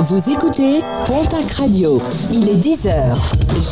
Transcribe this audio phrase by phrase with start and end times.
[0.00, 2.02] Vous écoutez Pontac Radio.
[2.30, 3.16] Il est 10h.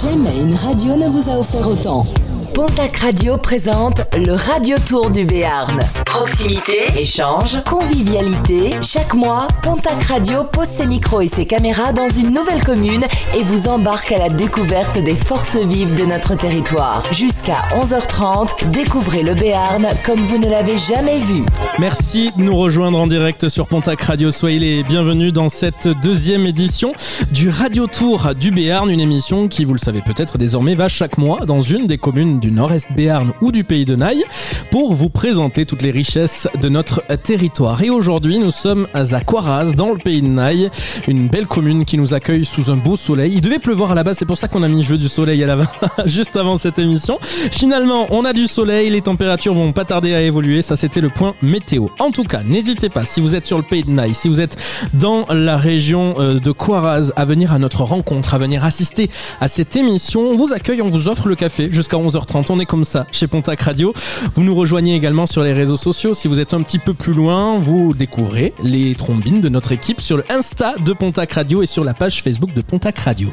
[0.03, 2.07] Jamais une radio ne vous a offert autant.
[2.55, 5.81] Pontac Radio présente le Radio Tour du Béarn.
[6.07, 8.71] Proximité, échange, convivialité.
[8.81, 13.05] Chaque mois, Pontac Radio pose ses micros et ses caméras dans une nouvelle commune
[13.37, 17.05] et vous embarque à la découverte des forces vives de notre territoire.
[17.13, 21.43] Jusqu'à 11h30, découvrez le Béarn comme vous ne l'avez jamais vu.
[21.81, 24.31] Merci de nous rejoindre en direct sur Pontac Radio.
[24.31, 26.93] Soyez les bienvenus dans cette deuxième édition
[27.33, 31.19] du Radio Tour du Béarn, une émission qui, vous le savez peut-être désormais, va chaque
[31.19, 34.23] mois dans une des communes du Nord-Est Béarn ou du Pays de Naï
[34.71, 37.83] pour vous présenter toutes les richesses de notre territoire.
[37.83, 40.69] Et aujourd'hui, nous sommes à Quaraz, dans le Pays de Naï,
[41.09, 43.33] une belle commune qui nous accueille sous un beau soleil.
[43.33, 45.43] Il devait pleuvoir à la base, c'est pour ça qu'on a mis jeu du soleil
[45.43, 45.57] à la
[46.05, 47.19] juste avant cette émission.
[47.23, 50.61] Finalement, on a du soleil, les températures vont pas tarder à évoluer.
[50.61, 51.87] Ça, c'était le point météo.
[51.99, 54.43] En tout cas, n'hésitez pas, si vous êtes sur le Pays de Naï, si vous
[54.43, 54.59] êtes
[54.93, 59.09] dans la région euh, de Quaraz, à venir à notre rencontre, à venir assister
[59.41, 60.21] à cette émission.
[60.21, 63.27] On vous accueille, on vous offre le café jusqu'à 11h30 on est comme ça chez
[63.27, 63.93] Pontac Radio.
[64.35, 66.15] Vous nous rejoignez également sur les réseaux sociaux.
[66.15, 70.01] Si vous êtes un petit peu plus loin, vous découvrez les trombines de notre équipe
[70.01, 73.29] sur le Insta de Pontac Radio et sur la page Facebook de Pontac Radio.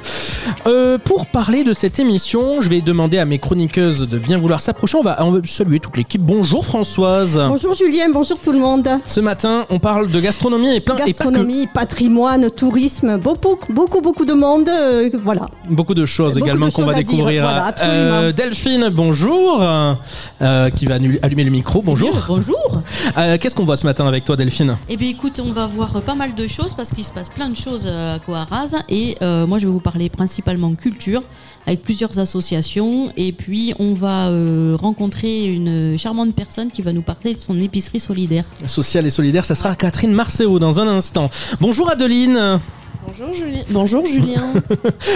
[0.67, 4.61] Euh, pour parler de cette émission, je vais demander à mes chroniqueuses de bien vouloir
[4.61, 4.97] s'approcher.
[4.97, 6.21] On va, on va saluer toute l'équipe.
[6.21, 7.39] Bonjour Françoise.
[7.47, 8.87] Bonjour Julien, bonjour tout le monde.
[9.07, 11.79] Ce matin, on parle de gastronomie et plein gastronomie, et pas que...
[11.79, 14.69] patrimoine, tourisme, beaucoup, beaucoup, beaucoup de monde.
[14.69, 15.47] Euh, voilà.
[15.69, 17.43] Beaucoup de choses également qu'on va découvrir.
[17.43, 21.81] Voilà, euh, Delphine, bonjour, euh, qui va allumer le micro.
[21.81, 22.13] Bonjour.
[22.27, 22.81] bonjour.
[23.17, 24.77] Euh, qu'est-ce qu'on voit ce matin avec toi, Delphine?
[24.89, 27.49] Eh bien, écoute, on va voir pas mal de choses parce qu'il se passe plein
[27.49, 28.75] de choses à Coaraz.
[28.89, 31.23] Et euh, moi, je vais vous parler principalement culture
[31.67, 33.11] avec plusieurs associations.
[33.17, 34.29] Et puis, on va
[34.77, 38.45] rencontrer une charmante personne qui va nous parler de son épicerie solidaire.
[38.65, 41.29] Sociale et solidaire, ça sera Catherine Marcéau dans un instant.
[41.59, 42.59] Bonjour Adeline.
[43.07, 43.63] Bonjour Julien.
[43.69, 44.53] Bonjour Julien.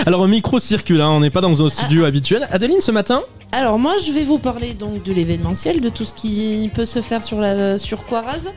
[0.05, 2.07] Alors un micro circule, hein, on n'est pas dans un studio ah.
[2.07, 2.47] habituel.
[2.51, 6.13] Adeline, ce matin Alors moi, je vais vous parler donc de l'événementiel, de tout ce
[6.13, 8.49] qui peut se faire sur la sur Quaraz.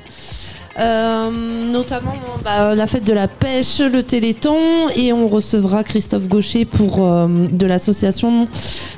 [0.78, 4.56] Euh, notamment bah, la fête de la pêche, le Téléthon,
[4.94, 8.46] et on recevra Christophe Gaucher pour euh, de l'association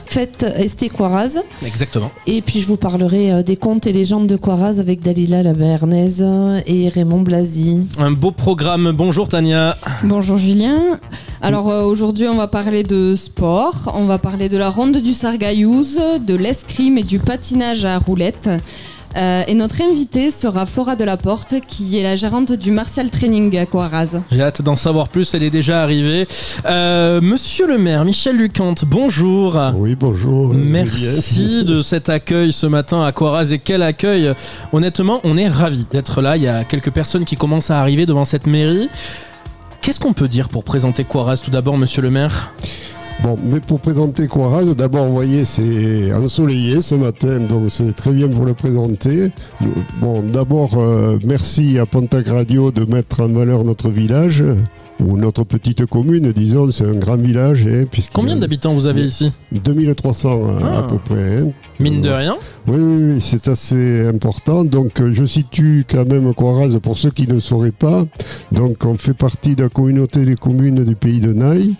[0.04, 1.40] Fête Esté Quaraz.
[1.64, 2.10] Exactement.
[2.26, 5.54] Et puis je vous parlerai euh, des contes et légendes de Quaraz avec Dalila la
[5.54, 6.22] Béarnaise
[6.66, 7.80] et Raymond Blasi.
[7.98, 8.92] Un beau programme.
[8.92, 9.78] Bonjour Tania.
[10.04, 10.98] Bonjour Julien.
[11.40, 15.98] Alors aujourd'hui on va parler de sport, on va parler de la ronde du Sargayouz,
[16.20, 18.50] de l'escrime et du patinage à roulettes.
[19.16, 23.66] Euh, et notre invitée sera Flora Delaporte, qui est la gérante du Martial Training à
[23.66, 24.20] Coaraz.
[24.30, 26.28] J'ai hâte d'en savoir plus, elle est déjà arrivée.
[26.66, 29.58] Euh, monsieur le maire, Michel Lucante, bonjour.
[29.74, 30.54] Oui, bonjour.
[30.54, 33.52] Merci de cet accueil ce matin à Coaraz.
[33.52, 34.32] Et quel accueil
[34.72, 36.36] Honnêtement, on est ravis d'être là.
[36.36, 38.88] Il y a quelques personnes qui commencent à arriver devant cette mairie.
[39.82, 42.52] Qu'est-ce qu'on peut dire pour présenter Coaraz tout d'abord, monsieur le maire?
[43.22, 48.12] Bon, mais pour présenter Quaraz, d'abord, vous voyez, c'est ensoleillé ce matin, donc c'est très
[48.12, 49.30] bien pour le présenter.
[50.00, 54.42] Bon, d'abord, euh, merci à Pontac Radio de mettre en valeur notre village
[55.04, 57.66] ou notre petite commune, disons, c'est un grand village.
[57.66, 60.82] Hein, Combien d'habitants vous avez ici 2300 euh, à ah.
[60.82, 61.38] peu près.
[61.38, 61.50] Hein.
[61.78, 64.64] Mine de rien Oui, oui, oui c'est assez important.
[64.64, 68.04] Donc euh, je situe quand même Coiraz pour ceux qui ne sauraient pas.
[68.52, 71.74] Donc on fait partie de la communauté des communes du pays de Naï.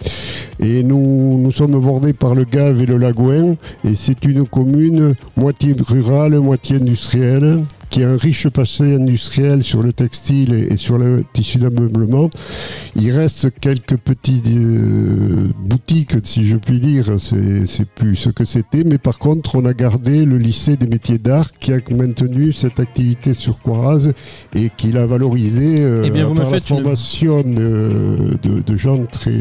[0.59, 3.56] Et nous, nous sommes bordés par le Gave et le Lagouin.
[3.84, 9.83] Et c'est une commune moitié rurale, moitié industrielle qui a un riche passé industriel sur
[9.83, 12.31] le textile et, sur le tissu d'ameublement.
[12.97, 18.84] Il reste quelques petites euh, boutiques, si je puis dire, c'est plus ce que c'était,
[18.84, 22.78] mais par contre, on a gardé le lycée des métiers d'art qui a maintenu cette
[22.78, 24.12] activité sur Quaraz
[24.55, 29.33] et qui l'a valorisé euh, eh par la formation de, de, gens très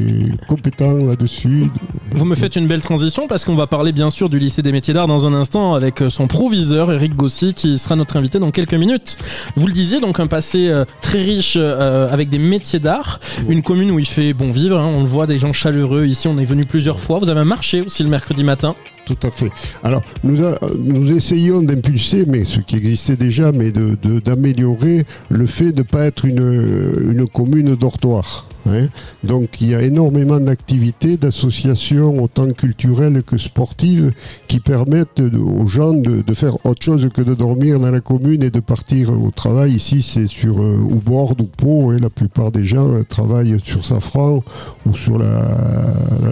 [0.47, 1.65] compétents là-dessus.
[2.11, 4.71] Vous me faites une belle transition parce qu'on va parler bien sûr du lycée des
[4.71, 8.51] métiers d'art dans un instant avec son proviseur Eric Gossi qui sera notre invité dans
[8.51, 9.17] quelques minutes.
[9.55, 13.63] Vous le disiez, donc un passé euh, très riche euh, avec des métiers d'art, une
[13.63, 14.85] commune où il fait bon vivre, hein.
[14.85, 16.05] on le voit, des gens chaleureux.
[16.05, 17.19] Ici, on est venu plusieurs fois.
[17.19, 18.75] Vous avez un marché aussi le mercredi matin
[19.05, 19.49] tout à fait.
[19.83, 20.37] Alors, nous,
[20.77, 25.83] nous essayons d'impulser, mais ce qui existait déjà, mais d'améliorer de, le fait de ne
[25.83, 28.47] pas être une, une commune dortoir.
[28.67, 28.87] Hein.
[29.23, 34.11] Donc il y a énormément d'activités, d'associations autant culturelles que sportives
[34.47, 38.49] qui permettent aux gens de, faire autre chose que de dormir dans la commune et
[38.49, 39.73] de partir au travail.
[39.73, 41.97] Ici c'est sur euh, ou bord ou Pau, hein.
[42.01, 44.43] la plupart des gens euh, travaillent sur Safran
[44.85, 45.47] ou sur la,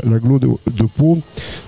[0.03, 0.88] la, de, de.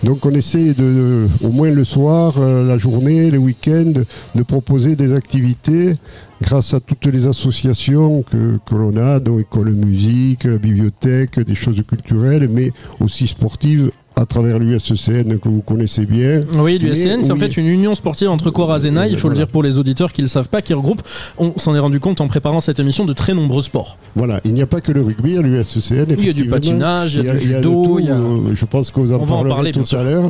[0.04, 4.02] Donc on essaie de, au moins le soir, euh, la journée, les week-ends,
[4.36, 5.96] de proposer des activités
[6.42, 11.82] grâce à toutes les associations que, que l'on a, donc école musique, bibliothèque, des choses
[11.88, 16.42] culturelles, mais aussi sportives à travers l'USCN que vous connaissez bien.
[16.58, 18.52] Oui, l'USCN, Mais, c'est en fait une union sportive entre
[18.86, 20.74] et Naï, il faut le dire pour les auditeurs qui ne le savent pas, qui
[20.74, 21.02] regroupe,
[21.38, 23.98] on s'en est rendu compte en préparant cette émission, de très nombreux sports.
[24.16, 26.14] Voilà, il n'y a pas que le rugby à l'USCN.
[26.18, 28.54] Il y a du patinage, il y a du de judo, tout, y a- euh,
[28.54, 30.30] je pense que vous en On en parler, tout à l'heure.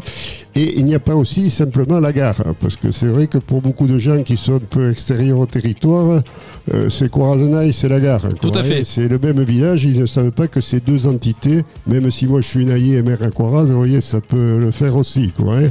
[0.55, 3.37] Et il n'y a pas aussi simplement la gare, hein, parce que c'est vrai que
[3.37, 6.21] pour beaucoup de gens qui sont un peu extérieurs au territoire,
[6.73, 8.21] euh, c'est Corazenaï, c'est la gare.
[8.41, 8.83] Tout à fait.
[8.83, 12.41] C'est le même village, ils ne savent pas que ces deux entités, même si moi
[12.41, 15.31] je suis naillé et maire à Coraz, voyez, ça peut le faire aussi.
[15.31, 15.69] Quoi, hein.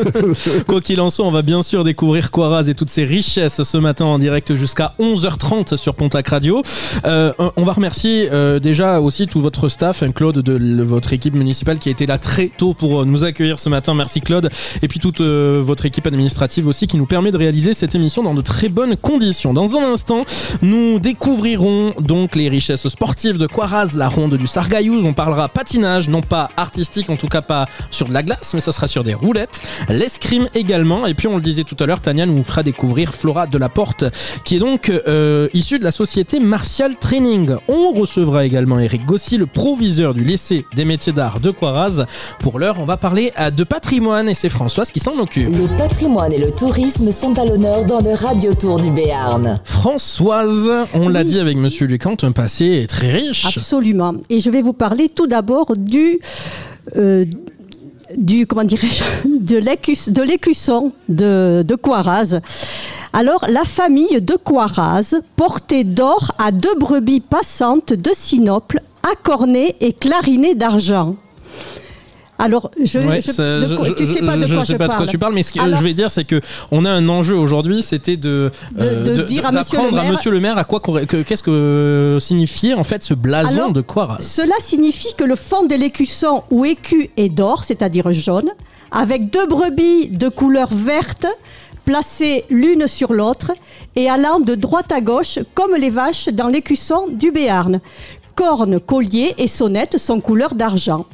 [0.66, 3.78] Quoi qu'il en soit, on va bien sûr découvrir Coiraz et toutes ses richesses ce
[3.78, 6.62] matin en direct jusqu'à 11h30 sur Pontac Radio.
[7.04, 11.34] Euh, on va remercier euh, déjà aussi tout votre staff, hein, Claude de votre équipe
[11.34, 13.94] municipale qui a été là très tôt pour euh, nous accueillir ce matin.
[13.94, 14.50] Merci Claude.
[14.82, 18.34] Et puis toute votre équipe administrative aussi qui nous permet de réaliser cette émission dans
[18.34, 19.54] de très bonnes conditions.
[19.54, 20.24] Dans un instant,
[20.62, 25.04] nous découvrirons donc les richesses sportives de Coiraz, la ronde du Sargayouz.
[25.04, 28.60] On parlera patinage, non pas artistique, en tout cas pas sur de la glace, mais
[28.60, 29.60] ça sera sur des roulettes.
[29.88, 31.06] L'escrime également.
[31.06, 33.68] Et puis on le disait tout à l'heure, Tania nous fera découvrir Flora de la
[33.68, 34.04] Porte,
[34.44, 37.56] qui est donc euh, issue de la société Martial Training.
[37.68, 42.06] On recevra également Eric Gossy, le proviseur du lycée des métiers d'art de Coiraz.
[42.40, 45.48] Pour l'heure, on va parler euh, de patrimoine et c'est Françoise qui s'en occupe.
[45.48, 49.60] Le patrimoine et le tourisme sont à l'honneur dans le Radio Tour du Béarn.
[49.64, 53.46] Françoise, on l'a dit avec Monsieur Lucant, un passé très riche.
[53.46, 54.14] Absolument.
[54.30, 56.20] Et je vais vous parler tout d'abord du.
[56.96, 57.24] Euh,
[58.16, 61.76] du comment dirais-je de l'écus- de l'écusson de, de.
[63.12, 68.80] Alors la famille de Coiraz portait d'or à deux brebis passantes de sinople,
[69.10, 71.16] accornées et clarinées d'argent.
[72.40, 74.74] Alors je, Ouais, je- ça- de quoi- je- tu sais pas de je quoi sais
[74.74, 76.40] je pas de quoi tu parles, mais ce que Alors- je vais dire, c'est que
[76.70, 79.90] on a un enjeu aujourd'hui, c'était de, euh, De- de dire à monsieur le à
[80.02, 83.72] maire- Monsieur le Maire à quoi que- qu'est-ce que signifiait en fait ce blason Alors,
[83.72, 84.18] de Coiraz.
[84.20, 88.50] Cela signifie que le fond de l'écusson ou écu est d'or, c'est-à-dire jaune,
[88.92, 91.26] avec deux brebis de couleur verte
[91.84, 93.52] placées l'une sur l'autre
[93.96, 97.80] et allant de droite à gauche comme les vaches dans l'écusson du Béarn.
[98.34, 101.06] Cornes, colliers et sonnettes sont couleur d'argent.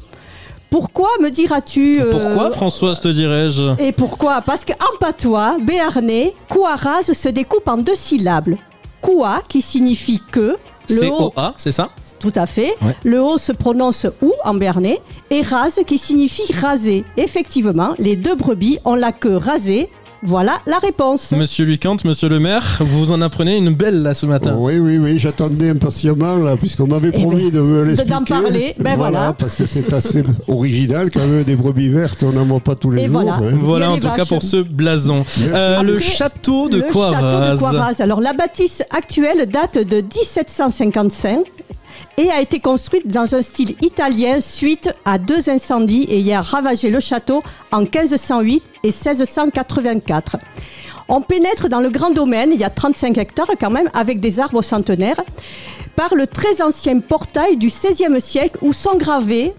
[0.74, 4.42] Pourquoi me diras-tu euh, Pourquoi Françoise te dirais-je Et pourquoi?
[4.42, 8.56] Parce qu'en patois, béarnais, Kouaraz se découpe en deux syllabes.
[9.00, 10.56] Koua qui signifie que,
[10.90, 11.90] le C'est haut OA, c'est ça?
[12.18, 12.74] Tout à fait.
[12.82, 12.96] Ouais.
[13.04, 15.00] Le haut se prononce ou en berné
[15.30, 17.04] et rase qui signifie raser.
[17.16, 19.88] Effectivement, les deux brebis ont la queue rasée.
[20.26, 21.32] Voilà la réponse.
[21.32, 24.54] Monsieur Lucante, Monsieur le Maire, vous en apprenez une belle là ce matin.
[24.56, 28.10] Oui, oui, oui, j'attendais impatiemment, là, puisqu'on m'avait Eh promis de me l'expliquer.
[28.18, 29.34] d'en parler, ben voilà.
[29.36, 32.90] Parce que c'est assez original, quand même, des brebis vertes, on n'en voit pas tous
[32.90, 33.20] les Et jours.
[33.20, 33.34] voilà.
[33.34, 33.58] hein.
[33.60, 35.24] Voilà en tout cas pour ce blason.
[35.42, 37.20] Euh, le château de le Coiraz.
[37.20, 37.94] château de Coiraz.
[38.00, 41.40] Alors la bâtisse actuelle date de 1755
[42.16, 47.00] et a été construite dans un style italien suite à deux incendies ayant ravagé le
[47.00, 50.36] château en 1508 et 1684.
[51.08, 54.40] On pénètre dans le grand domaine, il y a 35 hectares quand même, avec des
[54.40, 55.20] arbres centenaires,
[55.96, 59.54] par le très ancien portail du XVIe siècle où sont gravés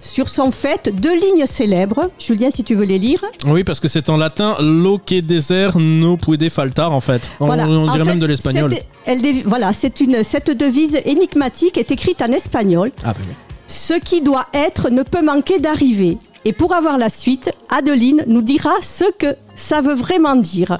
[0.00, 2.10] sur son fait deux lignes célèbres.
[2.18, 3.22] Julien, si tu veux les lire.
[3.46, 7.30] Oui, parce que c'est en latin lo que deser no puede faltar en fait.
[7.40, 7.66] On, Voilà.
[7.68, 8.74] on En dirait fait, même de l'espagnol.
[9.04, 12.92] elle voilà, c'est une cette devise énigmatique est écrite en espagnol.
[13.04, 13.24] Ah, oui.
[13.66, 16.18] Ce qui doit être ne peut manquer d'arriver.
[16.44, 20.78] Et pour avoir la suite, Adeline nous dira ce que ça veut vraiment dire.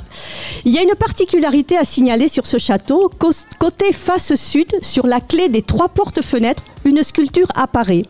[0.64, 3.10] Il y a une particularité à signaler sur ce château.
[3.58, 8.04] Côté face sud, sur la clé des trois portes-fenêtres, une sculpture apparaît.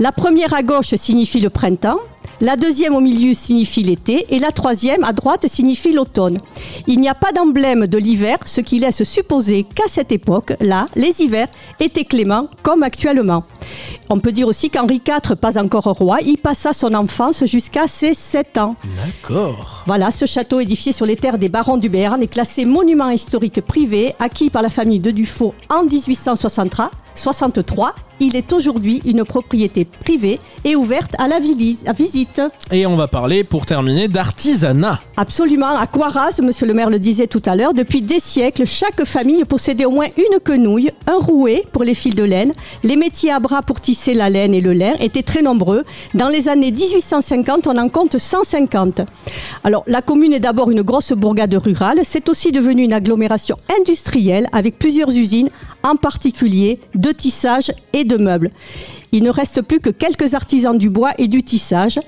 [0.00, 2.00] La première à gauche signifie le printemps.
[2.42, 6.38] La deuxième au milieu signifie l'été et la troisième à droite signifie l'automne.
[6.86, 11.22] Il n'y a pas d'emblème de l'hiver, ce qui laisse supposer qu'à cette époque-là, les
[11.22, 11.48] hivers
[11.80, 13.44] étaient cléments comme actuellement.
[14.10, 18.12] On peut dire aussi qu'Henri IV, pas encore roi, y passa son enfance jusqu'à ses
[18.12, 18.76] 7 ans.
[18.84, 19.84] D'accord.
[19.86, 23.62] Voilà, ce château édifié sur les terres des barons du Béarn est classé monument historique
[23.62, 26.90] privé, acquis par la famille de Dufaux en 1863.
[27.18, 27.94] 63.
[28.18, 32.40] Il est aujourd'hui une propriété privée et ouverte à la visite.
[32.72, 35.00] Et on va parler pour terminer d'artisanat.
[35.18, 39.04] Absolument, à Coiraz, monsieur le maire le disait tout à l'heure, depuis des siècles, chaque
[39.04, 42.54] famille possédait au moins une quenouille, un rouet pour les fils de laine.
[42.82, 45.84] Les métiers à bras pour tisser la laine et le lin étaient très nombreux.
[46.14, 49.02] Dans les années 1850, on en compte 150.
[49.62, 54.48] Alors, la commune est d'abord une grosse bourgade rurale, c'est aussi devenu une agglomération industrielle
[54.52, 55.50] avec plusieurs usines
[55.86, 58.50] en particulier de tissage et de meubles.
[59.12, 61.98] Il ne reste plus que quelques artisans du bois et du tissage.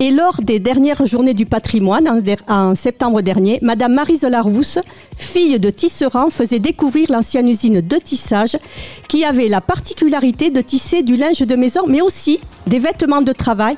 [0.00, 4.78] Et lors des dernières journées du patrimoine, en, septembre dernier, Madame Marise Larousse,
[5.16, 8.56] fille de tisserand, faisait découvrir l'ancienne usine de tissage
[9.08, 13.32] qui avait la particularité de tisser du linge de maison, mais aussi des vêtements de
[13.32, 13.76] travail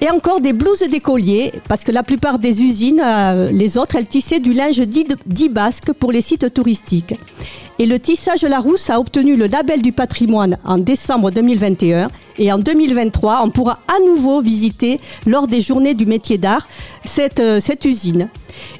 [0.00, 4.08] et encore des blouses d'écoliers, parce que la plupart des usines, euh, les autres, elles
[4.08, 7.14] tissaient du linge dit, dit basque pour les sites touristiques.
[7.80, 12.08] Et le tissage Larousse a obtenu le label du patrimoine en décembre 2021.
[12.38, 16.68] Et en 2023, on pourra à nouveau visiter, lors des journées du métier d'art,
[17.04, 18.28] cette, euh, cette usine.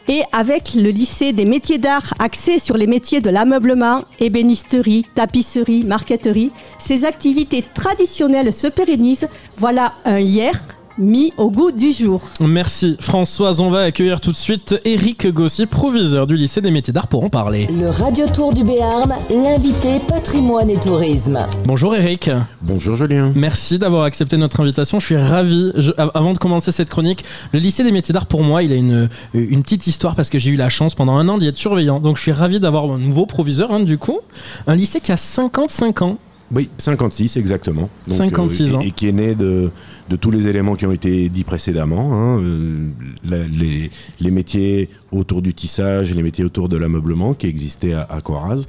[0.06, 5.82] Et avec le lycée des métiers d'art axé sur les métiers de l'ameublement, ébénisterie, tapisserie,
[5.82, 9.28] marqueterie, ces activités traditionnelles se pérennisent.
[9.56, 10.60] Voilà un hier
[10.98, 12.20] mis au goût du jour.
[12.40, 16.92] Merci Françoise, on va accueillir tout de suite Eric Gossier, proviseur du lycée des métiers
[16.92, 17.68] d'art pour en parler.
[17.78, 21.40] Le Radio Tour du Béarn, l'invité patrimoine et tourisme.
[21.64, 22.30] Bonjour Eric.
[22.62, 23.32] Bonjour Julien.
[23.34, 25.72] Merci d'avoir accepté notre invitation, je suis ravi.
[26.14, 29.08] avant de commencer cette chronique, le lycée des métiers d'art pour moi, il a une,
[29.34, 32.00] une petite histoire parce que j'ai eu la chance pendant un an d'y être surveillant.
[32.00, 34.20] Donc je suis ravi d'avoir un nouveau proviseur hein, du coup.
[34.66, 36.18] Un lycée qui a 55 ans.
[36.52, 37.88] Oui, 56 exactement.
[38.10, 38.80] 56 euh, ans.
[38.80, 39.70] Et, qui est né de,
[40.08, 42.12] de, tous les éléments qui ont été dits précédemment.
[42.12, 42.90] Hein, euh,
[43.24, 48.02] les, les, métiers autour du tissage et les métiers autour de l'ameublement qui existaient à,
[48.02, 48.64] à Coraz.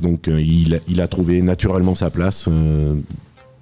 [0.00, 2.48] Donc euh, il, il, a trouvé naturellement sa place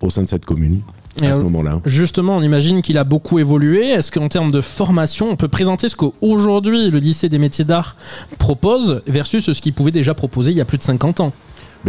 [0.04, 0.80] au sein de cette commune.
[1.22, 1.80] à ce moment-là.
[1.84, 3.88] Justement, on imagine qu'il a beaucoup évolué.
[3.88, 7.96] Est-ce qu'en termes de formation, on peut présenter ce qu'aujourd'hui le lycée des métiers d'art
[8.38, 11.32] propose versus ce qu'il pouvait déjà proposer il y a plus de 50 ans?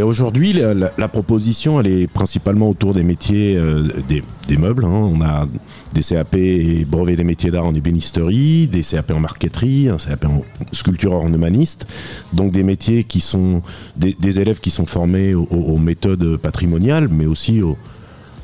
[0.03, 4.83] Aujourd'hui, la, proposition, elle est principalement autour des métiers euh, des, meubles.
[4.83, 4.89] Hein.
[4.89, 5.47] On a
[5.93, 10.25] des CAP et brevets des métiers d'art en ébénisterie, des CAP en marqueterie, un CAP
[10.25, 10.41] en
[10.73, 11.87] sculpture ornemaniste.
[12.33, 13.61] Donc des métiers qui sont
[13.95, 17.77] des, élèves qui sont formés aux, méthodes patrimoniales, mais aussi aux,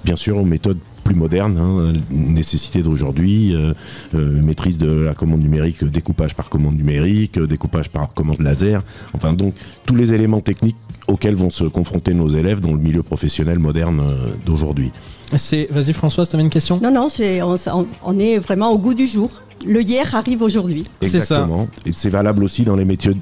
[0.05, 0.79] bien sûr aux méthodes
[1.12, 3.74] plus moderne, hein, nécessité d'aujourd'hui, euh,
[4.15, 8.82] euh, maîtrise de la commande numérique, découpage par commande numérique, découpage par commande laser,
[9.13, 10.77] enfin donc tous les éléments techniques
[11.08, 14.91] auxquels vont se confronter nos élèves dans le milieu professionnel moderne euh, d'aujourd'hui.
[15.36, 16.80] C'est, vas-y Françoise, tu avais une question?
[16.82, 19.30] Non, non, c'est, on, est vraiment au goût du jour
[19.65, 20.86] le hier arrive aujourd'hui.
[21.01, 21.68] Exactement.
[21.86, 23.15] Et c'est valable aussi dans les métiers,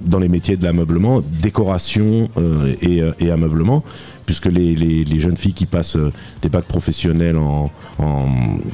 [0.00, 2.28] dans les métiers de l'ameublement, décoration
[2.82, 3.84] et, et, ameublement
[4.28, 7.70] puisque les, jeunes filles qui passent euh, des bacs professionnels en,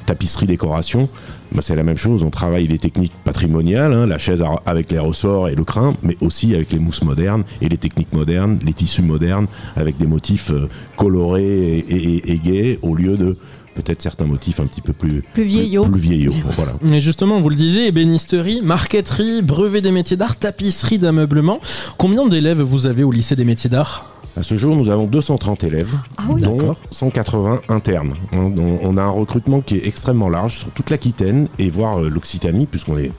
[0.04, 1.08] tapisserie décoration,
[1.52, 2.24] bah, c'est la même chose.
[2.24, 6.16] On travaille les techniques patrimoniales, hein, la chaise avec les ressorts et le crin, mais
[6.20, 9.46] aussi avec les mousses modernes et les techniques modernes, les tissus modernes,
[9.76, 13.36] avec des motifs euh, colorés et, et, gais au lieu de
[13.74, 15.84] peut-être certains motifs un petit peu plus, plus vieillots.
[15.84, 16.72] Plus, vieillots voilà.
[16.82, 21.60] Mais justement, vous le disiez, ébénisterie, marqueterie, brevet des métiers d'art, tapisserie d'ameublement.
[21.98, 24.10] Combien d'élèves vous avez au lycée des métiers d'art?
[24.36, 28.14] À ce jour, nous avons 230 élèves, ah dont 180 internes.
[28.32, 32.66] On a un recrutement qui est extrêmement large sur toute l'Aquitaine et voire euh, l'Occitanie,
[32.66, 33.12] puisqu'on est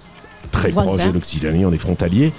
[0.51, 2.33] très proche de l'Occitanie, on est frontalier.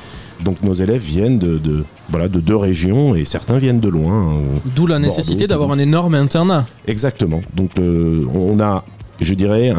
[0.45, 4.37] Donc nos élèves viennent de, voilà, de deux régions et certains viennent de loin.
[4.37, 6.67] Hein, D'où la nécessité d'avoir un énorme internat.
[6.87, 7.43] Exactement.
[7.55, 8.85] Donc euh, on a,
[9.21, 9.73] je dirais,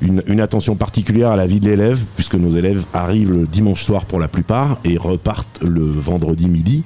[0.00, 3.82] une, une, attention particulière à la vie de l'élève, puisque nos élèves arrivent le dimanche
[3.84, 6.84] soir pour la plupart et repartent le vendredi midi.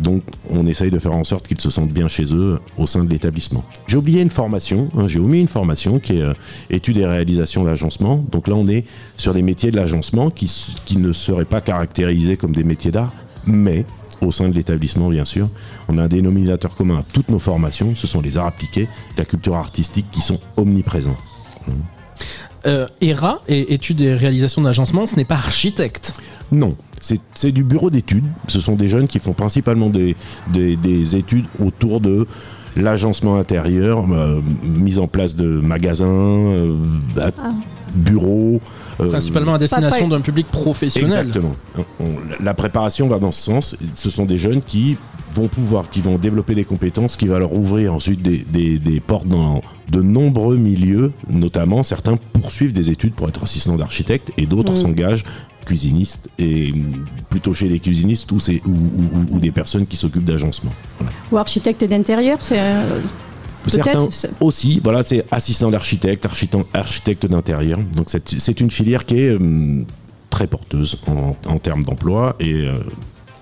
[0.00, 3.04] Donc on essaye de faire en sorte qu'ils se sentent bien chez eux au sein
[3.04, 3.64] de l'établissement.
[3.86, 6.32] J'ai oublié une formation, hein, j'ai omis une formation qui est euh,
[6.70, 8.24] études et réalisation d'agencement.
[8.30, 8.84] Donc là on est
[9.16, 10.50] sur des métiers de l'agencement qui,
[10.84, 13.12] qui ne seraient pas caractérisés comme des métiers d'art,
[13.46, 13.84] mais
[14.22, 15.48] au sein de l'établissement, bien sûr.
[15.88, 19.24] On a un dénominateur commun à toutes nos formations, ce sont les arts appliqués, la
[19.24, 21.16] culture artistique qui sont omniprésents.
[22.66, 26.12] Euh, ERA, et études et réalisation d'agencement, ce n'est pas architecte.
[26.52, 28.24] Non, c'est du bureau d'études.
[28.48, 30.16] Ce sont des jeunes qui font principalement des,
[30.52, 32.26] des, études autour de
[32.76, 36.76] l'agencement intérieur, euh, mise en place de magasins, euh,
[37.18, 37.50] ah.
[37.94, 38.60] bureaux.
[39.00, 41.28] Euh, principalement à destination d'un public professionnel.
[41.28, 41.52] Exactement.
[42.40, 43.76] la préparation va dans ce sens.
[43.94, 44.96] Ce sont des jeunes qui
[45.32, 49.28] vont pouvoir, qui vont développer des compétences qui va leur ouvrir ensuite des, des, portes
[49.28, 54.72] dans de nombreux milieux, notamment certains poursuivent des études pour être assistants d'architecte et d'autres
[54.72, 54.76] mm.
[54.76, 55.24] s'engagent
[55.70, 56.74] cuisinistes et
[57.28, 60.72] plutôt chez les cuisinistes ou, ou, ou, des personnes qui s'occupent d'agencement.
[61.30, 62.58] Ou architecte d'intérieur, c'est.
[62.58, 63.00] Euh,
[63.66, 64.08] Certains
[64.40, 66.26] aussi, voilà, c'est assistant d'architecte,
[66.72, 67.78] architecte, d'intérieur.
[67.94, 69.84] Donc c'est une filière qui est euh,
[70.30, 72.80] très porteuse en, termes d'emploi et euh,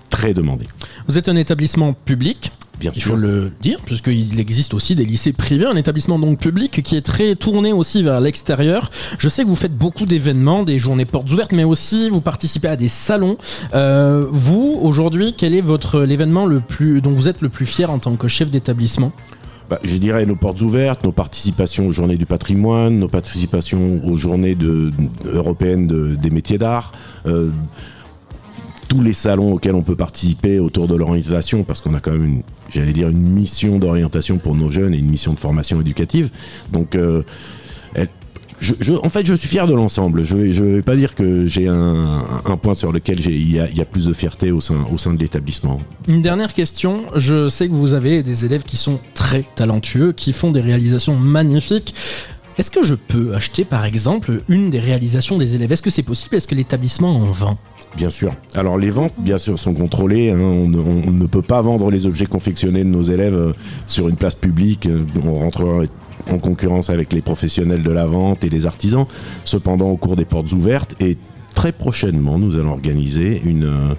[0.09, 0.67] très demandée.
[1.07, 3.11] Vous êtes un établissement public Bien il sûr.
[3.11, 7.01] faut le dire, puisqu'il existe aussi des lycées privés, un établissement donc public qui est
[7.01, 8.89] très tourné aussi vers l'extérieur.
[9.17, 12.69] Je sais que vous faites beaucoup d'événements, des journées portes ouvertes, mais aussi vous participez
[12.69, 13.37] à des salons.
[13.73, 17.89] Euh, vous, aujourd'hui, quel est votre l'événement le plus dont vous êtes le plus fier
[17.91, 19.11] en tant que chef d'établissement?
[19.69, 24.17] Bah, je dirais nos portes ouvertes, nos participations aux journées du patrimoine, nos participations aux
[24.17, 24.91] journées de,
[25.25, 26.91] européennes de- des métiers d'art,
[27.27, 27.49] euh,
[28.89, 32.25] tous les salons auxquels on peut participer autour de l'orientation, parce qu'on a quand même,
[32.25, 36.29] une, j'allais dire, une mission d'orientation pour nos jeunes et une mission de formation éducative.
[36.73, 37.21] Donc, euh,
[39.01, 40.23] en fait, je suis fier de l'ensemble.
[40.23, 43.85] Je ne vais, pas dire que j'ai un, point sur lequel il y, y a
[43.85, 45.79] plus de fierté au sein, au sein de l'établissement.
[46.07, 47.05] Une dernière question.
[47.15, 51.15] Je sais que vous avez des élèves qui sont très talentueux, qui font des réalisations
[51.15, 51.93] magnifiques.
[52.59, 55.71] Est-ce que je peux acheter par exemple une des réalisations des élèves?
[55.71, 56.35] Est-ce que c'est possible?
[56.35, 57.57] Est-ce que l'établissement en vend?
[57.95, 58.33] Bien sûr.
[58.53, 60.31] Alors les ventes, bien sûr, sont contrôlées.
[60.31, 60.37] hein.
[60.41, 63.53] On, ne- peut pas vendre les objets confectionnés de nos élèves euh,
[63.87, 64.87] sur une place publique.
[64.87, 65.83] Euh, On rentrera
[66.29, 69.05] en concurrence avec les professionnels de la vente et les artisans.
[69.45, 71.17] Cependant, au cours des portes ouvertes et
[71.55, 73.93] très prochainement, nous allons organiser une, euh,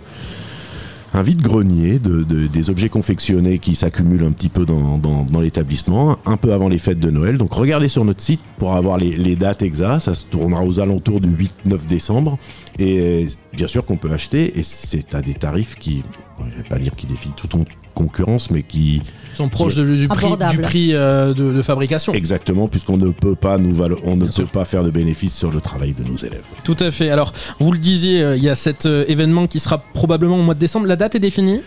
[1.12, 6.18] un vide-grenier de, de- des objets confectionnés qui s'accumulent un petit peu dans, dans- l'établissement,
[6.26, 7.36] un peu avant les fêtes de Noël.
[7.38, 10.02] Donc regardez sur notre site pour avoir les, les dates exactes.
[10.02, 11.28] Ça se tournera aux alentours du
[11.66, 12.38] 8-9 décembre.
[12.78, 16.02] Et bien sûr qu'on peut acheter, et c'est à des tarifs qui,
[16.38, 17.64] je vais pas dire qui défient toute con-
[18.04, 19.02] concurrence, mais qui
[19.34, 20.52] sont proches de- du prix, Abordable.
[20.52, 22.12] du prix euh, de, de fabrication.
[22.14, 24.50] exactement, puisqu'on ne peut pas nous valo- on ne Bien peut sûr.
[24.50, 26.44] pas faire de bénéfices sur le travail de nos élèves.
[26.64, 27.10] Tout à fait.
[27.10, 30.42] Alors, vous le disiez, euh, il y a cet euh, événement qui sera probablement au
[30.42, 30.86] mois de décembre.
[30.86, 31.60] La date est définie?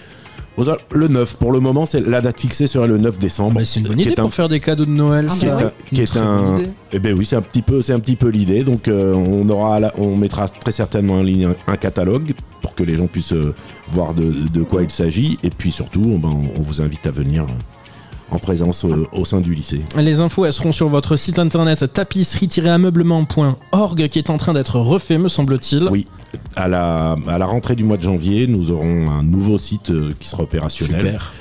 [0.92, 3.60] Le 9, pour le moment, c'est la date fixée serait le 9 décembre.
[3.64, 5.28] C'est une bonne idée un- pour faire des cadeaux de Noël.
[5.30, 5.46] Ah qui
[6.02, 6.24] est ça.
[6.24, 8.64] un, qui est eh ben oui, c'est un petit peu, c'est un petit peu l'idée.
[8.64, 12.76] Donc, euh, on aura, la- on mettra très certainement en ligne un, un catalogue pour
[12.76, 13.56] que les gens puissent euh,
[13.92, 15.40] voir de, de quoi il s'agit.
[15.44, 17.48] Et puis surtout, ben, on vous invite à venir euh,
[18.34, 19.82] en présence euh, au sein du lycée.
[19.96, 25.18] Les infos, elles seront sur votre site internet tapisserie-ameublement.org qui est en train d'être refait,
[25.18, 25.88] me semble-t-il.
[25.92, 26.08] Oui,
[26.56, 30.12] à la, à la rentrée du mois de janvier, nous aurons un nouveau site euh,
[30.20, 31.34] qui sera opérationnel Super.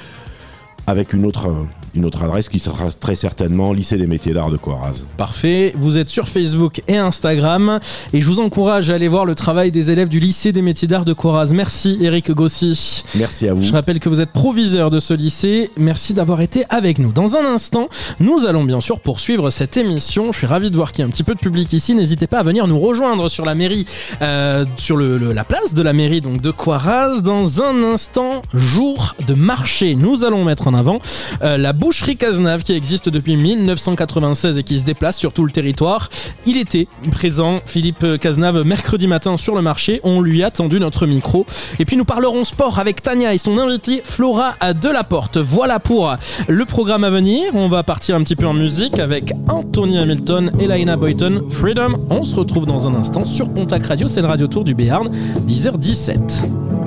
[0.87, 4.51] avec une autre, euh, une autre adresse qui sera très certainement Lycée des métiers d'art
[4.51, 5.03] de Coiraz.
[5.17, 5.73] Parfait.
[5.77, 7.81] Vous êtes sur Facebook et Instagram.
[8.13, 10.89] Et je vous encourage à aller voir le travail des élèves du lycée des métiers
[10.89, 11.53] d'art de Coraz.
[11.53, 13.05] Merci Eric Gossy.
[13.15, 13.63] Merci à vous.
[13.63, 15.71] Je rappelle que vous êtes proviseur de ce lycée.
[15.77, 17.13] Merci d'avoir été avec nous.
[17.13, 17.89] Dans un instant,
[18.21, 20.33] nous allons bien sûr poursuivre cette émission.
[20.33, 21.95] Je suis ravi de voir qu'il y a un petit peu de public ici.
[21.95, 23.85] N'hésitez pas à venir nous rejoindre sur la mairie,
[24.23, 27.21] euh, sur le, le- la place de la mairie donc de Coiraz.
[27.23, 29.95] Dans un instant, jour de marché.
[29.95, 30.99] Nous allons mettre en avant
[31.43, 35.51] euh, la boucherie Cazenave qui existe depuis 1996 et qui se déplace sur tout le
[35.51, 36.11] territoire.
[36.47, 40.01] Il était présent, Philippe Cazenave, mercredi matin sur le marché.
[40.05, 41.45] On lui a tendu notre micro.
[41.81, 45.39] Et puis nous parlerons sport avec Tania et son invitée Flora Delaporte.
[45.39, 46.15] Voilà pour
[46.47, 47.51] le programme à venir.
[47.53, 51.43] On va partir un petit peu en musique avec Anthony Hamilton et Laina Boyton.
[51.51, 51.95] Freedom.
[52.11, 54.07] On se retrouve dans un instant sur Pontac Radio.
[54.07, 56.82] C'est le Radio Tour du Béarn, 10h17.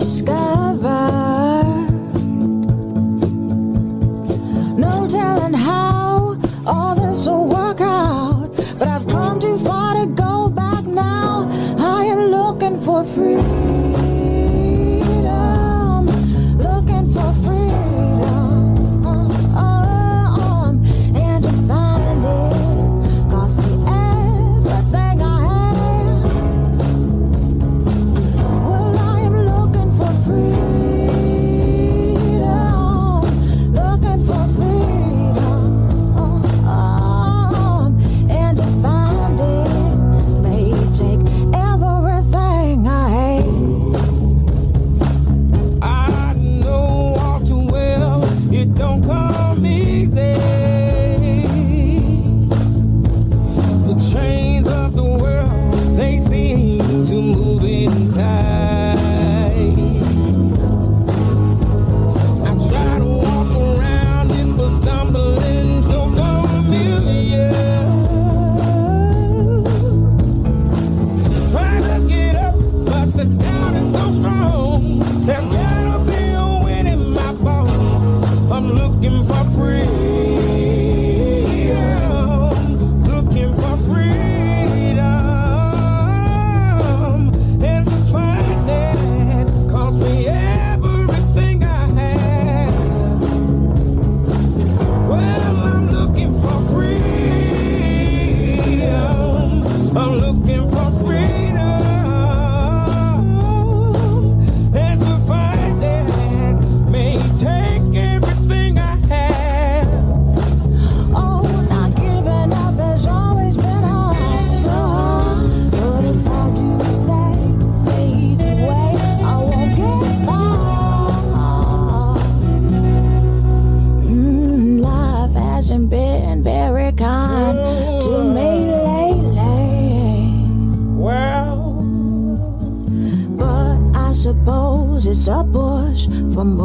[0.00, 0.39] sky.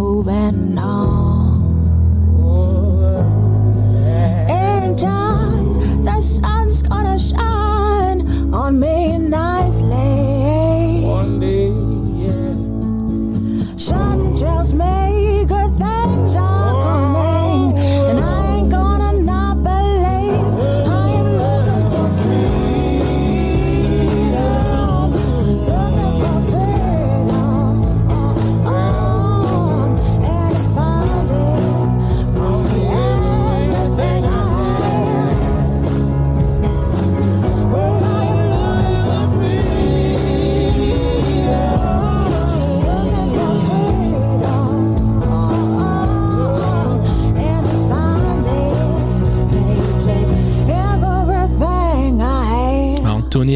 [0.05, 1.34] For moving on.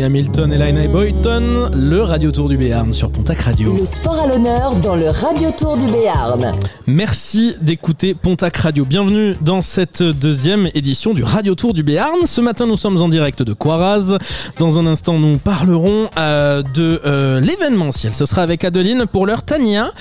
[0.09, 3.77] Hamilton et Lina Boyton, le Radio Tour du Béarn sur Pontac Radio.
[3.77, 6.51] Le sport à l'honneur dans le Radio Tour du Béarn.
[6.87, 8.85] Merci d'écouter Pontac Radio.
[8.85, 12.25] Bienvenue dans cette deuxième édition du Radio Tour du Béarn.
[12.25, 14.17] Ce matin, nous sommes en direct de Coiraz.
[14.57, 18.15] Dans un instant, nous parlerons euh, de euh, l'événementiel.
[18.15, 19.05] Ce sera avec Adeline.
[19.05, 19.91] Pour l'heure, Tania,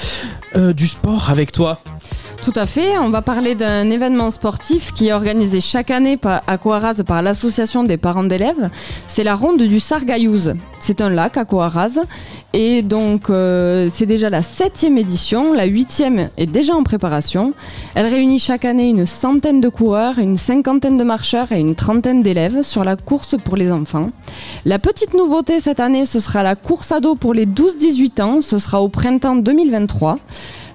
[0.56, 1.82] euh, du sport avec toi.
[2.42, 6.56] Tout à fait, on va parler d'un événement sportif qui est organisé chaque année à
[6.56, 8.70] Coaraz par l'association des parents d'élèves.
[9.06, 10.54] C'est la ronde du Sargayouz.
[10.78, 12.00] C'est un lac à Coaraz
[12.54, 17.52] et donc euh, c'est déjà la septième édition, la huitième est déjà en préparation.
[17.94, 22.22] Elle réunit chaque année une centaine de coureurs, une cinquantaine de marcheurs et une trentaine
[22.22, 24.06] d'élèves sur la course pour les enfants.
[24.64, 28.58] La petite nouveauté cette année, ce sera la course ado pour les 12-18 ans, ce
[28.58, 30.18] sera au printemps 2023.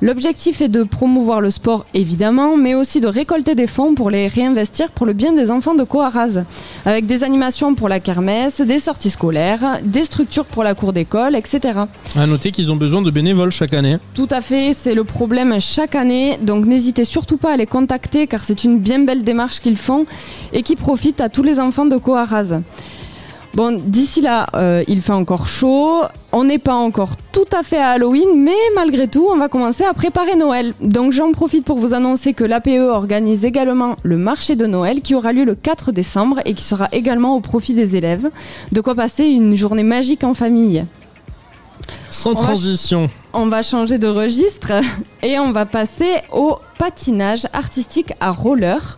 [0.04, 4.28] L'objectif est de promouvoir le sport évidemment, mais aussi de récolter des fonds pour les
[4.28, 6.44] réinvestir pour le bien des enfants de Coaraz,
[6.86, 11.38] avec des animations pour la kermesse, des sorties scolaires, des structures pour la cour d'école,
[11.38, 11.86] etc.
[12.18, 13.96] À noter qu'ils ont besoin de bénévoles chaque année.
[14.14, 18.28] Tout à fait, c'est le problème chaque année, donc n'hésitez surtout pas à les contacter
[18.28, 20.06] car c'est une bien belle démarche qu'ils font
[20.52, 22.60] et qui profite à tous les enfants de Coaraz.
[23.56, 26.02] Bon, d'ici là, euh, il fait encore chaud.
[26.32, 29.84] On n'est pas encore tout à fait à Halloween, mais malgré tout, on va commencer
[29.84, 30.74] à préparer Noël.
[30.82, 35.14] Donc j'en profite pour vous annoncer que l'APE organise également le marché de Noël qui
[35.14, 38.32] aura lieu le 4 décembre et qui sera également au profit des élèves.
[38.72, 40.84] De quoi passer une journée magique en famille.
[42.10, 43.08] Sans On va- transition.
[43.34, 44.72] On va changer de registre
[45.22, 48.98] et on va passer au patinage artistique à roller.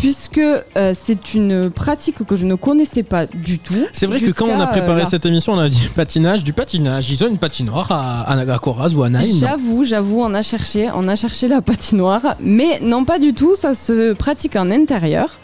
[0.00, 3.74] Puisque euh, c'est une pratique que je ne connaissais pas du tout.
[3.92, 5.04] C'est vrai que quand on a préparé euh, là.
[5.04, 7.10] cette émission, on a dit patinage, du patinage.
[7.10, 9.36] Ils ont une patinoire à, à, ou à Naïm.
[9.38, 13.54] J'avoue, j'avoue, on a cherché, on a cherché la patinoire, mais non pas du tout,
[13.54, 15.38] ça se pratique en intérieur.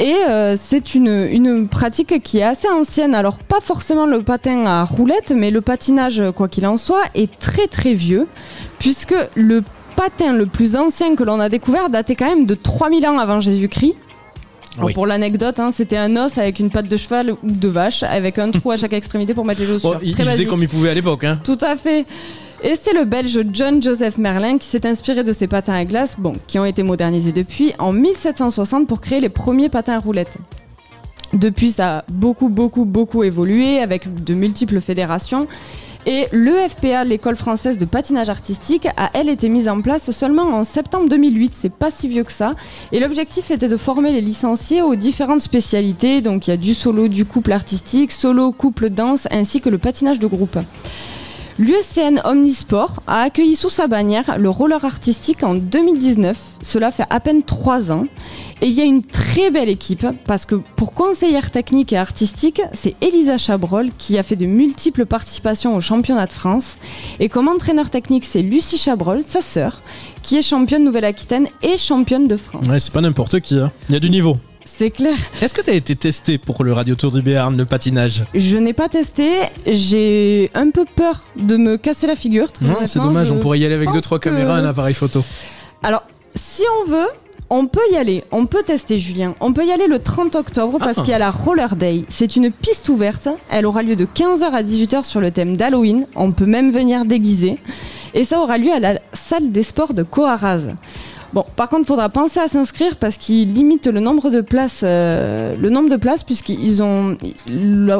[0.00, 3.14] Et euh, c'est une, une pratique qui est assez ancienne.
[3.14, 7.30] Alors pas forcément le patin à roulette, mais le patinage, quoi qu'il en soit, est
[7.38, 8.26] très très vieux,
[8.80, 9.62] puisque le
[9.98, 13.40] patin le plus ancien que l'on a découvert datait quand même de 3000 ans avant
[13.40, 13.96] Jésus-Christ.
[14.80, 14.92] Oui.
[14.92, 18.38] Pour l'anecdote, hein, c'était un os avec une patte de cheval ou de vache, avec
[18.38, 19.96] un trou à chaque extrémité pour mettre les chaussures.
[19.96, 20.46] Oh, ils Très basique.
[20.46, 21.24] comme ils pouvaient à l'époque.
[21.24, 21.40] Hein.
[21.42, 22.06] Tout à fait.
[22.62, 26.14] Et c'est le Belge John Joseph Merlin qui s'est inspiré de ces patins à glace,
[26.16, 30.38] bon, qui ont été modernisés depuis, en 1760 pour créer les premiers patins à roulettes.
[31.32, 35.48] Depuis, ça a beaucoup, beaucoup, beaucoup évolué avec de multiples fédérations.
[36.10, 40.64] Et l'EFPA, l'école française de patinage artistique, a elle été mise en place seulement en
[40.64, 41.52] septembre 2008.
[41.54, 42.54] C'est pas si vieux que ça.
[42.92, 46.22] Et l'objectif était de former les licenciés aux différentes spécialités.
[46.22, 49.76] Donc il y a du solo, du couple artistique, solo, couple, danse, ainsi que le
[49.76, 50.56] patinage de groupe.
[51.58, 56.38] L'USCN Omnisport a accueilli sous sa bannière le roller artistique en 2019.
[56.62, 58.06] Cela fait à peine trois ans.
[58.60, 62.60] Et il y a une très belle équipe parce que pour conseillère technique et artistique,
[62.74, 66.76] c'est Elisa Chabrol qui a fait de multiples participations au championnat de France.
[67.18, 69.82] Et comme entraîneur technique, c'est Lucie Chabrol, sa sœur,
[70.22, 72.68] qui est championne Nouvelle-Aquitaine et championne de France.
[72.68, 73.58] Ouais, c'est pas n'importe qui.
[73.58, 73.70] hein.
[73.90, 74.36] Y a du niveau.
[74.78, 75.16] C'est clair.
[75.42, 78.24] Est-ce que tu as été testé pour le Radio Tour du Béarn, le patinage?
[78.32, 79.28] Je n'ai pas testé.
[79.66, 82.46] J'ai un peu peur de me casser la figure.
[82.86, 85.24] C'est dommage, on pourrait y aller avec deux trois que- caméras et un appareil photo.
[85.82, 86.04] Alors,
[86.36, 87.08] si on veut,
[87.50, 88.22] on peut y aller.
[88.30, 89.34] On peut tester, Julien.
[89.40, 91.00] On peut y aller le 30 octobre parce Ah.
[91.02, 92.04] qu'il y a la Roller Day.
[92.08, 93.26] C'est une piste ouverte.
[93.50, 96.04] Elle aura lieu de 15h à 18h sur le thème d'Halloween.
[96.14, 97.58] On peut même venir déguisé.
[98.14, 100.60] Et ça aura lieu à la salle des sports de Coaraz.
[101.34, 104.80] Bon, par contre, il faudra penser à s'inscrire parce qu'ils limitent le nombre de places,
[104.82, 107.18] euh, le nombre de places puisqu'ils ont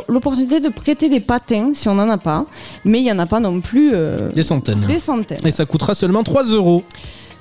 [0.08, 2.46] l'opportunité de prêter des patins si on n'en a pas,
[2.84, 4.80] mais il n'y en a pas non plus euh, Des centaines.
[4.86, 5.46] des centaines.
[5.46, 6.82] Et ça coûtera seulement 3 euros.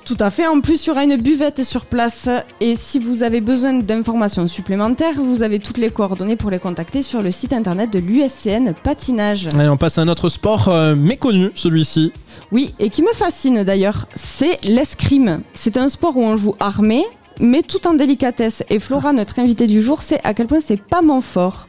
[0.04, 0.48] Tout à fait.
[0.48, 2.30] En plus, il y aura une buvette sur place.
[2.62, 7.02] Et si vous avez besoin d'informations supplémentaires, vous avez toutes les coordonnées pour les contacter
[7.02, 9.48] sur le site internet de l'USCN Patinage.
[9.54, 12.14] Allez, on passe à un autre sport euh, méconnu, celui-ci.
[12.52, 15.42] Oui, et qui me fascine d'ailleurs, c'est l'escrime.
[15.54, 17.04] C'est un sport où on joue armé,
[17.42, 18.64] mais tout en délicatesse.
[18.70, 21.68] Et Flora, notre invitée du jour, sait à quel point c'est pas mon fort.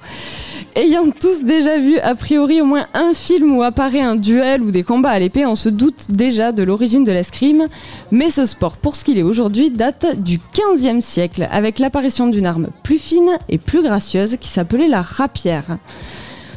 [0.76, 4.70] Ayant tous déjà vu a priori au moins un film où apparaît un duel ou
[4.70, 7.66] des combats à l'épée, on se doute déjà de l'origine de l'escrime.
[8.12, 12.46] Mais ce sport, pour ce qu'il est aujourd'hui, date du 15e siècle, avec l'apparition d'une
[12.46, 15.78] arme plus fine et plus gracieuse qui s'appelait la rapière.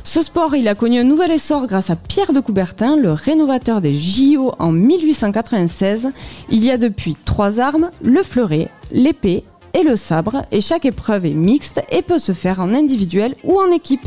[0.04, 3.82] Ce sport, il a connu un nouvel essor grâce à Pierre de Coubertin, le rénovateur
[3.82, 6.10] des JO en 1896.
[6.50, 11.26] Il y a depuis trois armes, le fleuret, l'épée et le sabre, et chaque épreuve
[11.28, 14.06] est mixte et peut se faire en individuel ou en équipe.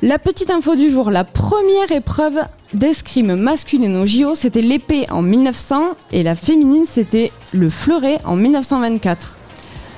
[0.00, 2.38] La petite info du jour, la première épreuve
[2.72, 8.36] d'escrime masculine au JO, c'était l'épée en 1900 et la féminine, c'était le fleuret en
[8.36, 9.34] 1924.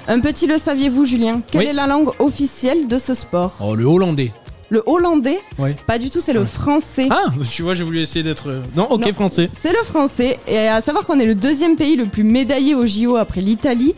[0.08, 1.42] Un petit le saviez-vous, Julien?
[1.52, 1.66] Quelle Oui.
[1.66, 3.52] est la langue officielle de ce sport?
[3.62, 4.32] Oh, le hollandais.
[4.70, 5.70] Le hollandais Oui.
[5.86, 7.08] Pas du tout, c'est le français.
[7.10, 8.48] Ah, tu vois, j'ai voulu essayer d'être.
[8.48, 9.12] euh, Non, ok, Non.
[9.12, 9.50] français.
[9.60, 10.38] C'est le français.
[10.46, 13.94] Et à savoir qu'on est le deuxième pays le plus médaillé au JO après l'Italie.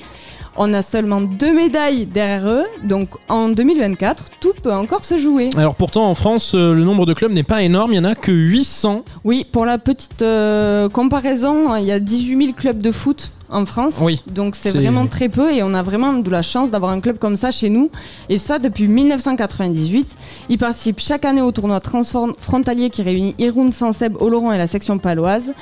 [0.56, 2.64] On a seulement deux médailles derrière eux.
[2.84, 5.48] Donc en 2024, tout peut encore se jouer.
[5.56, 8.04] Alors pourtant, en France, euh, le nombre de clubs n'est pas énorme, il y en
[8.04, 9.02] a que 800.
[9.24, 13.64] Oui, pour la petite euh, comparaison, il y a 18 000 clubs de foot en
[13.66, 13.94] France.
[14.00, 14.22] Oui.
[14.26, 17.00] Donc c'est C'est- vraiment très peu et on a vraiment de la chance d'avoir un
[17.00, 17.90] club comme ça chez nous.
[18.28, 20.16] Et ça depuis 1998.
[20.48, 24.98] Il participe chaque année au tournoi transfrontalier qui réunit Irun, Sanseb, Oloron et la section
[24.98, 25.52] paloise.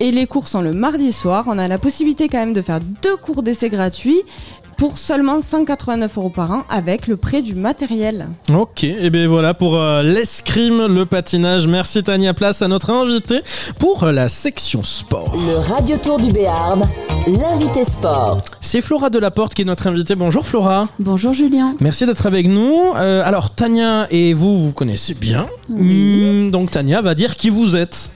[0.00, 1.44] Et les cours sont le mardi soir.
[1.46, 4.22] On a la possibilité quand même de faire deux cours d'essai gratuits
[4.76, 8.28] pour seulement 189 euros par an avec le prêt du matériel.
[8.52, 11.66] Ok, et bien voilà pour euh, l'escrime, le patinage.
[11.66, 13.40] Merci Tania Place à notre invité
[13.78, 15.34] pour euh, la section sport.
[15.34, 16.82] Le Radio Tour du Béarn,
[17.26, 18.40] l'invité sport.
[18.60, 20.16] C'est Flora Delaporte qui est notre invitée.
[20.16, 20.88] Bonjour Flora.
[20.98, 21.76] Bonjour Julien.
[21.80, 22.94] Merci d'être avec nous.
[22.96, 25.46] Euh, alors Tania et vous, vous connaissez bien.
[25.68, 28.10] Hmm, donc Tania va dire qui vous êtes.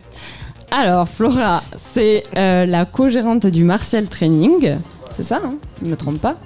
[0.70, 1.62] Alors, Flora,
[1.94, 4.76] c'est euh, la co-gérante du Martial Training.
[5.10, 5.54] C'est ça, hein?
[5.80, 6.36] Je ne me trompe pas.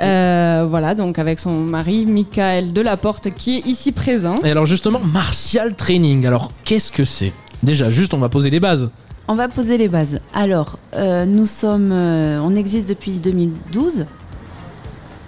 [0.00, 4.34] Euh, voilà, donc avec son mari, Michael Delaporte, qui est ici présent.
[4.44, 6.26] Et alors justement, martial training.
[6.26, 7.32] Alors qu'est-ce que c'est?
[7.62, 8.90] Déjà, juste on va poser les bases.
[9.28, 10.20] On va poser les bases.
[10.34, 14.04] Alors, euh, nous sommes, euh, on existe depuis 2012,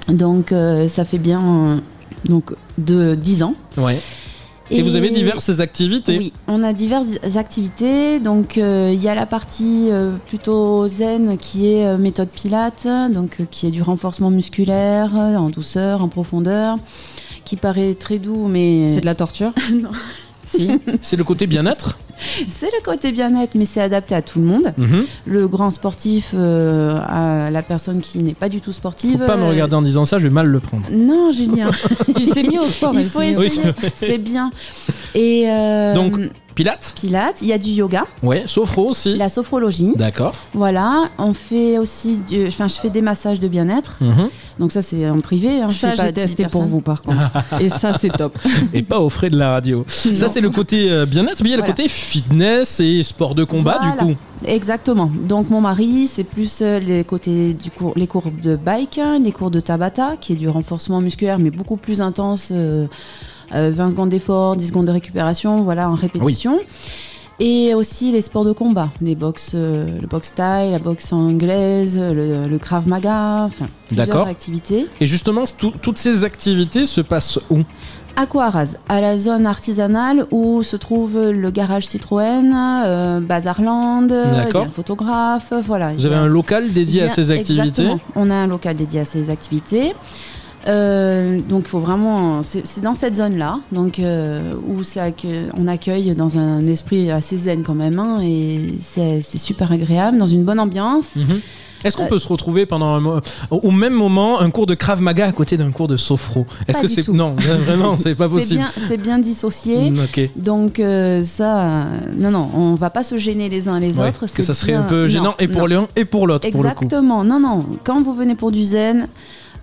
[0.08, 1.76] donc euh, ça fait bien euh,
[2.28, 3.54] donc de 10 ans.
[3.78, 3.98] Ouais.
[4.70, 6.18] Et, vous avez diverses activités.
[6.18, 8.18] Oui, on a diverses activités.
[8.18, 12.86] Donc, euh, il y a la partie euh, plutôt zen qui est euh, méthode Pilates,
[13.12, 16.78] donc euh, qui est du renforcement musculaire en douceur, en profondeur,
[17.44, 19.52] qui paraît très doux, mais C'est de la torture?
[19.72, 19.90] Non.
[21.02, 21.98] C'est le côté bien-être.
[22.48, 24.72] c'est le côté bien-être, mais c'est adapté à tout le monde.
[24.76, 25.04] Mhm.
[25.26, 29.18] Le grand sportif euh, à la personne qui n'est pas du tout sportive.
[29.18, 30.84] Faut pas me euh, regarder en disant ça, je vais mal le prendre.
[30.90, 31.70] Non, Julien.
[32.16, 32.94] Il s'est mis au sport.
[32.94, 33.72] Il faut essayer.
[33.96, 34.50] C'est bien.
[35.14, 36.18] Et euh, Donc,
[36.54, 39.16] Pilates Pilates, il y a du yoga, Ouais, sophro aussi.
[39.16, 39.92] la sophrologie.
[39.96, 40.34] D'accord.
[40.54, 43.98] Voilà, on fait aussi, du, enfin, je fais des massages de bien-être.
[44.00, 44.28] Mhm.
[44.60, 45.60] Donc ça, c'est en privé.
[45.60, 47.30] Hein, je Ça, pas j'ai 10 testé pour vous, par contre.
[47.60, 48.38] Et ça, c'est top.
[48.72, 49.84] Et pas au frais de la radio.
[49.88, 51.42] Ça, c'est le côté euh, bien-être.
[51.42, 51.72] Mais il y a Voilà.
[51.72, 54.02] le côté fitness et sport de combat, Voilà.
[54.10, 54.20] du coup.
[54.46, 55.10] Exactement.
[55.12, 59.18] Donc mon mari, c'est plus euh, les côtés du cours, les cours de bike, hein,
[59.18, 62.48] les cours de Tabata, qui est du renforcement musculaire, mais beaucoup plus intense.
[62.52, 62.86] euh,
[63.54, 66.58] euh, 20 secondes d'effort, 10 secondes de récupération, voilà, en répétition.
[67.40, 71.98] Et aussi les sports de combat, les box, euh, le box style, la boxe anglaise,
[71.98, 74.86] le, le krav maga, enfin plusieurs activités.
[75.00, 77.58] Et justement, tout- toutes ces activités se passent où?
[78.16, 82.52] À Coaraz, à la zone artisanale où se trouve le garage Citroën,
[82.86, 84.66] euh, Bazarland, il y a D'accord.
[84.66, 85.92] un photographe, voilà.
[85.94, 87.82] Vous avez un local dédié à ces activités?
[87.82, 87.98] exactement.
[88.14, 89.92] On a un local dédié à ces activités.
[90.66, 94.80] Euh, donc il faut vraiment, c'est dans cette zone-là, donc euh, où
[95.58, 100.26] on accueille dans un esprit assez zen quand même, hein, et c'est super agréable, dans
[100.26, 101.16] une bonne ambiance.
[101.16, 101.40] Mhm.
[101.84, 105.02] Est-ce qu'on Euh, peut se retrouver pendant un au même moment un cours de Krav
[105.02, 108.64] Maga à côté d'un cours de sophro Est-ce que c'est non vraiment c'est pas possible.
[108.88, 109.90] c'est bien dissocié.
[109.90, 110.06] Mm.
[110.36, 114.24] Donc euh, ça, non non, on va pas se gêner les uns les Ouais, autres.
[114.32, 116.62] que ça serait bien- un peu non, gênant et pour l'un et pour l'autre pour
[116.62, 116.84] le coup.
[116.86, 117.22] Exactement.
[117.22, 117.66] Non, non.
[117.84, 119.06] Quand vous venez pour du zen,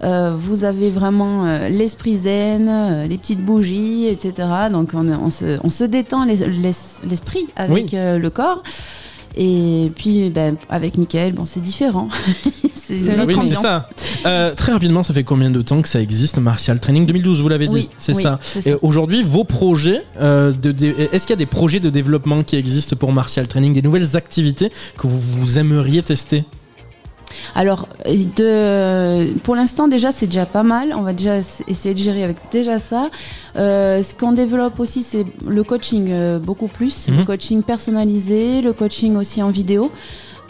[0.04, 4.34] euh, vous avez vraiment euh, l'esprit zen, euh, les petites bougies, etc.
[4.72, 6.72] Donc on, on se, on se détend les- les-
[7.10, 8.00] l'esprit avec Oui.
[8.20, 8.64] le corps.
[9.38, 12.10] Et puis, ben, avec Michael, bon, c'est différent.
[12.74, 13.88] c'est autre Oui, c'est ça.
[14.26, 17.48] Euh, très rapidement, ça fait combien de temps que ça existe, Martial Training 2012, vous
[17.48, 17.76] l'avez dit?
[17.76, 18.40] Oui, c'est oui, ça.
[18.82, 20.72] aujourd'hui, vos projets, euh, de,
[21.14, 24.18] est-ce qu'il y a des projets de développement qui existent pour Martial Training, des nouvelles
[24.18, 26.44] activités que vous, vous aimeriez tester?
[27.56, 30.94] Alors, de, pour l'instant, déjà, c'est déjà pas mal.
[30.98, 33.10] On va déjà essayer de gérer avec déjà ça.
[33.56, 37.08] Euh, ce qu'on développe aussi, c'est le coaching euh, beaucoup plus.
[37.08, 37.18] Mhm.
[37.20, 39.92] Le coaching personnalisé, le coaching aussi en vidéo.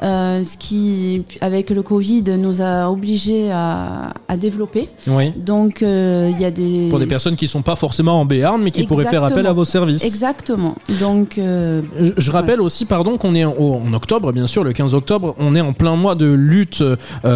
[0.04, 4.90] Euh, ce qui, avec le Covid, nous a obligés à, à développer.
[5.08, 5.32] Oui.
[5.38, 6.88] Donc, euh, il y a des...
[6.90, 9.54] Pour des personnes qui sont pas forcément en Béarn, mais qui pourraient faire appel à
[9.54, 10.04] vos services.
[10.04, 10.76] Exactement.
[11.00, 14.74] Donc, euh, Je- Je rappelle aussi, pardon, qu'on est en, en octobre, bien sûr, le
[14.74, 16.84] 15 octobre, on est en plein mois de lutte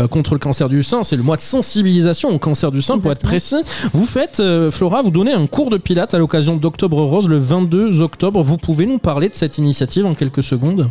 [0.10, 1.04] contre le cancer du sein.
[1.04, 3.58] C'est le mois de sensibilisation au cancer du sein, pour être précis.
[3.93, 8.01] Vous faites, Flora, vous donnez un cours de pilates à l'occasion d'Octobre Rose le 22
[8.01, 8.41] octobre.
[8.41, 10.89] Vous pouvez nous parler de cette initiative en quelques secondes?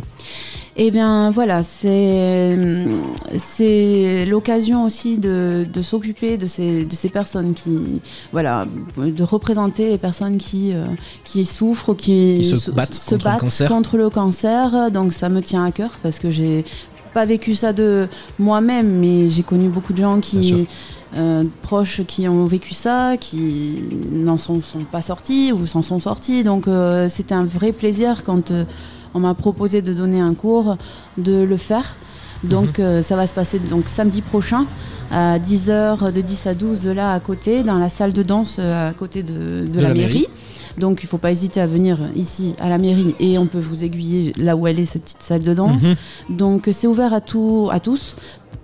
[0.77, 2.57] Eh bien voilà, c'est
[3.37, 8.01] c'est l'occasion aussi de, de s'occuper de ces, de ces personnes qui
[8.33, 10.85] voilà de représenter les personnes qui euh,
[11.23, 13.69] qui souffrent, qui, Qui se battent contre le cancer.
[13.69, 14.91] contre le cancer.
[14.91, 16.65] Donc ça me tient à cœur parce que j'ai
[17.13, 20.67] pas vécu ça de moi-même, mais j'ai connu beaucoup de gens qui
[21.15, 23.79] euh, proches qui ont vécu ça, qui
[24.11, 26.43] n'en sont, sont pas sortis ou s'en sont sortis.
[26.43, 28.65] Donc euh, c'était un vrai plaisir quand euh,
[29.15, 30.77] on m'a proposé de donner un cours,
[31.17, 31.95] de le faire.
[32.43, 32.85] Donc Mhm.
[32.85, 34.65] euh, ça va se passer donc samedi prochain
[35.09, 38.89] à 10h de 10 à 12 là à côté dans la salle de danse euh,
[38.89, 40.13] à côté de, de De la, la mairie.
[40.13, 40.27] mairie.
[40.77, 43.83] Donc il faut pas hésiter à venir ici à la mairie et on peut vous
[43.85, 45.83] aiguiller là où elle est cette petite salle de danse.
[45.83, 46.37] Mhm.
[46.37, 48.15] Donc c'est ouvert à, tout, à tous,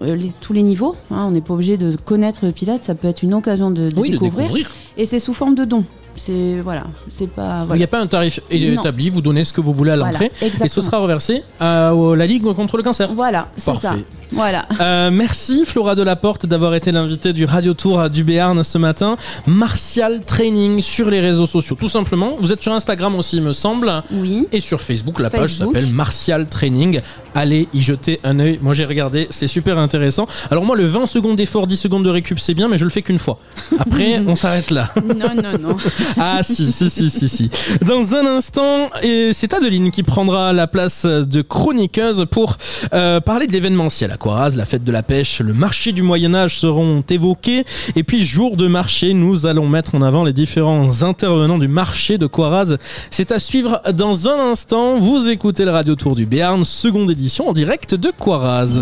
[0.01, 0.95] euh, les- tous les niveaux.
[1.09, 1.25] hein.
[1.27, 3.99] on n'est pas obligé de connaître le Pilates, ça peut être une occasion de, de
[3.99, 4.41] Oui, de découvrir.
[4.47, 4.71] découvrir.
[4.97, 5.85] Et c'est sous forme de don.
[6.15, 7.65] C'est voilà, c'est pas.
[7.71, 8.57] Il n'y a pas un tarif Non.
[8.57, 10.31] établi, vous donnez ce que vous voulez à Voilà, l'entrée.
[10.41, 13.13] et ce sera reversé à la Ligue contre le cancer.
[13.13, 13.95] Voilà, c'est ça.
[14.33, 14.65] Voilà.
[14.79, 19.17] Euh, merci Flora Delaporte d'avoir été l'invitée du Radio Tour du Béarn ce matin.
[19.45, 22.37] Martial Training sur les réseaux sociaux, tout simplement.
[22.39, 23.91] Vous êtes sur Instagram aussi, il me semble.
[24.11, 24.47] Oui.
[24.51, 27.01] Et sur Facebook, la page s'appelle Martial Training.
[27.35, 28.59] Allez y jeter un œil.
[28.61, 30.27] Moi j'ai regardé, c'est super intéressant.
[30.49, 32.89] Alors moi le 20 secondes d'effort, 10 secondes de récup, c'est bien, mais je le
[32.89, 33.37] fais qu'une fois.
[33.79, 34.89] Après, on s'arrête là.
[35.03, 35.77] Non, non, non.
[36.17, 37.49] Ah si, si, si, si, si.
[37.85, 38.89] Dans un instant,
[39.31, 42.57] c'est Adeline qui prendra la place de chroniqueuse pour
[42.93, 46.57] euh, parler de l'événementiel à Coiraz, la fête de la pêche, le marché du Moyen-Âge
[46.57, 47.65] seront évoqués.
[47.95, 52.17] Et puis, jour de marché, nous allons mettre en avant les différents intervenants du marché
[52.17, 52.77] de Coiraz.
[53.09, 54.97] C'est à suivre dans un instant.
[54.97, 58.81] Vous écoutez le Radio Tour du Béarn, seconde édition en direct de Coiraz.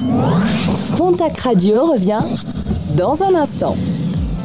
[0.97, 2.19] Pontac Radio revient
[2.97, 3.75] dans un instant.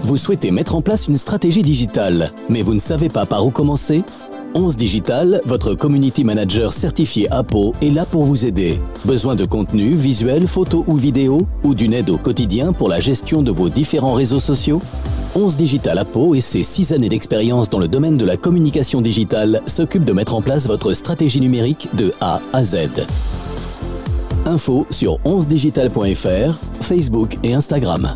[0.04, 3.50] Vous souhaitez mettre en place une stratégie digitale, mais vous ne savez pas par où
[3.50, 4.02] commencer?
[4.54, 8.78] 11 Digital, votre community manager certifié APO, est là pour vous aider.
[9.06, 13.42] Besoin de contenu, visuel, photo ou vidéo, ou d'une aide au quotidien pour la gestion
[13.42, 14.82] de vos différents réseaux sociaux?
[15.36, 19.62] 11 Digital APO et ses 6 années d'expérience dans le domaine de la communication digitale
[19.64, 22.76] s'occupent de mettre en place votre stratégie numérique de A à Z.
[24.44, 28.14] Info sur 11digital.fr, Facebook et Instagram.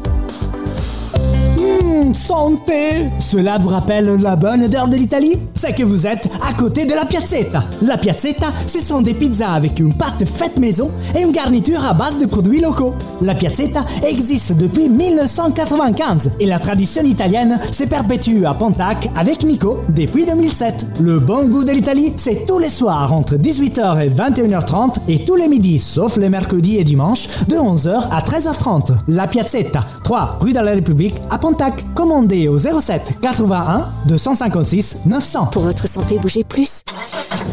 [2.14, 5.38] Santé Cela vous rappelle la bonne odeur de l'Italie?
[5.54, 7.64] C'est que vous êtes à côté de la piazzetta.
[7.82, 11.94] La piazzetta, ce sont des pizzas avec une pâte faite maison et une garniture à
[11.94, 12.94] base de produits locaux.
[13.20, 19.80] La piazzetta existe depuis 1995 et la tradition italienne se perpétue à Pontac avec Nico
[19.88, 20.86] depuis 2007.
[21.00, 25.36] Le bon goût de l'Italie, c'est tous les soirs entre 18h et 21h30 et tous
[25.36, 28.92] les midis, sauf les mercredis et dimanches, de 11h à 13h30.
[29.08, 31.84] La Piazzetta, 3 rue de la République à Pontac.
[31.98, 35.46] Commandez au 07 81 256 900.
[35.46, 36.82] Pour votre santé, bougez plus.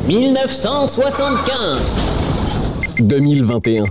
[0.07, 1.81] 1975
[2.99, 3.85] 2021.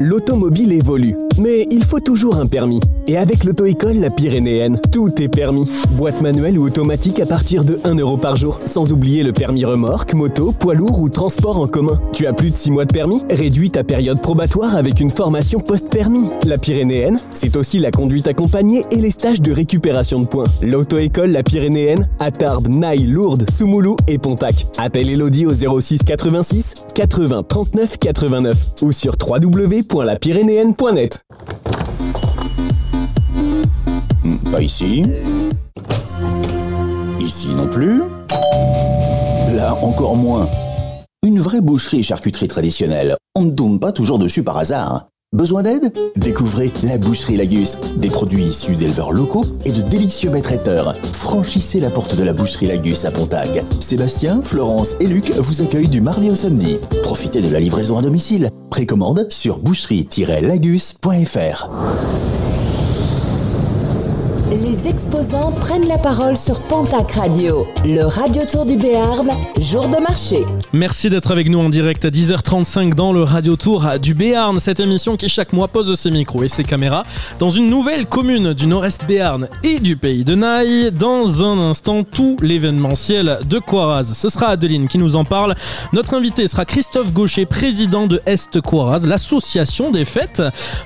[0.00, 2.80] L'automobile évolue, mais il faut toujours un permis.
[3.06, 5.68] Et avec l'auto-école La Pyrénéenne, tout est permis.
[5.92, 8.58] Boîte manuelle ou automatique à partir de 1 euro par jour.
[8.64, 12.00] Sans oublier le permis remorque, moto, poids lourd ou transport en commun.
[12.12, 13.22] Tu as plus de 6 mois de permis?
[13.30, 16.28] Réduis ta période probatoire avec une formation post-permis.
[16.46, 20.46] La Pyrénéenne, c'est aussi la conduite accompagnée et les stages de récupération de points.
[20.62, 24.66] L'auto-école La Pyrénéenne à Tarbes, Naï, Lourdes, Soumoulou et Pontac.
[24.78, 29.16] Appelle Elodie au 06 86 80 39 89 ou sur
[29.92, 31.22] www.lapyrénéenne.net.
[34.50, 35.02] Pas ici.
[37.20, 38.02] Ici non plus.
[39.54, 40.48] Là encore moins.
[41.24, 45.08] Une vraie boucherie charcuterie traditionnelle, on ne tombe pas toujours dessus par hasard.
[45.34, 45.92] Besoin d'aide?
[46.14, 50.94] Découvrez la boucherie Lagus, des produits issus d'éleveurs locaux et de délicieux maîtres traiteurs.
[51.12, 53.64] Franchissez la porte de la boucherie Lagus à Pontac.
[53.80, 56.78] Sébastien, Florence et Luc vous accueillent du mardi au samedi.
[57.02, 58.50] Profitez de la livraison à domicile.
[58.70, 61.68] Précommande sur boucherie-lagus.fr.
[64.86, 70.44] Exposants prennent la parole sur Pontac Radio, le radio tour du Béarn, jour de marché.
[70.74, 74.80] Merci d'être avec nous en direct à 10h35 dans le Radio Tour du Béarn, cette
[74.80, 77.04] émission qui chaque mois pose ses micros et ses caméras
[77.38, 80.92] dans une nouvelle commune du Nord-Est Béarn et du pays de Naï.
[80.92, 84.12] Dans un instant, tout l'événementiel de Coiraz.
[84.12, 85.54] Ce sera Adeline qui nous en parle.
[85.94, 90.42] Notre invité sera Christophe Gaucher, président de Est Coiraz, l'association des fêtes.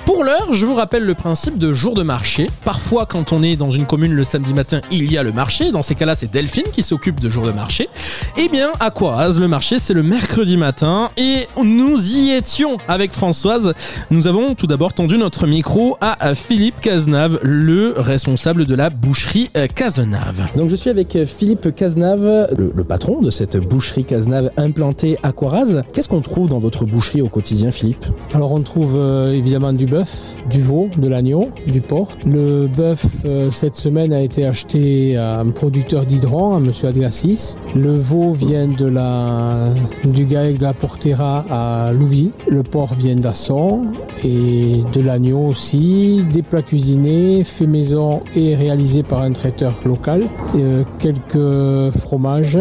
[0.07, 2.49] Pour l'heure, je vous rappelle le principe de jour de marché.
[2.65, 5.73] Parfois, quand on est dans une commune le samedi matin, il y a le marché.
[5.73, 7.89] Dans ces cas-là, c'est Delphine qui s'occupe de jour de marché.
[8.37, 13.11] Eh bien, à Coiraz, le marché, c'est le mercredi matin et nous y étions avec
[13.13, 13.73] Françoise.
[14.11, 19.51] Nous avons tout d'abord tendu notre micro à Philippe Cazenave, le responsable de la boucherie
[19.57, 20.49] euh, Cazenave.
[20.57, 25.17] Donc je suis avec euh, Philippe Cazenave, le, le patron de cette boucherie Cazenave implantée
[25.23, 25.83] à Coiraz.
[25.93, 28.05] Qu'est-ce qu'on trouve dans votre boucherie au quotidien, Philippe?
[28.35, 32.11] Alors on trouve euh, évidemment du bœuf, du veau, de l'agneau, du porc.
[32.27, 37.55] Le bœuf euh, cette semaine a été acheté à un producteur d'hydran, à Monsieur Adgassis.
[37.77, 39.73] Le veau vient de la
[40.05, 42.33] du GAEC de la Portera à Louvy.
[42.49, 43.87] Le porc vient d'Asson
[44.25, 46.25] et de l'agneau aussi.
[46.33, 50.25] Des plats cuisinés, faits maison et réalisés par un traiteur local.
[50.57, 52.59] Euh, quelques fromages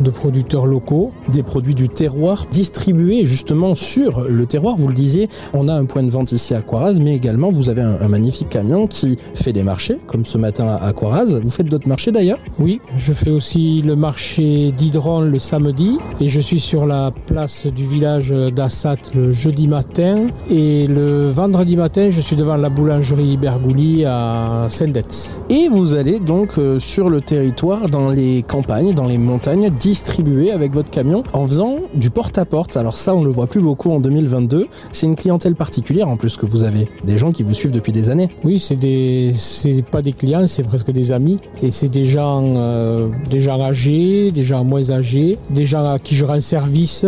[0.00, 1.12] de producteurs locaux.
[1.28, 4.76] Des produits du terroir distribués justement sur le terroir.
[4.78, 7.68] Vous le disiez, on a un point de vente ici à Coiraz, mais également vous
[7.68, 11.40] avez un magnifique camion qui fait des marchés, comme ce matin à Coiraz.
[11.42, 12.38] Vous faites d'autres marchés d'ailleurs?
[12.58, 17.66] Oui, je fais aussi le marché d'Hydron le samedi et je suis sur la place
[17.66, 23.36] du village d'Assat le jeudi matin et le vendredi matin je suis devant la boulangerie
[23.36, 25.42] Bergouli à Saint-Detz.
[25.50, 30.50] Et vous allez donc euh, sur le territoire, dans les campagnes, dans les montagnes, distribuer
[30.50, 32.76] avec votre camion en faisant du porte-à-porte.
[32.76, 34.68] Alors ça, on le voit plus beaucoup en 2022.
[34.92, 36.88] C'est une clientèle particulière en plus que vous avez.
[37.04, 38.30] Des gens qui vous suivent depuis des années.
[38.44, 42.42] Oui, c'est des, c'est pas des clients, c'est presque des amis et c'est des gens,
[42.56, 47.06] euh, des gens âgés, des gens moins âgés, des gens à qui je rends service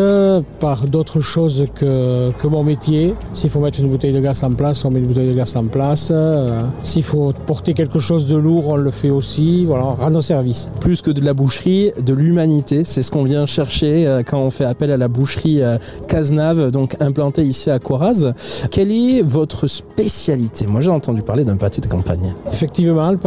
[0.61, 3.15] par d'autres choses que, que mon métier.
[3.33, 5.57] S'il faut mettre une bouteille de gaz en place, on met une bouteille de gaz
[5.57, 6.09] en place.
[6.13, 9.65] Euh, S'il faut porter quelque chose de lourd, on le fait aussi.
[9.65, 10.69] Voilà, on rend nos services.
[10.81, 14.51] Plus que de la boucherie, de l'humanité, c'est ce qu'on vient chercher euh, quand on
[14.51, 15.79] fait appel à la boucherie euh,
[16.09, 18.33] Cazenave, donc implantée ici à Coiraz.
[18.71, 20.67] Quelle est votre spécialité?
[20.67, 22.35] Moi j'ai entendu parler d'un pâté de campagne.
[22.53, 23.19] Effectivement, le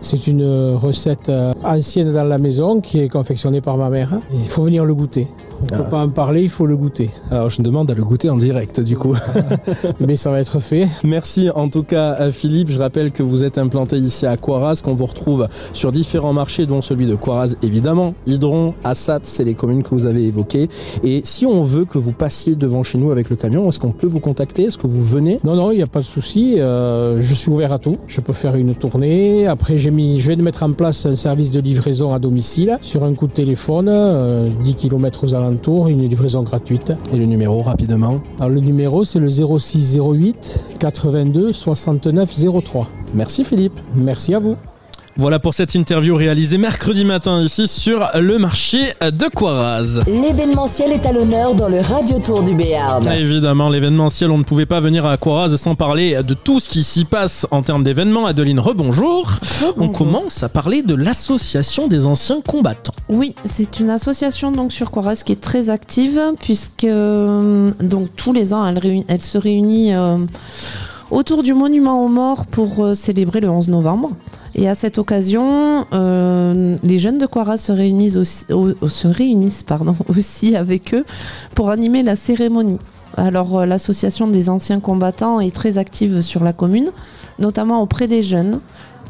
[0.00, 4.20] C'est une recette euh, ancienne dans la maison qui est confectionnée par ma mère.
[4.32, 5.28] Il faut venir le goûter.
[5.60, 7.10] On ne peut pas en parler, il faut le goûter.
[7.30, 9.16] Alors je demande à le goûter en direct du coup.
[10.00, 10.88] Mais ça va être fait.
[11.04, 12.70] Merci en tout cas à Philippe.
[12.70, 16.66] Je rappelle que vous êtes implanté ici à Coiraz, qu'on vous retrouve sur différents marchés,
[16.66, 18.14] dont celui de Coiraz évidemment.
[18.26, 20.68] Hydron, Assat, c'est les communes que vous avez évoquées.
[21.04, 23.92] Et si on veut que vous passiez devant chez nous avec le camion, est-ce qu'on
[23.92, 24.64] peut vous contacter?
[24.64, 25.40] Est-ce que vous venez?
[25.44, 26.58] Non, non, il n'y a pas de souci.
[26.58, 27.96] Euh, je suis ouvert à tout.
[28.06, 29.46] Je peux faire une tournée.
[29.46, 33.04] Après, j'ai mis, je vais mettre en place un service de livraison à domicile sur
[33.04, 35.49] un coup de téléphone, euh, 10 km aux alentours,
[35.88, 36.92] une livraison gratuite.
[37.12, 42.30] Et le numéro rapidement Alors, le numéro, c'est le 0608 82 69
[42.64, 42.88] 03.
[43.14, 43.78] Merci Philippe.
[43.94, 44.56] Merci à vous.
[45.20, 50.00] Voilà pour cette interview réalisée mercredi matin ici sur le marché de Coiraz.
[50.06, 53.06] L'événementiel est à l'honneur dans le Radio Tour du Béarn.
[53.06, 56.82] Évidemment, l'événementiel, on ne pouvait pas venir à Coiraz sans parler de tout ce qui
[56.82, 58.24] s'y passe en termes d'événements.
[58.24, 59.30] Adeline, rebonjour.
[59.76, 62.94] On commence à parler de l'association des anciens combattants.
[63.10, 68.32] Oui, c'est une association donc sur Coiraz qui est très active puisque euh, donc tous
[68.32, 68.66] les ans
[69.06, 70.16] elle se réunit euh,
[71.10, 74.12] autour du monument aux morts pour euh, célébrer le 11 novembre.
[74.54, 78.46] Et à cette occasion, euh, les jeunes de Coiraz se réunissent,
[80.08, 81.04] aussi avec eux
[81.54, 82.78] pour animer la cérémonie.
[83.16, 86.90] Alors euh, l'association des anciens combattants est très active sur la commune,
[87.38, 88.60] notamment auprès des jeunes,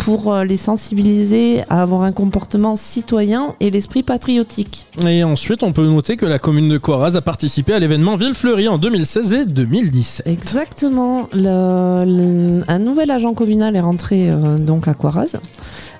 [0.04, 4.86] pour euh, les sensibiliser à avoir un comportement citoyen et l'esprit patriotique.
[5.06, 8.66] Et ensuite, on peut noter que la commune de Coiraz a participé à l'événement Villefleury
[8.68, 10.26] en 2016 et 2017.
[10.26, 11.26] Exactement.
[11.34, 15.36] Le- le- un nouvel agent communal est rentré euh, donc à Coiraz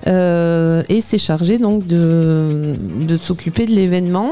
[0.07, 2.73] euh, et s'est chargé donc de,
[3.07, 4.31] de s'occuper de l'événement.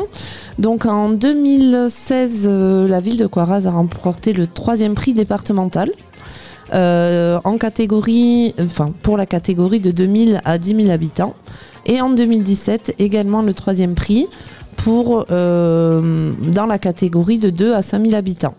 [0.57, 5.89] Donc en 2016, euh, la ville de Coiraz a remporté le troisième prix départemental.
[6.73, 11.35] Euh, en catégorie, enfin pour la catégorie de 2000 à 10 000 habitants,
[11.85, 14.27] et en 2017 également le troisième prix
[14.77, 18.55] pour euh, dans la catégorie de 2 à 5 000 habitants.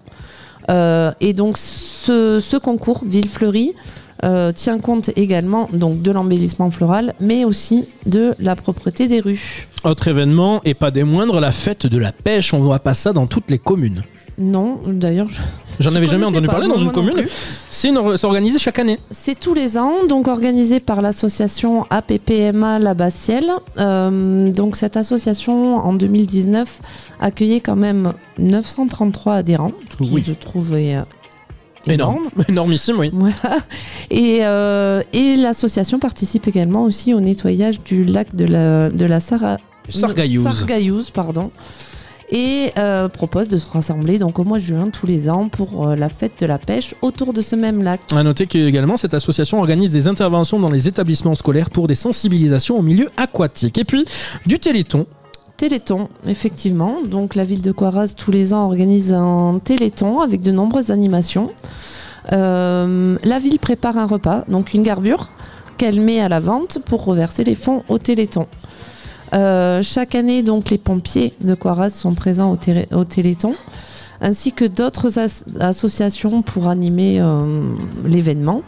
[0.71, 3.75] Euh, et donc ce, ce concours Ville Fleurie
[4.23, 9.67] euh, tient compte également donc de l'embellissement floral, mais aussi de la propreté des rues.
[9.83, 12.53] Autre événement, et pas des moindres, la fête de la pêche.
[12.53, 14.03] On voit pas ça dans toutes les communes.
[14.41, 15.38] Non, d'ailleurs, je-
[15.80, 17.24] J'en je avais jamais entendu pas, parler dans une commune.
[17.70, 17.91] C'est
[18.24, 18.99] organisé chaque année.
[19.11, 23.51] C'est tous les ans, donc organisé par l'association APPMA La Bastielle.
[23.78, 26.80] Euh, donc cette association en 2019
[27.20, 31.03] accueillait quand même 933 adhérents, qui je trouve est euh,
[31.86, 32.16] Énorme.
[32.16, 32.28] énorme.
[32.49, 33.11] Énormissime, oui.
[34.11, 39.20] Et, euh, et l'association participe également aussi au nettoyage du lac de la, de la
[39.20, 40.45] Sara- Sargayouse.
[40.45, 41.51] Sargayouse, pardon.
[42.33, 45.89] Et euh, propose de se rassembler donc au mois de juin tous les ans pour
[45.89, 48.01] euh, la fête de la pêche autour de ce même lac.
[48.14, 52.78] À noter qu'également, cette association organise des interventions dans les établissements scolaires pour des sensibilisations
[52.78, 53.78] au milieu aquatique.
[53.78, 54.05] Et puis,
[54.47, 55.07] du téléthon.
[55.57, 57.03] Téléthon, effectivement.
[57.05, 61.51] Donc la ville de Coiraz tous les ans organise un téléthon avec de nombreuses animations.
[62.33, 65.31] Euh, la ville prépare un repas, donc une garbure,
[65.76, 68.47] qu'elle met à la vente pour reverser les fonds au téléthon.
[69.33, 73.55] Euh, chaque année, donc les pompiers de Coiraz sont présents au, télé- au téléthon,
[74.20, 77.62] ainsi que d'autres as- associations pour animer euh,
[78.05, 78.62] l'événement,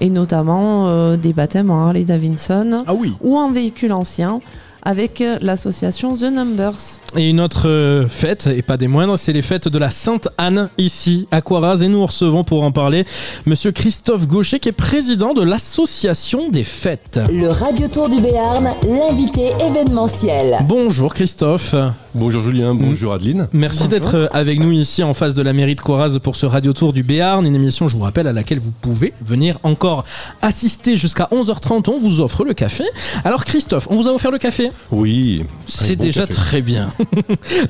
[0.00, 2.84] et notamment euh, des baptêmes en Harley Davidson
[3.22, 4.40] ou en véhicule ancien
[4.82, 7.00] avec euh, l'association The Numbers.
[7.16, 10.68] Et une autre euh, fête, et pas des moindres, c'est les fêtes de la Sainte-Anne
[10.78, 11.82] ici à Coiraz.
[11.82, 13.04] Et nous recevons pour en parler
[13.46, 17.20] Monsieur Christophe Gaucher, qui est président de l'association des fêtes.
[17.32, 20.58] Le Radio Tour du Béarn, l'invité événementiel.
[20.66, 21.74] Bonjour Christophe.
[22.18, 23.46] Bonjour Julien, bonjour Adeline.
[23.52, 26.46] Merci d'être euh, avec nous ici en face de la mairie de Coiraz pour ce
[26.46, 30.02] Radio Tour du Béarn, une émission, je vous rappelle, à laquelle vous pouvez venir encore
[30.42, 31.88] assister jusqu'à 11h30.
[31.88, 32.82] On vous offre le café.
[33.24, 34.72] Alors Christophe, on vous a offert le café?
[34.90, 35.44] Oui.
[35.66, 36.32] C'est bon déjà café.
[36.32, 36.88] très bien.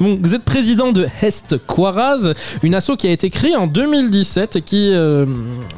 [0.00, 2.32] Bon, vous êtes président de Hest Coiraz,
[2.62, 5.26] une asso qui a été créée en 2017 et qui euh,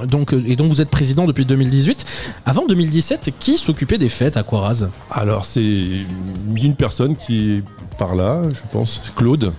[0.06, 2.04] donc et dont vous êtes président depuis 2018.
[2.46, 7.62] Avant 2017, qui s'occupait des fêtes à Coiraz Alors c'est une personne qui est
[8.00, 9.52] par là, je pense, Claude,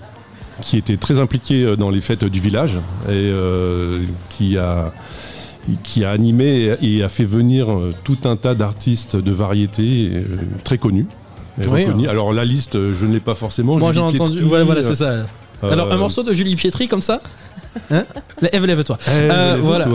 [0.61, 2.77] qui était très impliqué euh, dans les fêtes du village
[3.07, 4.91] et euh, qui a
[5.83, 10.23] qui a animé et a fait venir euh, tout un tas d'artistes de variété
[10.63, 11.05] très connus.
[11.67, 12.09] Oui, reconnus.
[12.09, 13.77] Alors la liste, je ne l'ai pas forcément.
[13.77, 14.41] Moi j'ai entendu.
[14.41, 15.27] Voilà, voilà, c'est ça.
[15.61, 17.21] Alors un morceau de Julie Pietri comme ça?
[17.89, 18.03] Hein
[18.51, 18.97] Ève, lève-toi.
[19.07, 19.63] Ève, Euh, lève-toi.
[19.63, 19.85] voilà.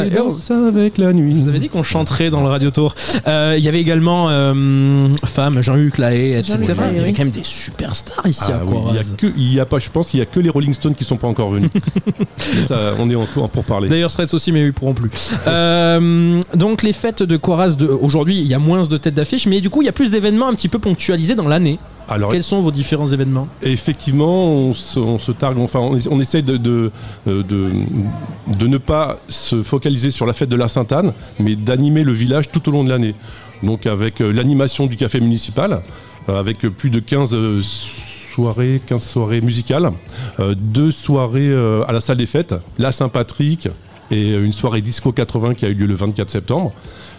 [0.00, 1.32] Allez, Euh, danse avec la nuit.
[1.36, 2.94] Je vous avais dit qu'on chanterait dans le Radio Tour.
[3.26, 6.58] Euh, Il y avait également euh, Femme, Jean-Luc Lahaye, etc.
[6.92, 9.14] Il y avait quand même des superstars ici Ah à oui, il y a Coiraz.
[9.18, 11.04] que, il y a pas, je pense qu'il y a que les Rolling Stones qui
[11.04, 11.70] sont pas encore venus.
[12.68, 13.88] Ça, on est encore pour parler.
[13.88, 15.10] D'ailleurs, Straits aussi, mais ils pourront plus.
[15.46, 19.46] Euh, donc, les fêtes de Coiraz, de- aujourd'hui, il y a moins de têtes d'affiche,
[19.46, 21.78] mais du coup, il y a plus d'événements un petit peu ponctualisés dans l'année.
[22.08, 23.48] Alors, Quels sont vos différents événements?
[23.62, 26.92] Effectivement, on se, on se targue, enfin, on, on essaye de, de,
[27.26, 27.70] euh, de,
[28.58, 32.50] de ne pas se focaliser sur la fête de la Sainte-Anne, mais d'animer le village
[32.50, 33.14] tout au long de l'année.
[33.62, 35.80] Donc, avec euh, l'animation du café municipal,
[36.28, 39.90] euh, avec plus de 15 euh, soirées, 15 soirées musicales,
[40.58, 41.54] deux soirées
[41.88, 43.68] à la salle des fêtes, la Saint-Patrick
[44.10, 46.72] et une soirée disco 80 qui a eu lieu le 24 septembre.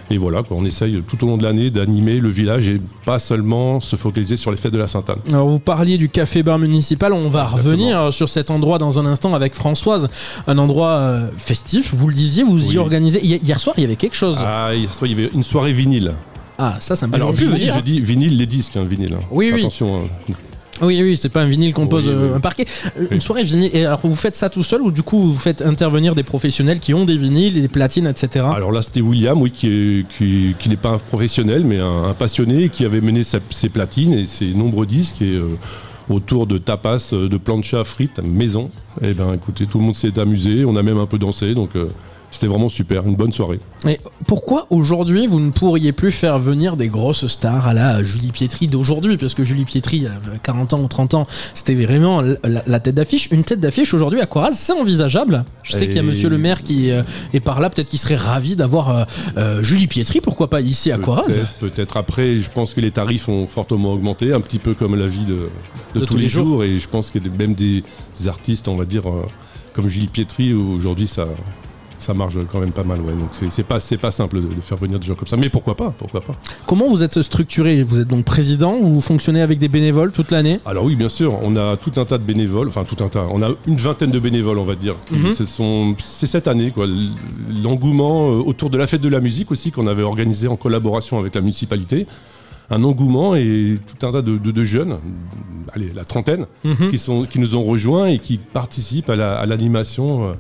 [0.09, 3.19] Et voilà, quoi, on essaye tout au long de l'année d'animer le village et pas
[3.19, 5.19] seulement se focaliser sur les fêtes de la Sainte-Anne.
[5.31, 9.33] Alors, vous parliez du café-bar municipal, on va revenir sur cet endroit dans un instant
[9.33, 10.07] avec Françoise.
[10.47, 13.19] Un endroit euh, festif, vous le disiez, vous y organisez.
[13.25, 14.39] Hi- Hier soir, il y avait quelque chose.
[14.41, 16.13] Ah, hier soir, il y avait une soirée vinyle.
[16.57, 19.13] Ah, ça, ça me Alors, plus je dis vinyle, les disques, hein, vinyle.
[19.13, 19.23] hein.
[19.29, 19.59] Oui, oui.
[19.59, 20.03] Attention.
[20.29, 20.33] hein.
[20.81, 22.35] Oui, oui, c'est pas un vinyle qu'on pose Oui, euh, oui.
[22.35, 22.65] un parquet.
[22.99, 23.71] Euh, Une soirée vinyle.
[23.73, 26.79] Et alors, vous faites ça tout seul ou du coup, vous faites intervenir des professionnels
[26.79, 28.45] qui ont des vinyles des platines, etc.
[28.55, 32.03] Alors là, c'était William, oui, qui est- qui, qui n'est pas un professionnel, mais un,
[32.05, 35.47] un passionné, qui avait mené sa- ses platines et ses nombreux disques et, euh,
[36.09, 38.69] autour de tapas, de plancha frites, maison.
[39.01, 40.63] Et ben, écoutez, tout le monde s'est amusé.
[40.63, 41.89] On a même un peu dansé, donc euh,
[42.37, 43.59] c'était vraiment super, une bonne soirée.
[43.87, 48.31] Et pourquoi aujourd'hui vous ne pourriez plus faire venir des grosses stars à la Julie
[48.31, 49.17] Pietri d'aujourd'hui?
[49.17, 52.95] Parce que Julie Pietri, à 40 ans ou 30 ans, c'était vraiment la, la tête
[52.95, 53.29] d'affiche.
[53.31, 55.45] Une tête d'affiche aujourd'hui à Coiraz, c'est envisageable?
[55.63, 57.01] Je sais qu'il y a monsieur le maire qui euh,
[57.33, 59.03] est par là, peut-être qu'il serait ravi d'avoir euh,
[59.37, 63.29] euh, Julie Pietri, pourquoi pas ici à Coiraz Peut-être, après, je pense que les tarifs
[63.29, 65.49] ont fortement augmenté, un petit peu comme la vie de,
[65.95, 66.63] de tous, les jours.
[66.63, 67.83] Et je pense que même des
[68.27, 69.25] artistes, on va dire, euh,
[69.73, 71.27] comme Julie Pietri, aujourd'hui, ça,
[71.97, 72.99] ça marche quand même pas mal.
[73.01, 73.13] Ouais.
[73.13, 75.37] Donc c'est, pas, pas simple de, de faire venir des gens comme ça.
[75.37, 76.33] Mais pourquoi pas Pourquoi pas
[76.65, 77.81] Comment vous êtes structuré?
[77.83, 80.59] Vous êtes donc président ou vous fonctionnez avec des bénévoles toute l'année?
[80.65, 83.25] Alors oui, bien sûr, on a tout un tas de bénévoles, enfin tout un tas,
[83.31, 84.95] on a une vingtaine de bénévoles, on va dire.
[85.45, 86.85] sont, c'est cette année, quoi,
[87.63, 91.19] l'engouement euh, autour de la fête de la musique aussi qu'on avait organisé en collaboration
[91.19, 92.07] avec la municipalité.
[92.69, 94.99] Un engouement et tout un tas de, de- de jeunes,
[95.73, 96.89] allez, la trentaine, Mhm.
[96.89, 100.29] qui, sont, qui nous ont rejoints et qui participent à, la- à l'animation.
[100.29, 100.33] euh,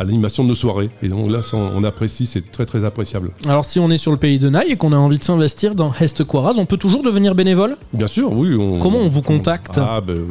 [0.00, 0.88] à l'animation de nos soirées.
[1.02, 3.32] Et donc là, ça, on, apprécie, c'est très très appréciable.
[3.46, 5.74] Alors si on est sur le pays de Naï et qu'on a envie de s'investir
[5.74, 7.76] dans Est Quaraz, on peut toujours devenir bénévole?
[7.92, 8.54] Bien sûr, oui.
[8.54, 9.76] on- Comment on vous contacte?
[9.76, 10.22] Ah, ben,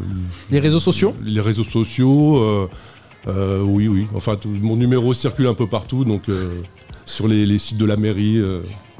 [0.49, 1.13] Les réseaux sociaux?
[1.23, 2.67] Les réseaux sociaux, euh,
[3.27, 4.07] euh, oui, oui.
[4.15, 6.49] Enfin, tout- mon numéro circule un peu partout, donc euh,
[7.05, 8.41] sur les, les sites de la mairie.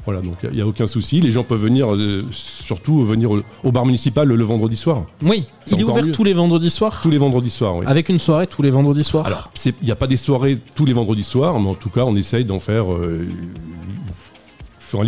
[0.06, 1.20] Voilà, donc il n'y a, aucun souci.
[1.20, 5.04] Les gens peuvent venir, euh, surtout venir au, au bar municipal le, le vendredi soir.
[5.22, 6.12] Oui, il est ouvert mieux.
[6.12, 7.84] tous les vendredis soirs Tous les vendredis soirs, oui.
[7.86, 10.84] Avec une soirée tous les vendredis soirs Alors, il n'y a pas des soirées tous
[10.86, 13.26] les vendredis soirs, mais en tout cas, on essaye d'en faire euh,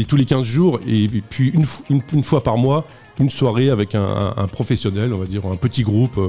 [0.06, 2.84] tous les 15 jours, et puis une, fo- une- une fois par mois,
[3.18, 6.18] une soirée avec un, un- un professionnel, on va dire, un petit groupe.
[6.18, 6.28] euh,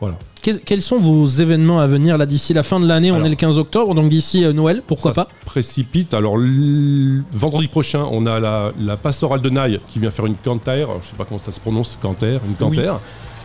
[0.00, 0.16] voilà.
[0.42, 3.10] Quels, quels sont vos événements à venir là d'ici la fin de l'année?
[3.10, 5.30] On est le 15 octobre, donc d'ici euh, Noël, pourquoi Ça pas?
[5.40, 6.14] se précipite.
[6.14, 6.36] Alors,
[7.32, 10.88] vendredi prochain, on a la, la pastorale de Naï qui vient faire une cantaire.
[11.02, 13.00] Je sais pas comment ça se prononce, cantaire, une cantaire.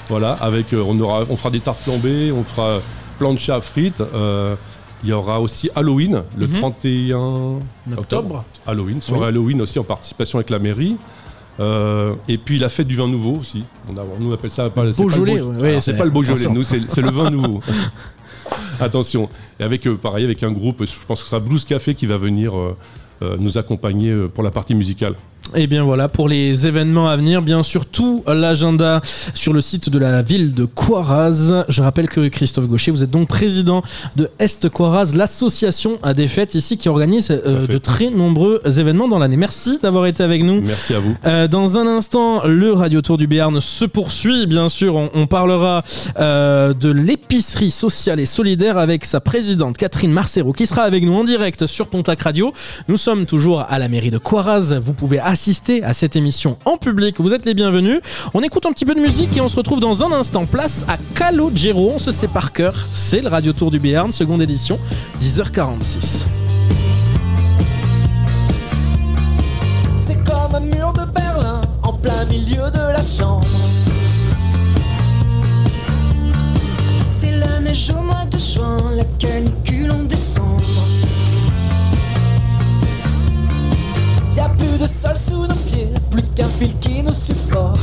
[0.10, 2.80] Voilà, avec, euh, on, aura, on fera des tartes flambées, on fera
[3.20, 4.02] plancha frites.
[4.14, 4.56] euh,
[5.06, 6.54] il y aura aussi Halloween, le Mhm.
[6.60, 7.60] 31
[7.98, 8.46] Octobre.
[8.66, 9.28] Halloween, soirée Oui.
[9.28, 10.96] Halloween aussi en participation avec la mairie.
[11.60, 13.64] Euh, et puis la fête du vin nouveau aussi.
[13.88, 16.54] On, a, on nous appelle ça pas, le Beaujolais, ouais, c'est pas le Beaujolais, attention.
[16.54, 17.62] nous c'est le vin nouveau.
[18.80, 19.30] Attention.
[19.60, 22.06] Et avec euh, pareil avec un groupe, je pense que ce sera Blues Café qui
[22.06, 22.76] va venir euh,
[23.40, 25.16] nous accompagner pour la partie musicale.
[25.56, 29.02] Et bien voilà, pour les événements à venir, bien sûr, tout l'agenda
[29.34, 31.66] sur le site de la ville de Coiraz.
[31.70, 33.84] Je rappelle que Christophe Gaucher, vous êtes donc président
[34.16, 39.08] de Est Coiraz, l'association à des fêtes ici qui organise euh, de très nombreux événements
[39.08, 39.38] dans l'année.
[39.38, 40.62] Merci d'avoir été avec nous.
[40.66, 41.16] Merci à vous.
[41.26, 44.48] Euh, dans un instant, le Radio Tour du Béarn se poursuit.
[44.48, 45.84] Bien sûr, on, on parlera
[46.20, 51.14] euh, de l'épicerie sociale et solidaire avec sa présidente Catherine Marcero qui sera avec nous
[51.14, 52.54] en direct sur Pontac Radio.
[52.88, 54.74] Nous sommes toujours à la mairie de Coiraz.
[54.82, 57.20] Vous pouvez assister à cette émission en public.
[57.20, 58.00] Vous êtes les bienvenus.
[58.36, 60.46] On écoute un petit peu de musique et on se retrouve dans un instant.
[60.46, 61.92] Place à Calogero.
[61.96, 62.76] On se sait par cœur.
[62.94, 64.78] C'est le Radio Tour du Béarn, seconde édition,
[65.20, 66.28] 10h46.
[69.98, 73.48] C'est comme un mur de Berlin en plein milieu de la chambre.
[77.10, 80.62] C'est la neige au mois de juin, la canicule en décembre.
[84.44, 87.80] A plus de sol sous nos pieds, plus qu'un fil qui nous supporte.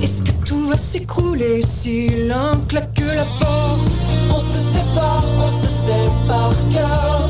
[0.00, 3.98] Est-ce que tout va s'écrouler si l'un claque la porte?
[4.32, 7.20] On se sépare, on se sépare car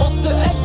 [0.00, 0.62] on se hait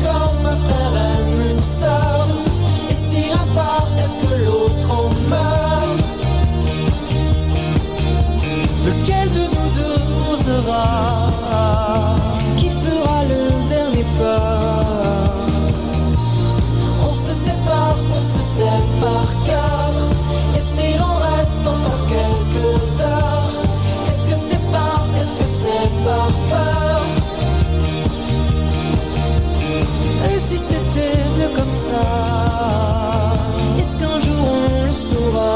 [33.78, 35.54] Est-ce qu'un jour on le saura?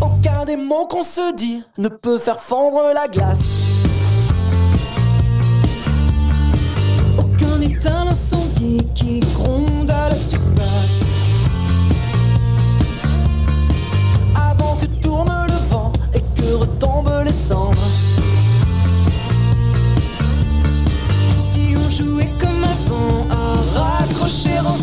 [0.00, 3.62] Aucun des mots qu'on se dit ne peut faire fondre la glace.
[7.18, 11.04] Aucun éteint l'incendie qui gronde à la surface.
[14.34, 17.76] Avant que tourne le vent et que retombent les cendres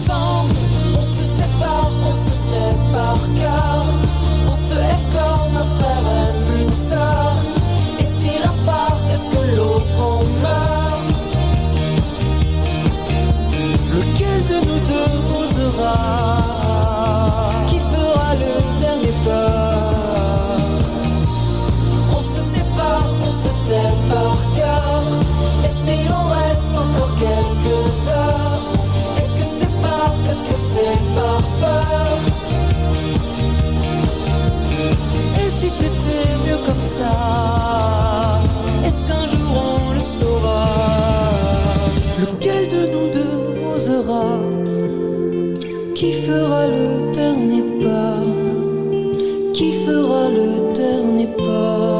[0.08, 3.84] On se sépare, on se sépare car
[4.48, 7.34] On se hait comme un frère aime une sœur
[8.00, 11.16] Et si l'un part, est-ce que l'autre en meurt?
[13.96, 15.98] Lequel de nous deux osera
[17.68, 20.58] Qui fera le dernier pas?
[22.14, 25.02] On se sépare, on se sépare car
[25.66, 28.75] Et si l'on reste encore quelques heures
[30.28, 31.40] est-ce que c'est par
[35.46, 37.14] Et si c'était mieux comme ça?
[38.86, 40.66] Est-ce qu'un jour on le saura?
[42.20, 43.38] Lequel de nous deux
[43.76, 44.40] osera?
[45.96, 48.20] Qui fera le dernier pas?
[49.54, 51.96] Qui fera le dernier pas?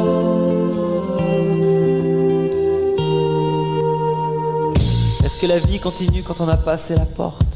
[5.24, 7.55] Est-ce que la vie continue quand on a passé la porte?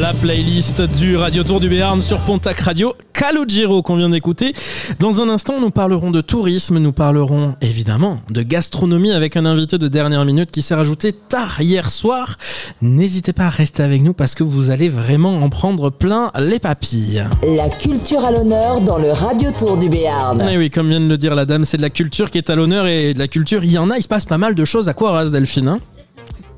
[0.00, 2.94] la playlist du Radio Tour du Béarn sur Pontac Radio.
[3.12, 4.54] Calogero qu'on vient d'écouter.
[4.98, 9.76] Dans un instant, nous parlerons de tourisme, nous parlerons évidemment de gastronomie avec un invité
[9.76, 12.38] de dernière minute qui s'est rajouté tard hier soir.
[12.80, 16.58] N'hésitez pas à rester avec nous parce que vous allez vraiment en prendre plein les
[16.58, 17.26] papilles.
[17.46, 20.42] La culture à l'honneur dans le Radio Tour du Béarn.
[20.50, 22.48] Eh oui, comme vient de le dire la dame, c'est de la culture qui est
[22.48, 24.54] à l'honneur et de la culture, il y en a, il se passe pas mal
[24.54, 25.68] de choses à Quaraz, Delphine.
[25.68, 25.78] hein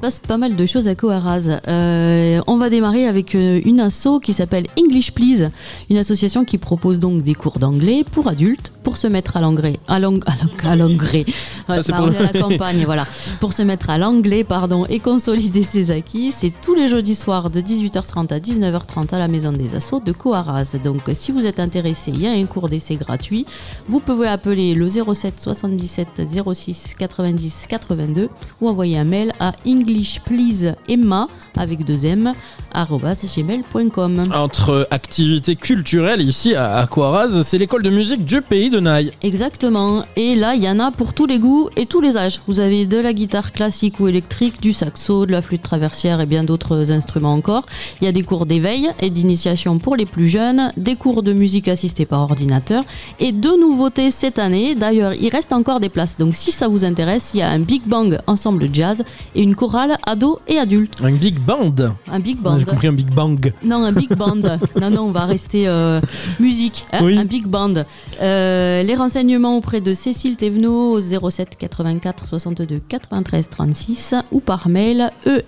[0.02, 1.60] passe pas mal de choses à Coaraz.
[1.68, 5.48] Euh, on va démarrer avec euh, une asso qui s'appelle English Please,
[5.90, 9.78] une association qui propose donc des cours d'anglais pour adultes pour se mettre à l'anglais.
[9.86, 10.18] À l'ang-
[10.64, 11.24] à l'anglais.
[11.68, 13.06] Ça, bah, on est à la campagne, voilà.
[13.38, 16.32] Pour se mettre à l'anglais, pardon, et consolider ses acquis.
[16.32, 20.10] C'est tous les jeudis soirs de 18h30 à 19h30 à la maison des assos de
[20.10, 20.74] Coaraz.
[20.82, 23.46] Donc, si vous êtes intéressé, il y a un cours d'essai gratuit.
[23.86, 26.08] Vous pouvez appeler le 07 77
[26.52, 28.28] 06 90 82
[28.60, 29.52] ou envoyer un mail à
[29.92, 32.32] englishpleaseemma avec deux m
[32.74, 34.22] gmail.com.
[34.34, 39.12] Entre activités culturelles ici à à Quaraz, c'est l'école de musique du pays de Naï.
[39.22, 40.04] Exactement.
[40.16, 42.40] Et là, il y en a pour tous les goûts et tous les âges.
[42.46, 46.26] Vous avez de la guitare classique ou électrique, du saxo, de la flûte traversière et
[46.26, 47.66] bien d'autres instruments encore.
[48.00, 51.34] Il y a des cours d'éveil et d'initiation pour les plus jeunes, des cours de
[51.34, 52.84] musique assistés par ordinateur
[53.20, 54.74] et deux nouveautés cette année.
[54.74, 56.16] D'ailleurs, il reste encore des places.
[56.16, 59.02] Donc si ça vous intéresse, il y a un Big Bang ensemble jazz
[59.34, 61.00] et une chorale ado et adulte.
[61.02, 61.74] Un big band.
[62.10, 62.58] Un big band.
[62.58, 63.52] J'ai compris un big bang.
[63.64, 64.36] Non, un big band.
[64.80, 66.00] non, non, on va rester euh,
[66.40, 66.86] musique.
[66.92, 67.18] hein, Oui.
[67.18, 67.74] Un big band.
[68.20, 74.68] Euh, les renseignements auprès de Cécile Thévenot au 07 84 62 93 36 ou par
[74.68, 75.42] mail E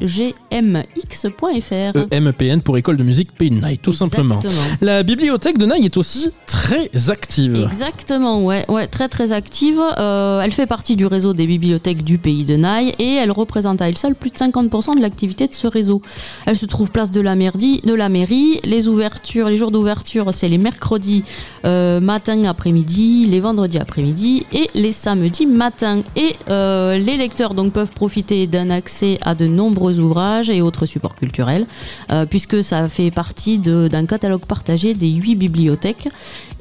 [2.11, 4.39] EMPN pour école de musique pays de Naï, tout simplement.
[4.81, 7.67] La bibliothèque de Naï est aussi très active.
[7.67, 9.79] Exactement, ouais, ouais, très très active.
[9.97, 13.81] Euh, elle fait partie du réseau des bibliothèques du pays de Naï et elle représente
[13.81, 16.01] à elle seule plus de 50% de l'activité de ce réseau.
[16.45, 17.81] Elle se trouve place de la mairie.
[17.83, 18.59] De la mairie.
[18.63, 21.23] Les ouvertures, les jours d'ouverture, c'est les mercredis
[21.65, 26.01] euh, matin après-midi, les vendredis après-midi et les samedis matin.
[26.15, 30.85] Et euh, les lecteurs donc peuvent profiter d'un accès à de nombreux ouvrages et autres
[30.85, 31.65] supports culturels,
[32.11, 36.07] euh, puisque ça fait partie d'un catalogue partagé des huit bibliothèques.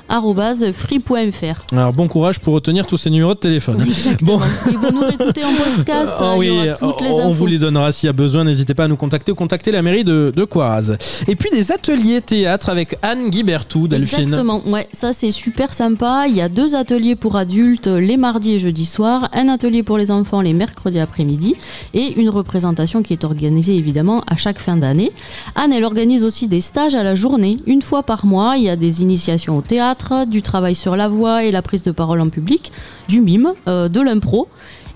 [0.73, 1.61] free.fr.
[1.71, 3.77] Alors bon courage pour retenir tous ces numéros de téléphone.
[4.21, 4.39] Bon.
[4.69, 6.51] Et vous nous écoutez en podcast, Ah hein, oui,
[6.81, 7.33] on infos.
[7.33, 8.43] vous les donnera s'il y a besoin.
[8.43, 10.97] N'hésitez pas à nous contacter ou contacter la mairie de, de Quaraz.
[11.27, 14.23] Et puis des ateliers théâtre avec Anne Guibertou, Delphine.
[14.23, 16.25] Exactement, ouais, ça c'est super sympa.
[16.27, 19.97] Il y a deux ateliers pour adultes les mardis et jeudis soirs, un atelier pour
[19.97, 21.55] les enfants les mercredis après-midi
[21.93, 25.11] et une représentation qui est organisée évidemment à chaque fin d'année.
[25.55, 27.57] Anne, elle organise aussi des stages à la journée.
[27.65, 31.07] Une fois par mois, il y a des initiations au théâtre, du travail sur la
[31.07, 32.71] voix et la prise de parole en public,
[33.07, 34.47] du mime, euh, de l'impro.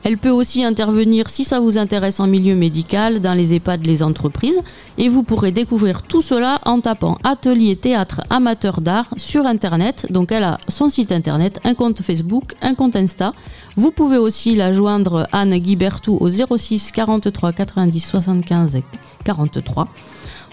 [0.03, 4.03] Elle peut aussi intervenir, si ça vous intéresse, en milieu médical, dans les EHPAD, les
[4.03, 4.61] entreprises.
[4.99, 10.05] Et vous pourrez découvrir tout cela en tapant Atelier Théâtre Amateur d'Art sur Internet.
[10.11, 13.33] Donc elle a son site Internet, un compte Facebook, un compte Insta.
[13.77, 18.81] Vous pouvez aussi la joindre Anne Guibertou au 06 43 90 75
[19.23, 19.87] 43.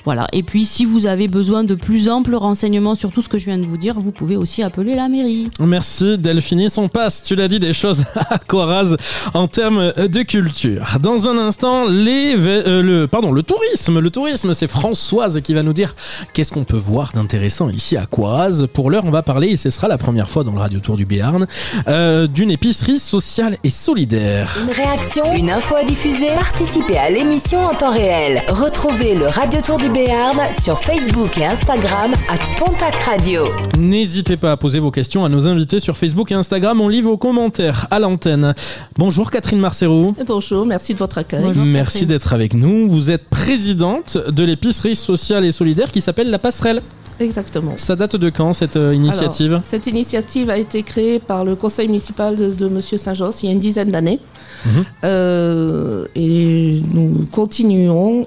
[0.04, 0.26] Voilà.
[0.32, 3.46] Et puis, si vous avez besoin de plus amples renseignements sur tout ce que je
[3.46, 5.48] viens de vous dire, vous pouvez aussi appeler la mairie.
[5.60, 6.68] Merci Delphine.
[6.68, 8.96] Son passe, tu l'as dit, des choses à Quaraz
[9.34, 10.98] en termes de culture.
[11.00, 13.98] Dans un instant, les, euh, le, pardon, le tourisme.
[13.98, 15.94] Le tourisme, c'est Françoise qui va nous dire
[16.32, 18.66] qu'est-ce qu'on peut voir d'intéressant ici à Quaraz.
[18.72, 20.96] Pour l'heure, on va parler, et ce sera la première fois dans le Radio Tour
[20.96, 21.46] du Béarn,
[21.88, 24.56] euh, d'une épicerie sociale et solidaire.
[24.62, 28.42] Une réaction, une info à diffuser, participez à l'émission en temps réel.
[28.48, 33.44] Retrouvez le Radio Tour du Béarn sur Facebook et Instagram at Pontac Radio.
[33.78, 36.80] N'hésitez pas à poser vos questions à nos invités sur Facebook et Instagram.
[36.80, 38.54] On lit vos commentaires à l'antenne.
[38.96, 40.14] Bonjour Catherine Marcero.
[40.26, 41.42] Bonjour, merci de votre accueil.
[41.56, 42.88] Merci d'être avec nous.
[42.88, 46.80] Vous êtes présidente de l'épicerie sociale et solidaire qui s'appelle La Passerelle.
[47.20, 47.74] Exactement.
[47.76, 49.52] Ça date de quand cette euh, initiative?
[49.52, 53.46] Alors, Cette initiative a été créée par le conseil municipal de, de Monsieur Saint-Josse il
[53.46, 54.20] y a une dizaine d'années.
[54.64, 54.84] Mhm.
[55.04, 58.26] Euh, et nous continuons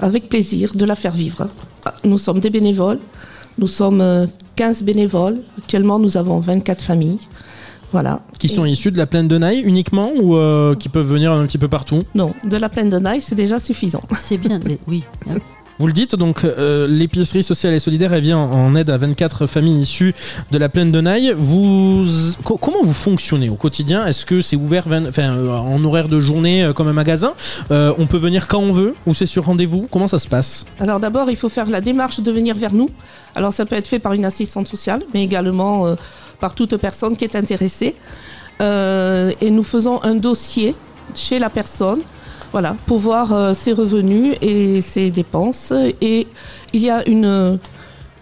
[0.00, 1.48] avec plaisir de la faire vivre.
[1.84, 2.98] Ah, Nous sommes des bénévoles,
[3.58, 5.38] nous sommes euh, 15 bénévoles.
[5.58, 7.18] Actuellement, nous avons 24 familles.
[7.92, 8.22] Voilà.
[8.38, 11.44] Qui sont issus de la plaine de Naï uniquement ou euh, qui peuvent venir un
[11.46, 12.00] petit peu partout?
[12.14, 14.02] Non, de la plaine de Naï, c'est déjà suffisant.
[14.18, 15.04] C'est bien, oui.
[15.78, 19.46] Vous le dites, donc euh, l'épicerie sociale et solidaire, elle vient en aide à 24
[19.46, 20.14] familles issues
[20.50, 21.34] de la plaine de Naï.
[21.36, 22.04] Vous,
[22.44, 24.06] co- comment vous fonctionnez au quotidien?
[24.06, 27.32] Est-ce que c'est ouvert 20 enfin, euh, en horaire de journée euh, comme un magasin?
[27.70, 29.88] On peut venir quand on veut ou c'est sur rendez-vous?
[29.90, 30.66] Comment ça se passe?
[30.78, 32.90] Alors d'abord, il faut faire la démarche de venir vers nous.
[33.34, 35.96] Alors ça peut être fait par une assistante sociale, mais également
[36.38, 37.96] par toute personne qui est intéressée.
[38.60, 40.74] Et nous faisons un dossier
[41.14, 42.00] chez la personne,
[42.52, 45.72] voilà, pour voir euh, ses revenus et ses dépenses.
[46.00, 46.26] Et
[46.72, 47.58] il y a une,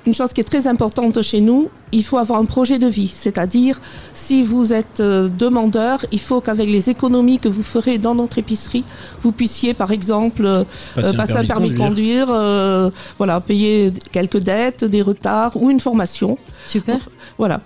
[0.06, 3.12] une chose qui est très importante chez nous, il faut avoir un projet de vie.
[3.14, 3.80] C'est-à-dire,
[4.14, 8.38] si vous êtes euh, demandeur, il faut qu'avec les économies que vous ferez dans notre
[8.38, 8.84] épicerie,
[9.20, 10.64] vous puissiez, par exemple, euh,
[10.94, 15.56] Passer un passer un permis permis de conduire, euh, voilà, payer quelques dettes, des retards
[15.56, 16.38] ou une formation.
[16.66, 16.98] Super.
[17.38, 17.62] Voilà.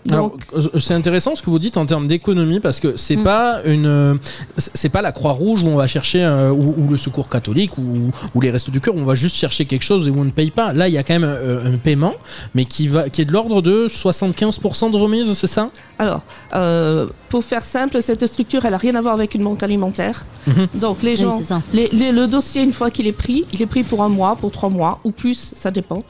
[0.78, 3.24] C'est intéressant ce que vous dites en termes d'économie parce que c'est Mm.
[3.24, 4.18] pas une
[4.56, 8.10] c'est pas la Croix-Rouge où on va chercher euh, ou, ou le Secours catholique ou,
[8.34, 10.24] ou les Restos du cœur où on va juste chercher quelque chose et où on
[10.24, 10.72] ne paye pas.
[10.72, 12.14] Là, il y a quand même euh, un paiement
[12.54, 15.68] mais qui va qui est de l'ordre de 75% de remise, c'est ça?
[15.98, 16.22] Alors,
[16.54, 20.24] euh, pour faire simple, cette structure, elle n'a rien à voir avec une banque alimentaire.
[20.46, 20.68] Mhm.
[20.74, 21.38] Donc, les gens,
[21.72, 24.36] les- les- le dossier, une fois qu'il est pris, il est pris pour un mois,
[24.36, 26.02] pour trois mois ou plus, ça dépend.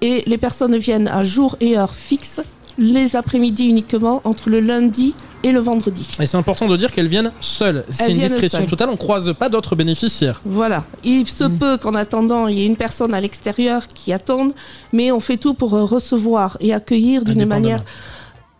[0.00, 2.40] Et les personnes viennent à jour et heure fixe,
[2.78, 5.14] les après-midi uniquement, entre le lundi et
[5.44, 6.06] le vendredi.
[6.20, 7.84] Et c'est important de dire qu'elles viennent seules.
[7.88, 8.68] C'est une discrétion seules.
[8.68, 8.90] totale.
[8.92, 10.40] On croise pas d'autres bénéficiaires.
[10.44, 10.84] Voilà.
[11.04, 14.52] Il se peut qu'en attendant, il y ait une personne à l'extérieur qui attende,
[14.92, 17.82] mais on fait tout pour euh, recevoir et accueillir d'une manière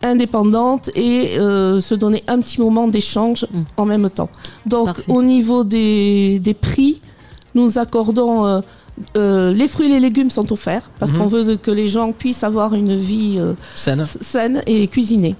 [0.03, 3.45] indépendante et euh, se donner un petit moment d'échange
[3.77, 4.29] en même temps.
[4.65, 7.01] Donc au niveau des, des prix,
[7.55, 8.45] nous accordons...
[8.45, 8.61] euh,
[9.17, 11.17] euh, les fruits et les légumes sont offerts parce Mhm.
[11.19, 14.03] qu'on veut que les gens puissent avoir une vie euh, Saine.
[14.05, 15.35] saine et cuisinée.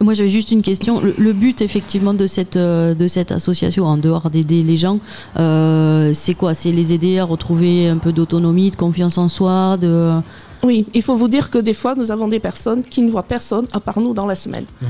[0.00, 1.00] Moi, j'avais juste une question.
[1.00, 4.98] Le, le but, effectivement, de cette, euh, de cette association, en dehors d'aider les gens,
[5.38, 6.54] euh, c'est quoi?
[6.54, 10.20] C'est les aider à retrouver un peu d'autonomie, de confiance en soi de...
[10.64, 13.22] Oui, il faut vous dire que des fois, nous avons des personnes qui ne voient
[13.22, 14.64] personne à part nous dans la semaine.
[14.82, 14.86] Et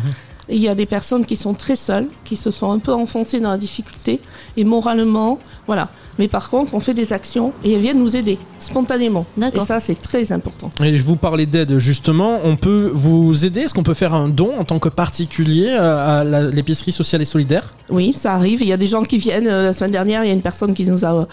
[0.50, 3.38] Il y a des personnes qui sont très seules, qui se sont un peu enfoncées
[3.40, 4.20] dans la difficulté,
[4.56, 5.90] et moralement, voilà.
[6.18, 9.26] Mais par contre, on fait des actions et elles viennent nous aider spontanément.
[9.54, 10.70] Et ça, c'est très important.
[10.82, 12.40] Et je vous parlais d'aide justement.
[12.44, 13.60] On peut vous aider?
[13.60, 17.26] Est-ce qu'on peut faire un don en tant que particulier euh, à l'épicerie sociale et
[17.26, 17.74] solidaire?
[17.90, 18.62] Oui, ça arrive.
[18.62, 19.46] Il y a des gens qui viennent.
[19.46, 21.24] euh, La semaine dernière, il y a une personne qui nous a euh,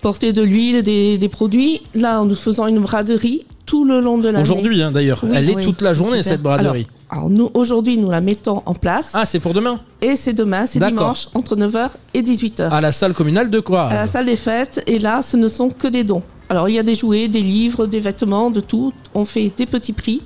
[0.00, 1.82] porté de l'huile, des, des produits.
[1.94, 4.42] Là, nous faisons une braderie tout le long de l'année.
[4.42, 5.20] Aujourd'hui, hein, d'ailleurs.
[5.22, 5.30] Oui.
[5.34, 6.32] Elle est Oui, toute la journée super.
[6.32, 6.86] cette braderie.
[7.10, 9.12] Alors, alors nous, aujourd'hui, nous la mettons en place.
[9.14, 12.70] Ah, c'est pour demain Et c'est demain, c'est dimanche, entre 9h et 18h.
[12.70, 14.82] À la salle communale de quoi à la salle des fêtes.
[14.86, 16.22] Et là, ce ne sont que des dons.
[16.48, 18.92] Alors, il y a des jouets, des livres, des vêtements, de tout.
[19.14, 20.22] On fait des petits prix.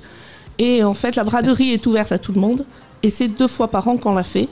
[0.57, 2.65] Et en fait, la braderie est ouverte à tout le monde.
[3.03, 4.49] Et c'est deux fois par an qu'on la fait.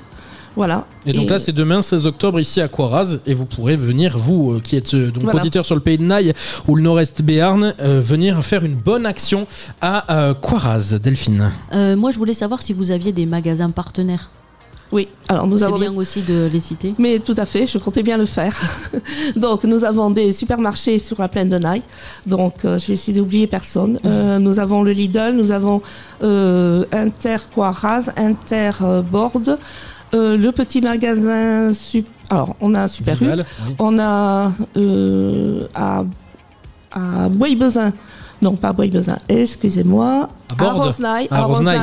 [0.58, 0.86] Voilà.
[1.06, 4.54] Et donc là, c'est demain 16 octobre ici à Coiraz et vous pourrez venir, vous
[4.54, 5.40] euh, qui êtes euh, donc Voilà.
[5.40, 6.34] auditeur sur le pays de Naï
[6.68, 9.46] ou le Nord-Est Béarn, euh, venir faire une bonne action
[9.82, 11.52] à euh, Coiraz, Delphine.
[11.74, 14.32] Euh, moi, je voulais savoir si vous aviez des magasins partenaires.
[14.94, 16.96] Oui, alors nous C'est avons bien des- aussi de les citer.
[16.98, 18.58] Mais tout à fait, je comptais bien le faire.
[19.36, 21.82] Donc, nous avons des supermarchés sur la plaine de Naï.
[22.26, 24.00] Donc, euh, je vais essayer d'oublier personne.
[24.06, 25.82] Euh, nous avons le Lidl, nous avons
[26.24, 29.58] euh, Inter Coiraz, Inter euh, Borde,
[30.14, 31.74] euh, le petit magasin.
[31.74, 33.76] Sup- Alors, on a Super U, Vival, oui.
[33.80, 36.04] on a euh, à,
[36.92, 37.94] à Bois-Bezin.
[38.42, 40.30] Non, pas à Bois-Bezin, excusez-moi.
[40.52, 40.56] À.
[41.32, 41.38] À
[41.74, 41.78] à.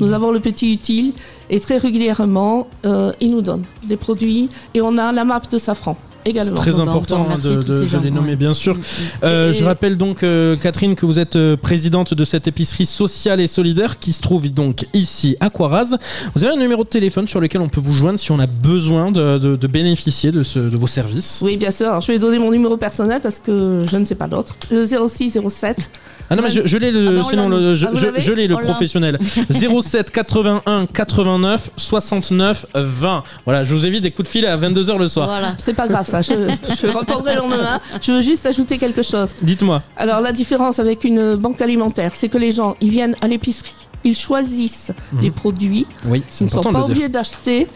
[0.00, 1.12] Nous avons le petit utile
[1.48, 5.58] et très régulièrement, euh, ils nous donnent des produits et on a la map de
[5.58, 6.54] safran C'est également.
[6.54, 8.76] très important hein, de, de- de les nommer, bien sûr.
[9.22, 13.40] Euh, je rappelle donc, euh, Catherine, que vous êtes euh, présidente de cette épicerie sociale
[13.40, 15.96] et solidaire qui se trouve donc ici à Coiraz.
[16.34, 18.46] Vous avez un numéro de téléphone sur lequel on peut vous joindre si on a
[18.46, 21.40] besoin de, de- de bénéficier de, ce- de vos services.
[21.42, 21.86] Oui, bien sûr.
[21.88, 24.56] Alors, je vais donner mon numéro personnel parce que je ne sais pas l'autre.
[24.72, 25.90] Euh, 06 07.
[26.32, 28.46] Ah non, mais je, je l'ai, le, on sinon le- je, Ah, vous je- l'ai
[28.46, 29.18] le professionnel.
[29.50, 33.24] 07 81 89 69 20.
[33.44, 35.26] Voilà, je vous évite des coups de fil à 22h le soir.
[35.26, 35.54] Voilà.
[35.58, 36.22] C'est pas grave ça.
[36.22, 36.32] Je,
[36.80, 37.80] je reprendrai le lendemain.
[38.00, 39.34] Je veux juste ajouter quelque chose.
[39.42, 39.82] Dites-moi.
[39.96, 43.74] Alors la différence avec une banque alimentaire, c'est que les gens, ils viennent à l'épicerie,
[44.04, 45.20] ils choisissent Mhm.
[45.22, 47.04] les produits, Oui, c'est ils ne sont important pas de le dire.
[47.04, 47.66] obligés d'acheter,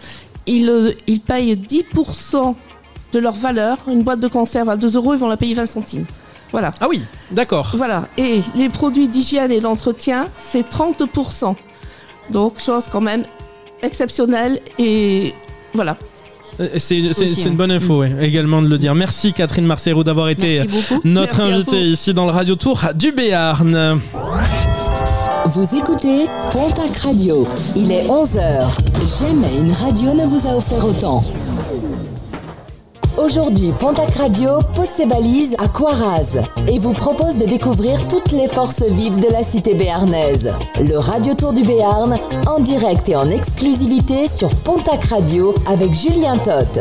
[0.47, 2.55] ils, euh, ils payent 10%
[3.13, 3.79] de leur valeur.
[3.91, 6.07] Une boîte de conserve à 2 euros, ils vont la payer 20 centimes.
[6.55, 6.71] Voilà.
[6.81, 7.03] Ah oui,
[7.33, 7.73] d'accord.
[7.77, 8.07] Voilà.
[8.17, 11.57] Et les produits d'hygiène et d'entretien, c'est 30%.
[12.31, 13.25] Donc, chose quand même
[13.83, 15.35] exceptionnelle et
[15.75, 15.97] voilà.
[16.61, 17.55] Euh, C'est c'est- une hein.
[17.57, 18.95] bonne info, ouais, également de le dire.
[18.95, 20.63] Merci Catherine Marcero d'avoir été
[21.03, 24.01] notre Merci invitée ici dans le Radio Tour du Béarn.
[25.47, 27.49] Vous écoutez Pontac Radio.
[27.75, 28.69] Il est 11h.
[29.19, 31.25] Jamais une radio ne vous a offert autant.
[33.17, 36.37] Aujourd'hui, Pontac Radio pose ses valises à Coiraz
[36.67, 40.53] et vous propose de découvrir toutes les forces vives de la cité béarnaise.
[40.81, 46.37] Le Radio Tour du Béarn, en direct et en exclusivité sur Pontac Radio avec Julien
[46.39, 46.81] Toth.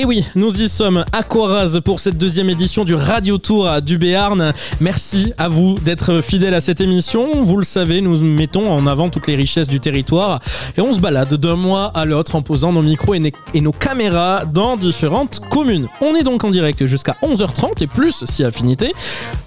[0.00, 3.98] Et oui, nous y sommes à Coiraz pour cette deuxième édition du Radio Tour du
[3.98, 4.52] Béarn.
[4.78, 7.42] Merci à vous d'être fidèles à cette émission.
[7.42, 10.38] Vous le savez, nous mettons en avant toutes les richesses du territoire
[10.76, 14.44] et on se balade d'un mois à l'autre en posant nos micros et, nos caméras
[14.44, 15.88] dans différentes communes.
[16.00, 18.92] On est donc en direct jusqu'à 11h30 et plus si affinité.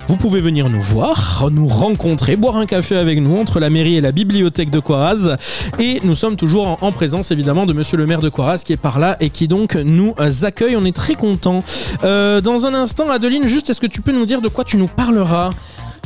[0.09, 3.95] Vous pouvez venir nous voir, nous rencontrer, boire un café avec nous entre la mairie
[3.95, 5.37] et la bibliothèque de Coiraz.
[5.79, 8.73] Et nous sommes toujours en, en présence évidemment de monsieur le maire de Coiraz qui
[8.73, 10.13] est par là et qui donc nous
[10.43, 10.75] euh, accueille.
[10.75, 11.63] On est très content.
[12.01, 14.87] dans un instant, Adeline, juste est-ce que tu peux nous dire de quoi tu nous
[14.87, 15.51] parleras?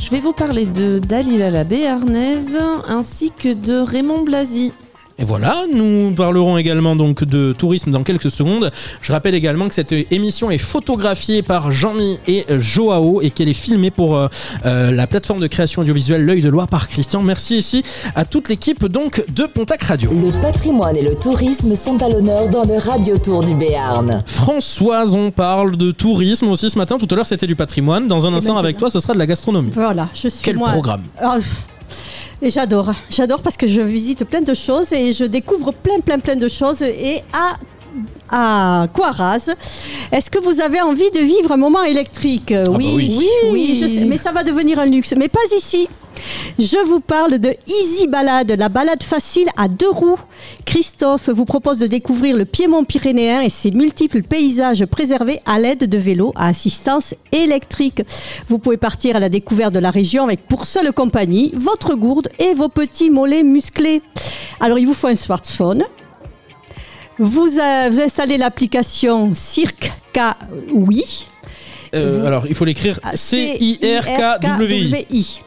[0.02, 4.72] Je vais vous parler de Dalila la Béarnaise ainsi que de Raymond Blasi.
[5.18, 8.70] Et voilà, nous parlerons également donc de tourisme dans quelques secondes.
[9.00, 13.54] Je rappelle également que cette émission est photographiée par Jean-Mi et Joao et qu'elle est
[13.54, 14.28] filmée pour euh,
[14.66, 17.22] euh, la plateforme de création audiovisuelle L'œil de Loire par Christian.
[17.22, 17.82] Merci ici
[18.14, 20.10] à toute l'équipe donc de Pontac Radio.
[20.12, 24.22] Le patrimoine et le tourisme sont à l'honneur dans le Radio Tour du Béarn.
[24.26, 26.98] Françoise, on parle de tourisme aussi ce matin.
[26.98, 28.06] Tout à l'heure, c'était du patrimoine.
[28.06, 29.70] Dans un instant, maintenant- avec toi, ce sera de la gastronomie.
[29.72, 30.72] Voilà, je suis Quel moi.
[30.72, 31.38] programme Ah,
[32.42, 36.18] Et j'adore, j'adore parce que je visite plein de choses et je découvre plein, plein,
[36.18, 36.82] plein de choses.
[36.82, 37.56] Et à
[38.28, 39.54] à Coiraz,
[40.12, 42.52] est-ce que vous avez envie de vivre un moment électrique?
[42.52, 43.28] Bah oui, oui.
[43.50, 45.88] oui, je sais, mais ça va devenir un luxe, mais pas ici.
[46.58, 50.18] Je vous parle de Easy Balade, la balade facile à deux roues.
[50.64, 55.88] Christophe vous propose de découvrir le Piémont pyrénéen et ses multiples paysages préservés à l'aide
[55.88, 58.02] de vélos à assistance électrique.
[58.48, 62.28] Vous pouvez partir à la découverte de la région avec pour seule compagnie votre gourde
[62.38, 64.02] et vos petits mollets musclés.
[64.60, 65.84] Alors il vous faut un smartphone.
[67.18, 69.92] Vous, euh, vous installez l'application Cirque
[70.72, 71.26] oui.
[71.94, 75.40] Euh, Vous- alors, il faut l'écrire C-I-R-K-W-I.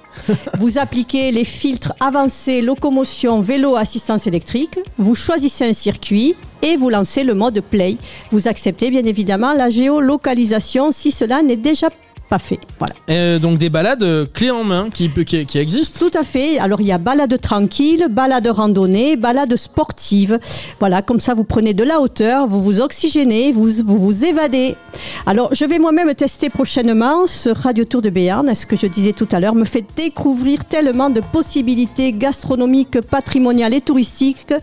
[0.60, 4.80] Vous appliquez les filtres avancés, locomotion, vélo, assistance électrique.
[4.98, 7.98] Vous choisissez un circuit et vous lancez le mode play.
[8.32, 11.96] Vous acceptez bien évidemment la géolocalisation si cela n'est déjà pas
[12.38, 12.60] fait.
[12.78, 12.94] Voilà.
[13.10, 16.08] Euh, donc des balades euh, clés en main qui, qui, qui existent?
[16.08, 16.60] Tout à fait.
[16.60, 20.38] Alors il y a balade tranquille, balade randonnée, balade sportive.
[20.80, 24.76] Voilà, comme ça vous prenez de la hauteur, vous vous oxygénez, vous vous, vous évadez.
[25.26, 28.54] Alors je vais moi-même tester prochainement ce Radio Tour de Béarn.
[28.54, 33.74] Ce que je disais tout à l'heure me fait découvrir tellement de possibilités gastronomiques, patrimoniales
[33.74, 34.54] et touristiques.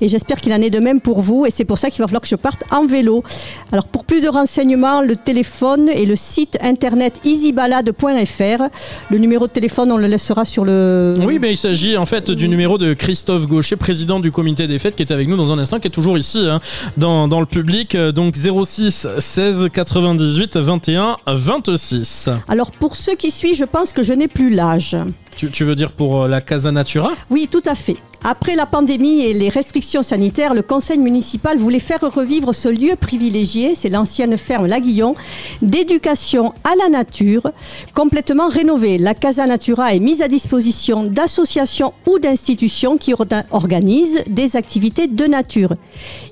[0.00, 1.46] Et j'espère qu'il en est de même pour vous.
[1.46, 3.22] Et c'est pour ça qu'il va falloir que je parte en vélo.
[3.70, 8.62] Alors pour plus de renseignements, le téléphone et le site internet easybalade.fr.
[9.10, 11.14] Le numéro de téléphone, on le laissera sur le.
[11.20, 14.78] Oui, mais il s'agit en fait du numéro de Christophe Gaucher, président du comité des
[14.78, 16.60] fêtes, qui est avec nous dans un instant, qui est toujours ici hein,
[16.96, 17.94] dans, dans le public.
[17.94, 22.30] Euh, Donc 06 16 98 21 26.
[22.48, 24.96] Alors pour ceux qui suivent, je pense que je n'ai plus l'âge.
[25.36, 27.12] Tu, tu veux dire pour euh, la Casa Natura?
[27.30, 27.96] Oui, tout à fait.
[28.24, 32.94] Après la pandémie et les restrictions sanitaires, le conseil municipal voulait faire revivre ce lieu
[32.94, 35.14] privilégié, c'est l'ancienne ferme Laguillon,
[35.60, 37.50] d'éducation à la nature,
[37.94, 38.96] complètement rénové.
[38.96, 43.12] La Casa Natura est mise à disposition d'associations ou d'institutions qui
[43.50, 45.74] organisent des activités de nature.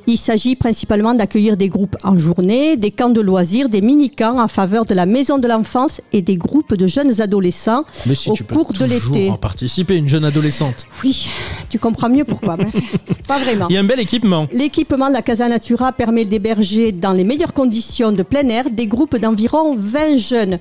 [0.06, 4.48] Il s'agit principalement d'accueillir des groupes en journée, des camps de loisirs, des mini-camps en
[4.48, 8.34] faveur de la maison de l'enfance et des groupes de jeunes adolescents Mais si au
[8.34, 9.30] tu peux cours de l'été.
[9.30, 10.86] en participer, une jeune adolescente.
[11.04, 11.28] Oui,
[11.68, 12.56] tu comprends mieux pourquoi.
[13.28, 13.66] pas vraiment.
[13.68, 14.46] Il y a un bel équipement.
[14.52, 18.86] L'équipement de la Casa Natura permet d'héberger dans les meilleures conditions de plein air des
[18.86, 20.58] groupes d'environ 20 jeunes.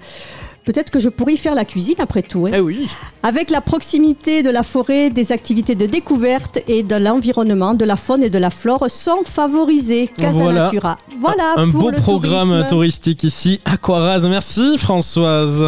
[0.70, 2.46] Peut-être que je pourrais y faire la cuisine après tout.
[2.46, 2.52] hein.
[2.54, 2.88] Eh oui.
[3.24, 7.96] Avec la proximité de la forêt, des activités de découverte et de l'environnement, de la
[7.96, 10.12] faune et de la flore sont favorisées.
[10.16, 10.66] Casa Voilà.
[10.66, 11.00] Natura.
[11.20, 12.68] Voilà un pour beau le programme tourisme.
[12.70, 14.28] touristique ici à Coiraz.
[14.30, 15.66] Merci Françoise.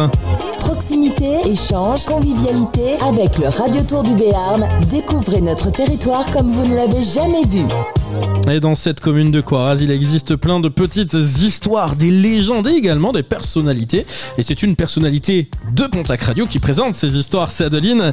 [0.76, 4.66] Proximité, échange, convivialité avec le Radio Tour du Béarn.
[4.90, 7.60] Découvrez notre territoire comme vous ne l'avez jamais vu.
[8.50, 12.72] Et dans cette commune de Coiraz, il existe plein de petites histoires, des légendes et
[12.72, 14.06] également des personnalités.
[14.38, 18.10] Et c'est une personnalité de Pontac Radio qui présente ces histoires, c'est Adeline.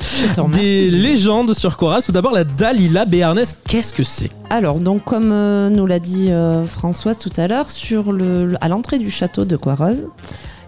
[0.51, 2.01] Des légendes sur Coiraz.
[2.07, 4.31] Tout d'abord, la Dalila béarnaise, qu'est-ce que c'est?
[4.49, 8.57] Alors, donc, comme euh, nous l'a dit euh, Françoise tout à l'heure, sur le, le-
[8.59, 10.03] à l'entrée du château de Coiraz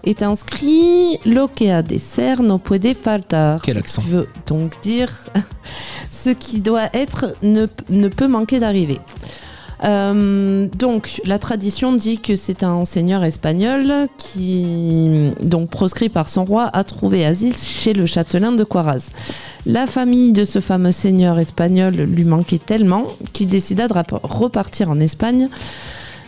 [0.04, 3.60] est inscrit L'Okea des Serres no puede faltar.
[3.62, 4.02] Quel Ce accent.
[4.02, 5.12] qui veut donc dire
[6.10, 8.98] ce qui doit être ne, ne peut manquer d'arriver.
[9.84, 16.44] Euh, donc, la tradition dit que c'est un seigneur espagnol qui, donc proscrit par son
[16.44, 19.10] roi, a trouvé asile chez le châtelain de Coiraz.
[19.66, 25.00] La famille de ce fameux seigneur espagnol lui manquait tellement qu'il décida de repartir en
[25.00, 25.48] Espagne,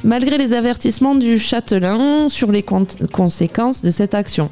[0.04, 4.50] malgré les avertissements du châtelain sur les con- conséquences de cette action.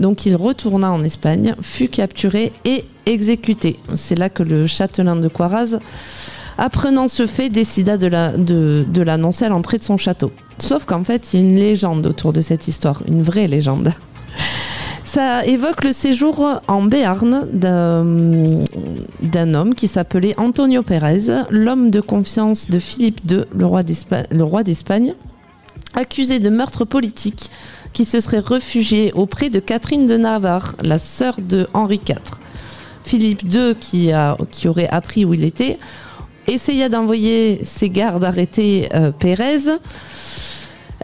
[0.00, 3.78] Donc il retourna en Espagne, fut capturé et exécuté.
[3.94, 5.78] C'est là que le châtelain de Coiraz,
[6.58, 10.32] apprenant ce fait, décida de l'annoncer à l'entrée de son château.
[10.58, 13.92] Sauf qu'en fait, il y a une légende autour de cette histoire, une vraie légende.
[15.04, 22.70] Ça évoque le séjour en Béarn d'un homme qui s'appelait Antonio Pérez, l'homme de confiance
[22.70, 25.14] de Philippe II, le roi d'Espagne,
[25.94, 27.50] accusé de meurtre politique,
[27.92, 32.16] qui se serait réfugié auprès de Catherine de Navarre, la sœur de Henri IV.
[33.04, 35.78] Philippe II, qui aurait appris où il était,
[36.46, 39.78] essaya d'envoyer ses gardes arrêter euh, Pérez.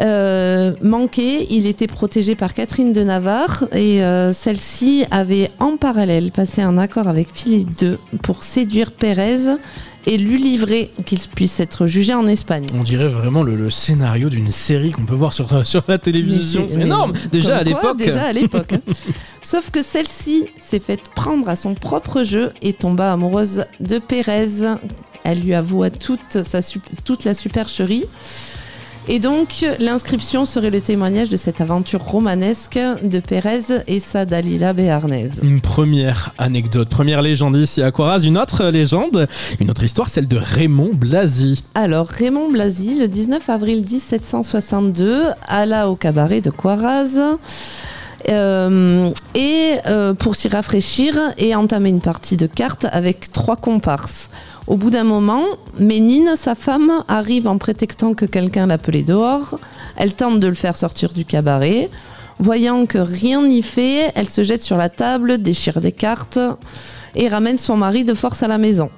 [0.00, 6.30] Euh, manqué, il était protégé par Catherine de Navarre et euh, celle-ci avait en parallèle
[6.30, 9.56] passé un accord avec Philippe II pour séduire Pérez
[10.06, 12.66] et lui livrer qu'il puisse être jugé en Espagne.
[12.74, 16.66] On dirait vraiment le, le scénario d'une série qu'on peut voir sur, sur la télévision.
[16.68, 17.14] C'est énorme.
[17.32, 17.96] Déjà à l'époque.
[17.98, 18.74] Déjà à l'époque.
[18.74, 18.92] hein.
[19.42, 24.46] Sauf que celle-ci s'est faite prendre à son propre jeu et tomba amoureuse de Pérez.
[25.24, 26.60] Elle lui avoua toute, sa,
[27.04, 28.04] toute la supercherie.
[29.10, 34.74] Et donc, l'inscription serait le témoignage de cette aventure romanesque de Pérez et sa Dalila
[34.74, 35.40] béarnaise.
[35.42, 38.26] Une première anecdote, première légende ici à Coiraz.
[38.26, 39.26] Une autre légende,
[39.60, 41.64] une autre histoire, celle de Raymond Blasi.
[41.74, 47.18] Alors, Raymond Blasi, le 19 avril 1762, alla au cabaret de Coiraz.
[48.28, 54.30] Euh, et euh, pour s'y rafraîchir et entamer une partie de cartes avec trois comparses.
[54.66, 55.44] Au bout d'un moment,
[55.78, 59.58] Ménine, sa femme, arrive en prétextant que quelqu'un l'appelait dehors.
[59.96, 61.88] Elle tente de le faire sortir du cabaret.
[62.38, 66.38] Voyant que rien n'y fait, elle se jette sur la table, déchire des cartes
[67.14, 68.90] et ramène son mari de force à la maison.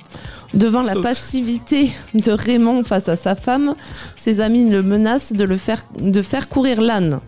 [0.53, 3.77] Devant la passivité de Raymond face à sa femme,
[4.17, 7.21] ses amis le menacent de, le faire, de faire courir l'âne.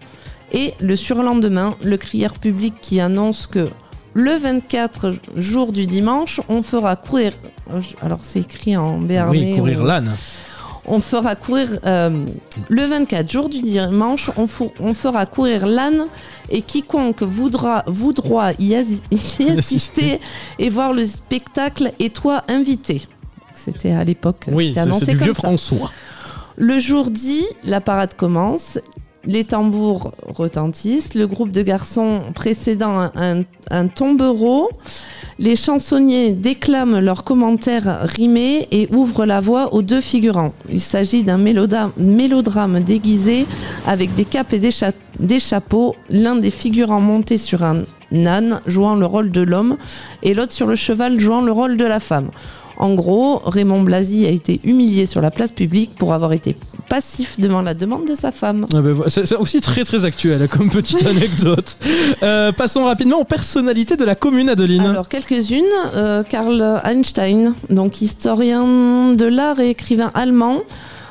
[0.53, 3.69] Et le surlendemain, le crieur public qui annonce que
[4.15, 7.33] le 24 jour du dimanche, on fera courir.
[8.03, 9.53] Alors c'est écrit en béarnais.
[9.53, 10.11] Oui, courir l'âne.
[10.85, 12.27] on fera courir euh,
[12.69, 14.47] le 24 jour du dimanche, on,
[14.95, 16.09] fera courir l'âne
[16.51, 18.75] et quiconque voudra, voudra y,
[19.57, 20.21] assister
[20.59, 23.03] et voir le spectacle et toi invité.
[23.55, 24.47] C'était à l'époque.
[24.51, 25.43] Oui, c'est du vieux ça.
[25.43, 25.91] François.
[26.57, 28.79] Le jour dit, la parade commence.
[29.25, 31.15] Les tambours retentissent.
[31.15, 34.71] Le groupe de garçons précédant un, tombereau.
[35.39, 40.53] Les chansonniers déclament leurs commentaires rimés et ouvrent la voix aux deux figurants.
[40.69, 43.47] Il s'agit d'un mélodrame, déguisé
[43.87, 44.71] avec des capes et des,
[45.21, 45.95] des chapeaux.
[46.11, 49.77] L'un des figurants monté sur un âne jouant le rôle de l'homme
[50.23, 52.31] et l'autre sur le cheval jouant le rôle de la femme.
[52.77, 56.57] En gros, Raymond Blasi a été humilié sur la place publique pour avoir été
[56.97, 58.67] passif devant la demande de sa femme.
[58.75, 61.71] Ah ben c'est aussi très très actuel comme petite anecdote.
[62.23, 64.85] Euh, passons rapidement aux personnalités de la commune, Adeline.
[64.85, 65.65] Alors quelques-unes,
[65.95, 70.59] euh, Karl Einstein, donc historien de l'art et écrivain allemand,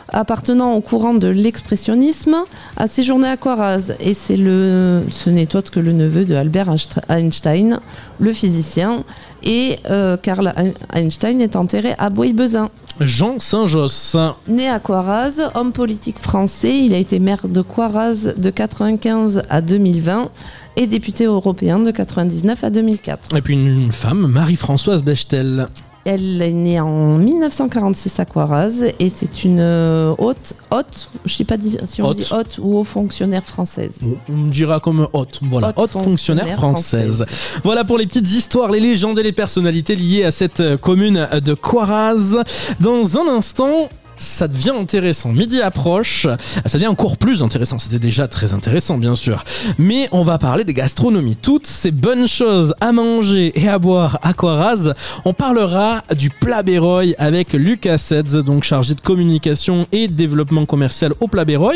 [0.10, 2.36] appartenant au courant de l'expressionnisme,
[2.78, 6.70] a séjourné à Coiraz et c'est le, ce n'est autre que le neveu de Albert
[6.70, 7.80] Einst- Einstein,
[8.20, 9.04] le physicien,
[9.42, 12.70] et euh, Karl Ein- Einstein est enterré à Bois-Bezin.
[13.02, 14.16] Jean Saint-Josse.
[14.48, 19.62] Né à Coiraz, homme politique français, il a été maire de Coiraz de 95 à
[19.62, 20.30] 2020
[20.78, 23.36] et député européen de 99 à 2004.
[23.36, 25.68] Et puis une femme, Marie-Françoise Bechtel.
[26.04, 31.44] Elle est née en 1946 à Coiraz et c'est une euh, haute, haute, je sais
[31.44, 32.18] pas si on Haute.
[32.18, 34.00] dit haute ou haut fonctionnaire française.
[34.28, 37.26] On dira comme haute, voilà, Haute haute, fonctionnaire, fonctionnaire française.
[37.64, 41.28] Voilà pour les petites histoires, les légendes et les personnalités liées à cette euh, commune
[41.44, 42.38] de Coiraz.
[42.80, 43.90] Dans un instant.
[44.22, 45.34] Ça devient intéressant.
[45.34, 46.28] Midi approche,
[46.68, 47.80] ça devient encore plus intéressant.
[47.80, 49.44] C'était déjà très intéressant, bien sûr.
[49.80, 51.36] Mais on va parler des gastronomies.
[51.36, 54.94] Toutes ces bonnes choses à manger et à boire à Coiraz.
[55.26, 61.14] On parlera du plat Béroy avec Lucas Sedz, donc chargé de communication et développement commercial
[61.20, 61.74] au plat Béroy.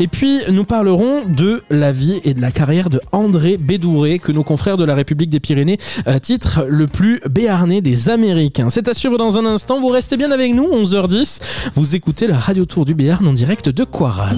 [0.00, 4.32] Et puis, nous parlerons de la vie et de la carrière de André Bédouré, que
[4.32, 8.68] nos confrères de la République des Pyrénées euh, titrent le plus béarnais des Américains.
[8.68, 9.80] C'est à suivre dans un instant.
[9.80, 11.40] Vous restez bien avec nous, 11h10.
[11.76, 14.34] Vous écoutez la radio tour du Béarn en direct de Coiraz.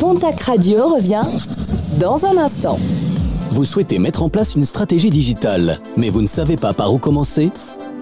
[0.00, 1.22] Pontac Radio revient
[2.00, 2.78] dans un instant.
[3.50, 6.98] Vous souhaitez mettre en place une stratégie digitale, mais vous ne savez pas par où
[6.98, 7.50] commencer?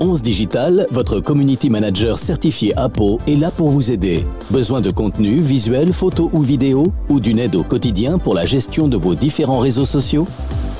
[0.02, 4.24] 11 Digital, votre community manager certifié APO, est là pour vous aider.
[4.50, 8.88] Besoin de contenu, visuel, photo ou vidéo, ou d'une aide au quotidien pour la gestion
[8.88, 10.26] de vos différents réseaux sociaux?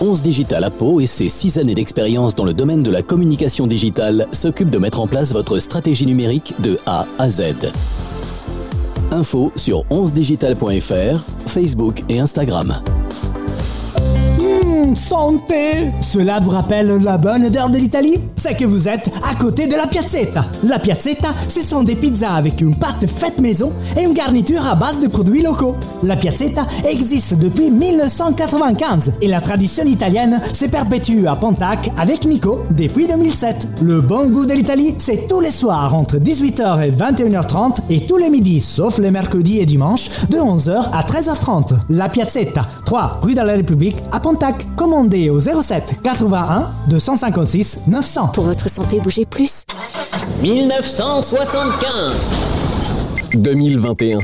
[0.01, 4.27] 11 Digital APO et ses 6 années d'expérience dans le domaine de la communication digitale
[4.33, 7.43] s'occupent de mettre en place votre stratégie numérique de A à Z.
[9.13, 12.81] Info sur 11digital.fr, Facebook et Instagram.
[14.97, 18.21] Santé Cela vous rappelle la bonne odeur de l'Italie?
[18.37, 20.45] C'est que vous êtes à côté de la piazzetta.
[20.65, 24.75] La piazzetta, ce sont des pizzas avec une pâte faite maison et une garniture à
[24.75, 25.77] base de produits locaux.
[26.03, 32.65] La piazzetta existe depuis 1995 et la tradition italienne se perpétue à Pontac avec Nico
[32.71, 33.69] depuis 2007.
[33.83, 38.17] Le bon goût de l'Italie, c'est tous les soirs entre 18h et 21h30 et tous
[38.17, 41.75] les midis, sauf les mercredis et dimanches, de 11h à 13h30.
[41.91, 44.67] La piazzetta, 3 rue de la République à Pontac.
[44.81, 48.29] Commandez au 07 81 256 900.
[48.29, 49.65] Pour votre santé, bougez plus.
[50.41, 52.19] 1975
[53.35, 54.21] 2021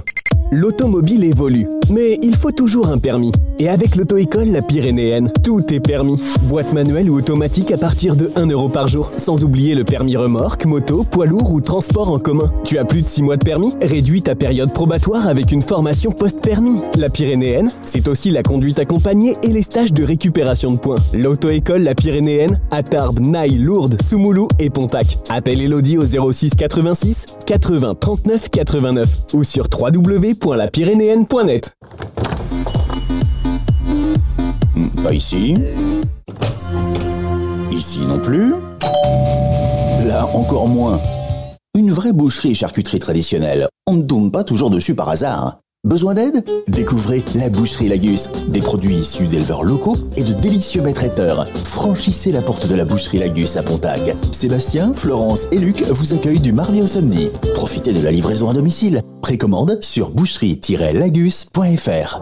[0.52, 3.32] L'automobile évolue, mais il faut toujours un permis.
[3.58, 6.20] Et avec l'auto-école La Pyrénéenne, tout est permis.
[6.42, 9.10] Boîte manuelle ou automatique à partir de 1 euro par jour.
[9.16, 12.52] Sans oublier le permis remorque, moto, poids lourd ou transport en commun.
[12.64, 13.74] Tu as plus de 6 mois de permis?
[13.80, 16.80] Réduis ta période probatoire avec une formation post-permis.
[16.98, 20.96] La Pyrénéenne, c'est aussi la conduite accompagnée et les stages de récupération de points.
[21.14, 25.18] L'auto-école La Pyrénéenne à Tarbes, Naï, Lourdes, Soumoulou et Pontac.
[25.30, 31.75] Appelle Elodie au 06 86 80 39 89 ou sur www.lapyrénéenne.net.
[35.02, 35.54] Pas ici.
[37.70, 38.54] Ici non plus.
[40.06, 41.00] Là encore moins.
[41.76, 43.68] Une vraie boucherie et charcuterie traditionnelle.
[43.86, 45.60] On ne tombe pas toujours dessus par hasard.
[45.86, 46.44] Besoin d'aide?
[46.66, 48.28] Découvrez la boucherie Lagus.
[48.48, 51.46] Des produits issus d'éleveurs locaux et de délicieux maîtres traiteurs.
[51.54, 54.00] Franchissez la porte de la boucherie Lagus à Pontac.
[54.32, 57.28] Sébastien, Florence et Luc vous accueillent du mardi au samedi.
[57.54, 59.00] Profitez de la livraison à domicile.
[59.22, 62.20] Précommande sur boucherie-lagus.fr.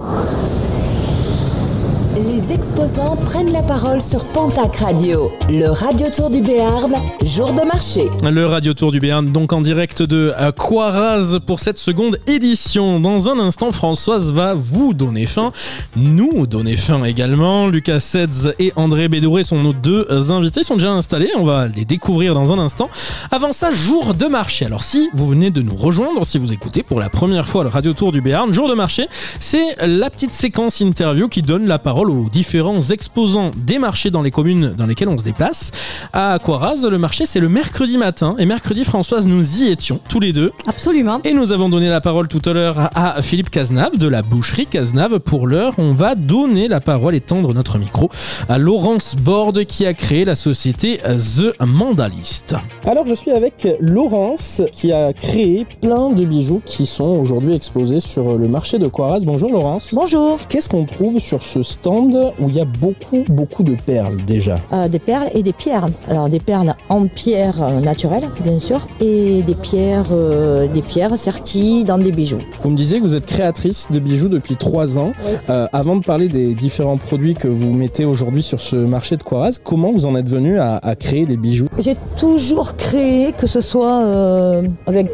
[2.55, 6.94] Exposants prennent la parole sur Pontac Radio, le radio tour du Béarn,
[7.24, 8.05] jour de marché.
[8.22, 13.01] Le Radio Tour du Béarn, donc en direct de euh, Coiraz pour cette seconde édition.
[13.01, 15.51] Dans un instant, Françoise va vous donner faim,
[15.97, 17.66] nous donner faim également.
[17.66, 21.66] Lucas Sedz et André Bédouré sont nos deux invités, ils sont déjà installés, on va
[21.66, 22.89] les découvrir dans un instant.
[23.32, 24.64] Avant ça, jour de marché.
[24.64, 27.70] Alors si vous venez de nous rejoindre, si vous écoutez pour la première fois le
[27.70, 29.09] Radio Tour du Béarn, jour de marché,
[29.40, 32.44] c'est la petite séquence interview qui donne la parole aux différents
[32.91, 35.73] exposants des marchés dans les communes dans lesquelles on se déplace.
[36.12, 40.21] À Coiraz, le marché c'est le mercredi matin et mercredi Françoise nous y étions tous
[40.21, 40.53] les deux.
[40.66, 41.21] Absolument.
[41.25, 44.66] Et nous avons donné la parole tout à l'heure à Philippe Cazenave de la boucherie
[44.66, 45.19] Cazenave.
[45.21, 48.11] Pour l'heure, on va donner la parole et tendre notre micro
[48.49, 52.55] à Laurence Borde qui a créé la société The Mandalist.
[52.87, 58.01] Alors je suis avec Laurence qui a créé plein de bijoux qui sont aujourd'hui exposés
[58.01, 59.21] sur le marché de Coiraz.
[59.25, 59.95] Bonjour Laurence.
[59.95, 60.39] Bonjour.
[60.49, 64.59] Qu'est-ce qu'on trouve sur ce stand où il y a beaucoup beaucoup de perles déjà
[64.73, 65.86] Euh, des perles et des pierres.
[66.09, 71.85] Alors des perles en pierre naturelle, bien sûr, et des pierres, euh, des pierres serties
[71.85, 72.40] dans des bijoux.
[72.62, 75.12] Vous me disiez que vous êtes créatrice de bijoux depuis trois ans.
[75.51, 79.23] Euh, avant de parler des différents produits que vous mettez aujourd'hui sur ce marché de
[79.23, 81.69] Coiraz, comment vous en êtes venu à, à créer des bijoux?
[81.78, 85.06] J'ai toujours créé, que ce soit euh, avec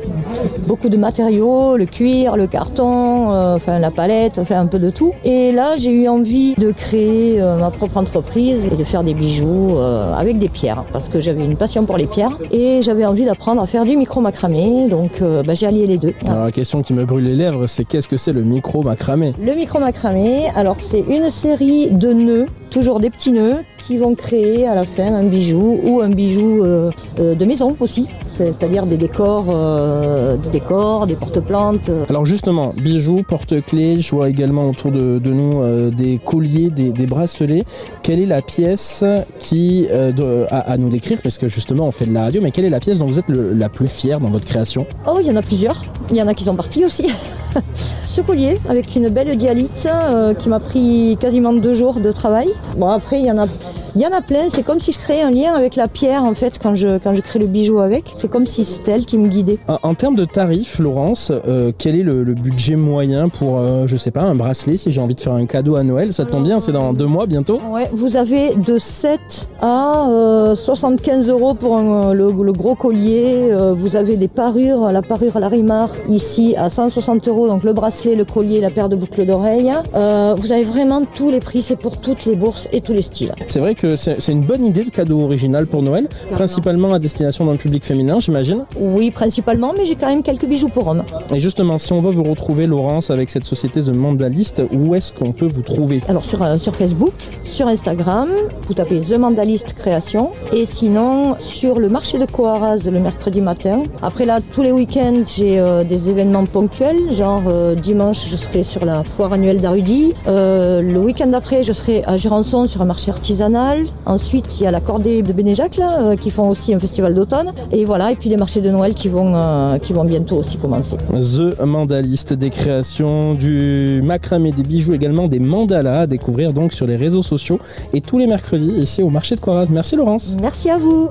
[0.66, 4.90] beaucoup de matériaux, le cuir, le carton, euh, enfin la palette, enfin un peu de
[4.90, 5.12] tout.
[5.24, 7.09] Et là, j'ai eu envie de créer
[7.40, 11.20] euh, ma propre entreprise et de faire des bijoux euh, avec des pierres, parce que
[11.20, 14.88] j'avais une passion pour les pierres et j'avais envie d'apprendre à faire du micro macramé.
[14.88, 16.14] Donc, euh, bah, j'ai allié les deux.
[16.26, 19.32] Alors la question qui me brûle les lèvres, c'est qu'est-ce que c'est le micro macramé
[19.44, 24.14] Le micro macramé, alors c'est une série de nœuds, toujours des petits nœuds, qui vont
[24.14, 28.52] créer à la fin un bijou ou un bijou euh, euh, de maison aussi, C'est-
[28.52, 31.90] c'est-à-dire des décors, euh, des décors, des porte-plantes.
[32.08, 37.64] Alors justement, bijoux, porte-clés, je vois également autour de, de nous des colliers, des, bracelets.
[38.02, 39.04] Quelle est la pièce
[39.38, 42.50] qui, euh, à, à nous décrire, parce que justement on fait de la radio, mais
[42.50, 44.86] quelle est la pièce dont vous êtes le- la plus fière dans votre création?
[45.06, 45.84] Oh, il y en a plusieurs.
[46.10, 47.04] Il y en a qui sont partis aussi.
[47.74, 52.48] Ce collier avec une belle dialyte euh, qui m'a pris quasiment deux jours de travail.
[52.76, 53.46] Bon, après, il y en a.
[53.96, 56.24] Il y en a plein, c'est comme si je créais un lien avec la pierre
[56.24, 58.04] en fait quand je, quand je crée le bijou avec.
[58.14, 59.58] C'est comme si c'était elle qui me guidait.
[59.68, 63.86] En, en termes de tarifs, Laurence, euh, quel est le, le budget moyen pour, euh,
[63.86, 66.12] je sais pas, un bracelet si j'ai envie de faire un cadeau à Noël?
[66.12, 67.60] Ça tombe bien, c'est dans deux mois bientôt?
[67.70, 73.48] Ouais, vous avez de 7 à euh, 75 euros pour un- le, le gros collier.
[73.50, 77.64] Euh, vous avez des parures, la parure à la Rimar ici à 160 euros, donc
[77.64, 79.72] le bracelet, le collier, la paire de boucles d'oreilles.
[79.94, 83.02] Euh, vous avez vraiment tous les prix, c'est pour toutes les bourses et tous les
[83.02, 83.32] styles.
[83.46, 86.98] C'est vrai que c'est c'est une bonne idée de cadeau original pour Noël, principalement à
[86.98, 88.64] destination d'un public féminin, j'imagine.
[88.78, 91.04] Oui, principalement, mais j'ai quand même quelques bijoux pour hommes.
[91.34, 95.12] Et justement, si on veut vous retrouver, Laurence, avec cette société The Mandalist, où est-ce
[95.12, 96.00] qu'on peut vous trouver?
[96.08, 97.12] Alors sur, euh, sur Facebook,
[97.44, 98.28] sur Instagram,
[98.66, 100.30] vous tapez The Mandalist Création.
[100.52, 103.82] Et sinon, sur le marché de Coaraz le mercredi matin.
[104.02, 107.12] Après là, tous les week-ends, j'ai euh, des événements ponctuels.
[107.12, 110.12] Genre euh, dimanche, je serai sur la foire annuelle d'Arudy.
[110.26, 113.69] Euh, le week-end d'après, je serai à Jurançon sur un marché artisanal.
[114.06, 117.14] Ensuite, il y a la Cordée de Bénéjac là, euh, qui font aussi un festival
[117.14, 117.52] d'automne.
[117.72, 120.58] Et voilà, et puis des marchés de Noël qui vont, euh, qui vont bientôt aussi
[120.58, 120.96] commencer.
[121.08, 126.86] The Mandaliste, des créations, du macramé, des bijoux, également des mandalas à découvrir donc sur
[126.86, 127.58] les réseaux sociaux
[127.92, 129.70] et tous les mercredis ici au marché de Coiraz.
[129.70, 130.36] Merci Laurence.
[130.40, 131.10] Merci à vous.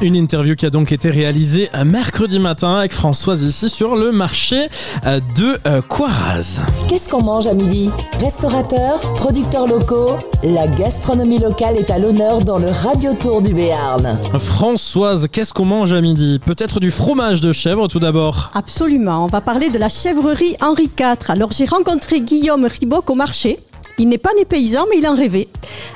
[0.00, 4.12] Une interview qui a donc été réalisée un mercredi matin avec Françoise ici sur le
[4.12, 4.68] marché
[5.04, 6.60] euh, de euh, Coiraz.
[6.88, 7.90] Qu'est-ce qu'on mange à midi?
[8.20, 14.16] Restaurateurs, producteurs locaux, la gastronomie locale est à l'honneur dans le Radio Tour du Béarn.
[14.38, 16.38] Françoise, qu'est-ce qu'on mange à midi?
[16.46, 18.52] Peut-être du fromage de chèvre tout d'abord.
[18.54, 21.28] Absolument, on va parler de la chèvrerie Henri IV.
[21.28, 23.58] Alors j'ai rencontré Guillaume Riboc au marché.
[23.98, 25.48] Il n'est pas né paysan, mais il en rêvait.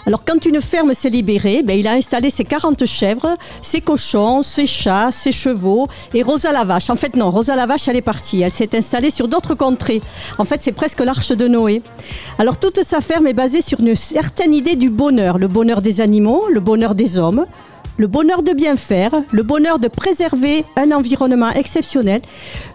[0.06, 4.42] Alors, quand une ferme s'est libérée, ben, il a installé ses 40 chèvres, ses cochons,
[4.42, 6.90] ses chats, ses chevaux et Rosa la vache.
[6.90, 8.42] En fait, non, Rosa la vache, elle est partie.
[8.42, 10.00] Elle s'est installée sur d'autres contrées.
[10.38, 11.82] En fait, c'est presque l'arche de Noé.
[12.38, 15.38] Alors, toute sa ferme est basée sur une certaine idée du bonheur.
[15.38, 17.46] Le bonheur des animaux, le bonheur des hommes,
[17.98, 22.22] le bonheur de bien faire, le bonheur de préserver un environnement exceptionnel,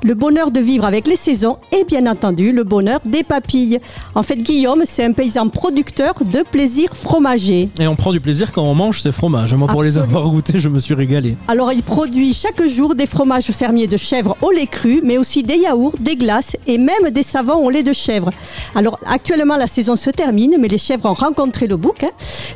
[0.03, 3.80] le bonheur de vivre avec les saisons et bien entendu le bonheur des papilles.
[4.15, 7.69] En fait, Guillaume, c'est un paysan producteur de plaisir fromager.
[7.80, 9.53] Et on prend du plaisir quand on mange ces fromages.
[9.53, 11.35] Moi, pour les avoir goûtés, je me suis régalé.
[11.48, 15.44] Alors, il produit chaque jour des fromages fermiers de chèvre au lait cru, mais aussi
[15.44, 18.31] des yaourts, des glaces et même des savons au lait de chèvre.
[18.76, 22.10] Alors, actuellement, la saison se termine, mais les chèvres ont rencontré le bouc hein,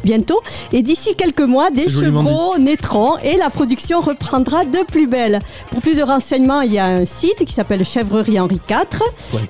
[0.04, 0.40] bientôt.
[0.72, 5.40] Et d'ici quelques mois, des C'est naîtront et la production reprendra de plus belle.
[5.70, 9.02] Pour plus de renseignements, il y a un site qui s'appelle Chèvrerie Henri IV.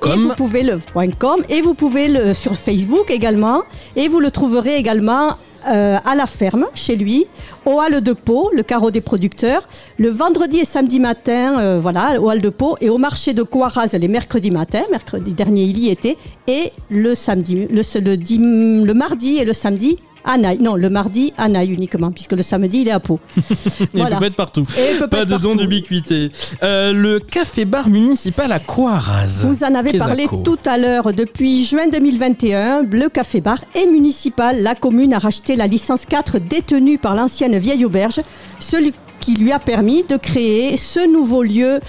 [0.07, 0.79] Et vous pouvez le
[1.17, 3.63] .com et vous pouvez le sur Facebook également
[3.95, 5.37] et vous le trouverez également
[5.67, 7.27] euh, à la ferme chez lui,
[7.65, 9.67] au Hall de Pau, le carreau des producteurs,
[9.99, 13.43] le vendredi et samedi matin, euh, voilà, au Hall de Pau, et au marché de
[13.43, 16.17] Coiraz les mercredis matins, mercredi dernier il y était,
[16.47, 20.57] et le samedi, le, le mardi et le samedi à Naï.
[20.59, 23.19] Non, le mardi à Naï uniquement, puisque le samedi il est à Pau.
[23.93, 24.65] Il peut être partout.
[24.77, 26.31] Et il peut pas être de don d'ubiquité.
[26.63, 29.43] Euh, le café-bar municipal à Coiraz.
[29.45, 31.13] Vous en avez parlé tout à l'heure.
[31.13, 34.61] Depuis juin 2021, le Café Bar est municipal.
[34.61, 38.21] La commune a racheté la licence 4 détenue par l'ancienne vieille auberge,
[38.59, 41.79] celui qui lui a permis de créer ce nouveau lieu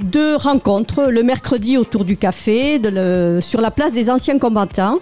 [0.00, 4.98] de rencontre le mercredi autour du café, de le- sur la place des anciens combattants.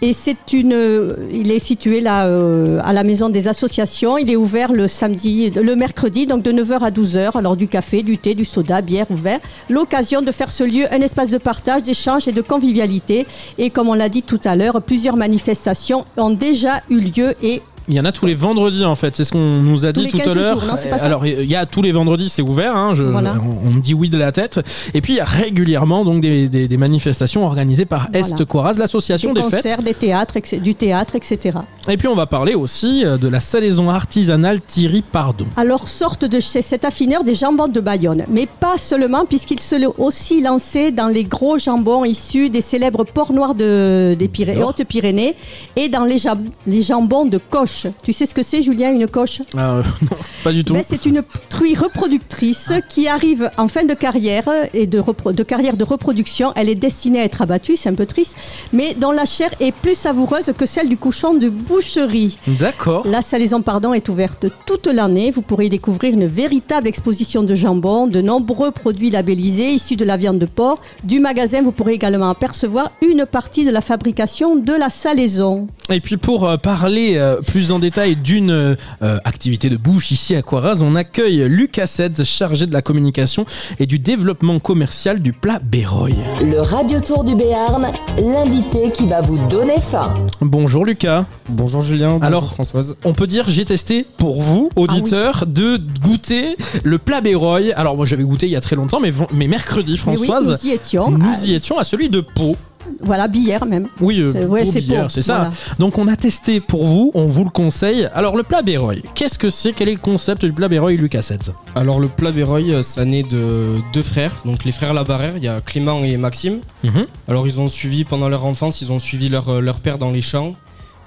[0.00, 4.16] Et c'est une, il est situé là euh, à la maison des associations.
[4.16, 7.36] Il est ouvert le samedi, le mercredi, donc de 9h à 12h.
[7.36, 9.40] Alors du café, du thé, du soda, bière ouvert.
[9.68, 13.26] L'occasion de faire ce lieu un espace de partage, d'échange et de convivialité.
[13.58, 17.60] Et comme on l'a dit tout à l'heure, plusieurs manifestations ont déjà eu lieu et
[17.88, 20.02] Il y en a tous les vendredis en fait, c'est ce qu'on nous a Tous
[20.02, 20.62] dit tout 15 à l'heure.
[21.00, 23.34] Alors il y a tous les vendredis, c'est ouvert, hein, je- Voilà.
[23.40, 24.60] on, on me dit oui de la tête.
[24.94, 28.26] Et puis il y a régulièrement donc des, des- des manifestations organisées par Voilà.
[28.26, 29.82] Est Coiraz, l'association des des, fêtes.
[29.82, 31.58] des théâtres, du théâtre, etc.
[31.88, 35.46] Et puis on va parler aussi euh, de la salaison artisanale Thierry Pardon.
[35.56, 39.74] Alors sorte de chez cet affineur des jambons de Bayonne, mais pas seulement puisqu'il se
[39.74, 44.28] l'est aussi lancé dans les gros jambons issus des célèbres ports noirs de, des.
[44.62, 45.34] Hautes-Pyrénées
[45.76, 46.18] et dans les,
[46.66, 47.77] les jambons de coche.
[48.02, 49.42] Tu sais ce que c'est Julien une coche?
[49.56, 50.74] Ah, euh, non, pas du tout.
[50.74, 55.02] Ben, c'est une truie reproductrice qui arrive en fin de carrière et de,
[55.42, 56.52] carrière de reproduction.
[56.56, 58.36] Elle est destinée à être abattue, c'est un peu triste,
[58.72, 62.38] mais dont la chair est plus savoureuse que celle du cochon de boucherie.
[62.46, 63.06] D'accord.
[63.06, 65.30] La salaison pardon est ouverte toute l'année.
[65.30, 70.04] Vous pourrez y découvrir une véritable exposition de jambon, de nombreux produits labellisés issus de
[70.04, 70.80] la viande de porc.
[71.04, 75.66] Du magasin, vous pourrez également apercevoir une partie de la fabrication de la salaison.
[75.90, 78.76] Et puis pour euh, parler euh, plus en détail d'une euh,
[79.24, 83.44] activité de bouche ici à Coiraz, on accueille Lucas Sedz, chargé de la communication
[83.78, 86.12] et du développement commercial du plat Béroy.
[86.40, 90.14] Le Radio Tour du Béarn, l'invité qui va vous donner faim.
[90.40, 91.20] Bonjour Lucas.
[91.50, 92.96] Bonjour Julien, bonjour Alors, Françoise.
[93.04, 97.72] On peut dire j'ai testé pour vous, auditeurs, de goûter le plat Béroy.
[97.76, 99.12] Alors moi j'avais goûté il y a très longtemps, mais,
[99.46, 101.10] mercredi Mais oui, Françoise, nous y étions.
[101.10, 102.56] nous Ah, y étions à celui de Pau.
[103.02, 103.88] Voilà, billère même.
[104.00, 105.34] Oui, euh, C'est- ouais, c'est Billère, Pau, c'est ça.
[105.36, 105.50] voilà.
[105.78, 108.08] Donc on a testé pour vous, on vous le conseille.
[108.14, 109.72] Alors le plat Béroy, qu'est-ce que c'est?
[109.72, 111.50] Quel est le concept du plat Béroy, Lucas Setz?
[111.74, 115.42] Alors le plat Béroy, euh, ça naît de deux frères, donc les frères Labarère, il
[115.42, 116.58] y a Clément et Maxime.
[116.84, 117.06] Mhm.
[117.28, 120.10] Alors ils ont suivi pendant leur enfance, ils ont suivi leur, euh, leur père dans
[120.10, 120.54] les champs.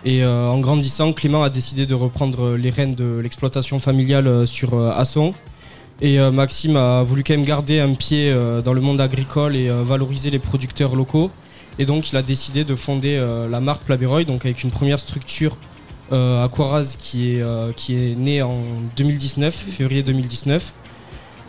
[0.03, 4.73] Et euh, en grandissant, Clément a décidé de reprendre les rênes de l'exploitation familiale sur
[4.73, 5.34] euh, Asson.
[6.03, 9.56] Et euh, Maxime a voulu quand même garder un pied euh, dans le monde agricole
[9.56, 11.30] et euh, valoriser les producteurs locaux.
[11.80, 14.99] Et donc il a décidé de fonder euh, la marque Plaberoy, donc avec une première
[14.99, 15.57] structure
[16.11, 16.49] euh, à
[16.99, 18.64] qui est, euh, qui est née en
[18.98, 20.73] 2019, février 2019.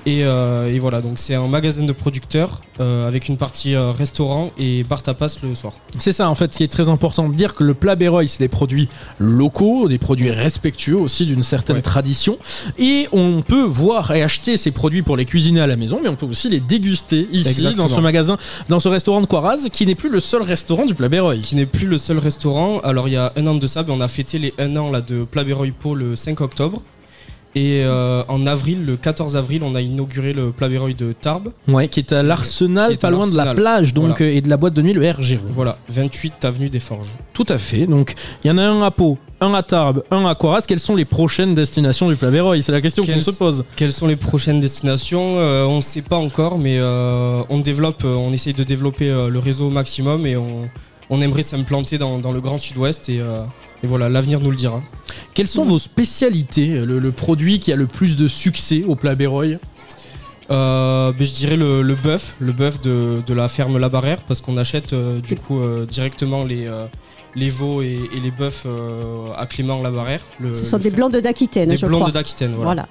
[0.04, 3.92] Et, euh, et voilà, donc c'est un magasin de producteurs euh, avec une partie euh,
[3.92, 5.74] restaurant et bar tapas le soir.
[5.98, 8.40] C'est ça en fait qui est très important de dire que le plat Béroy c'est
[8.40, 8.88] des produits
[9.18, 12.38] locaux, des produits respectueux aussi d'une certaine tradition
[12.78, 16.08] et on peut voir et acheter ces produits pour les cuisiner à la maison mais
[16.08, 17.84] on peut aussi les déguster ici Exactement.
[17.84, 18.38] dans ce magasin,
[18.68, 21.36] dans ce restaurant de Coiraz qui n'est plus le seul restaurant du plat Béroy.
[21.42, 22.78] Qui n'est plus le seul restaurant.
[22.78, 24.90] Alors il y a un an de ça, ben, on a fêté les 1 an
[24.90, 26.82] là, de Plat Béroy Po le 5 octobre.
[27.54, 31.52] Et euh, en avril, le 14 avril, on a inauguré le Plat Béroy de Tarbes.
[31.68, 34.24] Ouais, qui est à l'Arsenal, pas loin de la plage donc Voilà.
[34.32, 35.38] euh, et de la boîte de nuit le RG.
[35.50, 37.10] Voilà, 28 avenue des Forges.
[37.34, 37.86] Tout à fait.
[37.86, 40.62] Donc il y en a un à Pau, un à Tarbes, un à Coiraz.
[40.66, 43.64] Quelles sont les prochaines destinations du plat Béroy C'est la question qu'on se pose.
[43.76, 45.34] Quelles sont les prochaines destinations?
[45.38, 49.38] Euh, On ne sait pas encore, mais euh, on développe, on essaye de développer le
[49.38, 50.70] réseau au maximum et on,
[51.10, 53.20] on aimerait s'implanter dans, dans le Grand Sud-Ouest et,
[53.82, 54.82] et voilà, l'avenir nous le dira.
[55.34, 59.14] Quelles sont vos spécialités le, le produit qui a le plus de succès au plat
[59.14, 59.58] Béroy
[60.50, 64.18] Euh, ben, je dirais le, le bœuf, le bœuf de, de la ferme La Barrère,
[64.28, 66.86] parce qu'on achète euh, du coup euh, directement les, euh,
[67.36, 70.20] les veaux et, et les bœufs euh, à Clément La Barrère.
[70.40, 71.08] Le- Ce sont le des frère.
[71.08, 72.12] blondes d'Aquitaine, Des je blondes crois.
[72.12, 72.64] d'Aquitaine, voilà.
[72.74, 72.88] Voilà.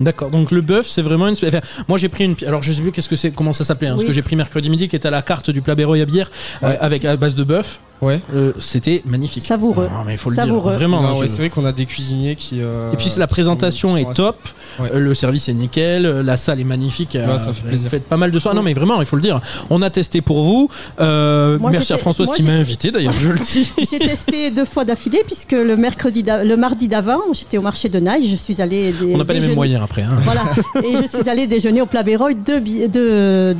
[0.00, 1.34] D'accord, donc le bœuf, c'est vraiment une.
[1.34, 2.34] enfin, moi j'ai pris une.
[2.46, 4.04] Alors je sais plus qu'est-ce que c'est, comment ça s'appelait, hein, Oui.
[4.06, 6.30] que j'ai pris mercredi midi qui était à la carte du plat Béroy à bière
[6.62, 7.78] euh, avec à base de bœuf.
[8.02, 8.20] Ouais.
[8.34, 9.44] Euh, C'était magnifique.
[9.44, 9.84] Savoureux.
[9.92, 10.70] Non, mais il faut le Savoureux.
[10.70, 11.00] dire, vraiment.
[11.02, 12.60] Non, hein, ouais, je- C'est vrai qu'on a des cuisiniers qui.
[12.60, 14.36] euh, Et puis la présentation sont- est assez- top,
[14.80, 14.90] Ouais.
[14.94, 17.14] euh, le service est nickel, la salle est magnifique.
[17.16, 17.90] euh, Ouais, ça fait vous plaisir.
[17.90, 18.54] faites pas mal de soins.
[18.54, 19.40] Non mais vraiment, il faut le dire.
[19.70, 20.68] On a testé pour vous.
[21.00, 23.70] Euh, Moi, merci à Françoise moi, qui m'a invité d'ailleurs, je le dis.
[23.90, 28.00] J'ai testé deux fois d'affilée puisque le mercredi, le mardi d'avant, j'étais au marché de
[28.00, 28.56] Naï, je suis
[29.14, 30.02] On n'a pas les mêmes moyens après.
[30.02, 30.16] hein.
[30.22, 30.42] Voilà,
[30.84, 32.58] et je suis allée déjeuner au Plat Béroy de,
[32.88, 33.54] de,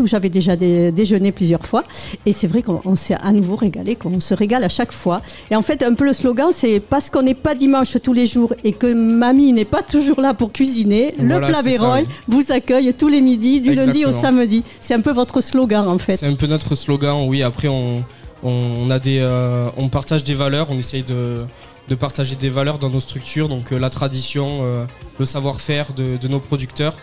[0.00, 1.84] où j'avais déjà dé- déjeuné plusieurs fois.
[2.26, 5.22] Et c'est vrai qu'on on s'est à nouveau régalé, qu'on se régale à chaque fois.
[5.50, 8.26] Et en fait, un peu le slogan, c'est parce qu'on n'est pas dimanche tous les
[8.26, 12.06] jours et que mamie n'est pas toujours là pour cuisiner, le Plat Béroy oui.
[12.28, 14.62] vous accueille tous les midis, du lundi au samedi.
[14.80, 16.16] C'est un peu votre slogan, en fait.
[16.16, 17.42] C'est un peu notre slogan, oui.
[17.42, 18.02] Après, on,
[18.42, 21.44] on, a des, euh, on partage des valeurs, on essaye de,
[21.88, 24.84] de partager des valeurs dans nos structures, donc euh, la tradition, euh,
[25.18, 26.94] le savoir-faire de, de nos producteurs.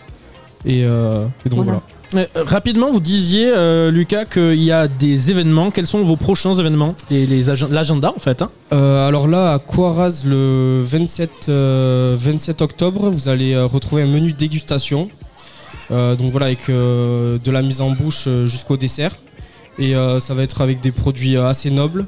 [0.64, 1.82] Et, et donc voilà.
[2.34, 5.70] Rapidement, vous disiez, euh, Lucas, qu'il y a des événements.
[5.70, 7.26] Quels sont vos prochains événements Et
[7.70, 8.42] L'agenda, en fait.
[8.42, 14.02] hein Euh, alors là, à Coiraz, le 27, euh, 27 octobre, vous allez euh, retrouver
[14.02, 15.10] un menu dégustation.
[15.90, 19.16] Euh, donc voilà, avec euh, de la mise en bouche euh, jusqu'au dessert.
[19.78, 22.06] Et euh, ça va être avec des produits euh, assez nobles, euh,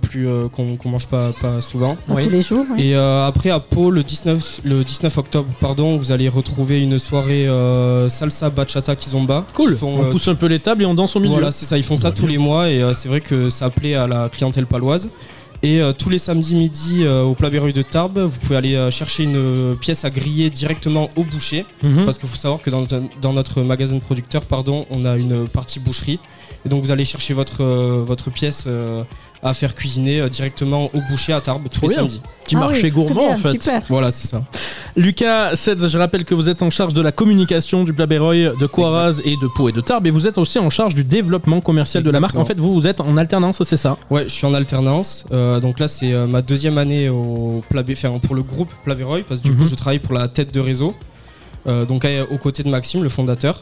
[0.00, 1.96] plus euh, qu'on mange pas, pas souvent.
[2.06, 2.64] Pas tous les jours.
[2.70, 2.82] ouais.
[2.82, 6.98] Et euh, après à Pau, le 19, le 19 octobre, pardon, vous allez retrouver une
[6.98, 9.44] soirée euh, salsa bachata kizomba.
[9.54, 9.72] Cool.
[9.72, 11.32] Qui font, on euh, pousse un peu les tables et on danse au milieu.
[11.32, 11.76] voilà, c'est ça.
[11.76, 14.28] Ils font ça tous les mois et euh, c'est vrai que ça plaît à la
[14.28, 15.08] clientèle paloise.
[15.62, 18.90] Et euh, tous les samedis midi euh, au Plat de Tarbes, vous pouvez aller euh,
[18.90, 21.64] chercher une euh, pièce à griller directement au boucher.
[21.82, 22.04] Mhm.
[22.04, 25.16] Parce qu'il faut savoir que dans, notre- dans notre magasin de producteurs, pardon, on a
[25.16, 26.18] une partie boucherie.
[26.66, 29.02] Et donc vous allez chercher votre, euh, votre pièce euh,
[29.44, 32.20] à faire cuisiner euh, directement au boucher à Tarbes tous les samedis.
[32.44, 33.52] Petit Ah marché oui, gourmand, bien, en fait.
[33.62, 33.82] super.
[33.88, 34.42] Voilà, c'est ça.
[34.96, 38.50] Lucas Setz, je rappelle que vous êtes en charge de la communication du Plat Béroy
[38.58, 41.04] de Coiraz et de Pau et de Tarbes, et vous êtes aussi en charge du
[41.04, 42.36] développement commercial de la marque.
[42.36, 43.96] En fait, vous, vous êtes en alternance, c'est ça?
[44.10, 45.26] Ouais, je suis en alternance.
[45.32, 48.70] Euh, donc là, c'est euh, ma deuxième année au Plat Bé- enfin, pour le groupe
[48.84, 49.58] Plat Béroy, parce que du Mhm.
[49.58, 50.94] coup, je travaille pour la tête de réseau,
[51.66, 53.60] euh, donc euh, aux côtés de Maxime, le fondateur.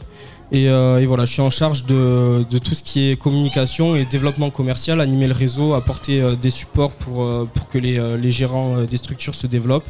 [0.51, 3.95] Et, euh, et voilà, je suis en charge de, de tout ce qui est communication
[3.95, 7.97] et développement commercial, animer le réseau, apporter euh, des supports pour, euh, pour que les,
[7.97, 9.87] euh, les gérants euh, des structures se développent.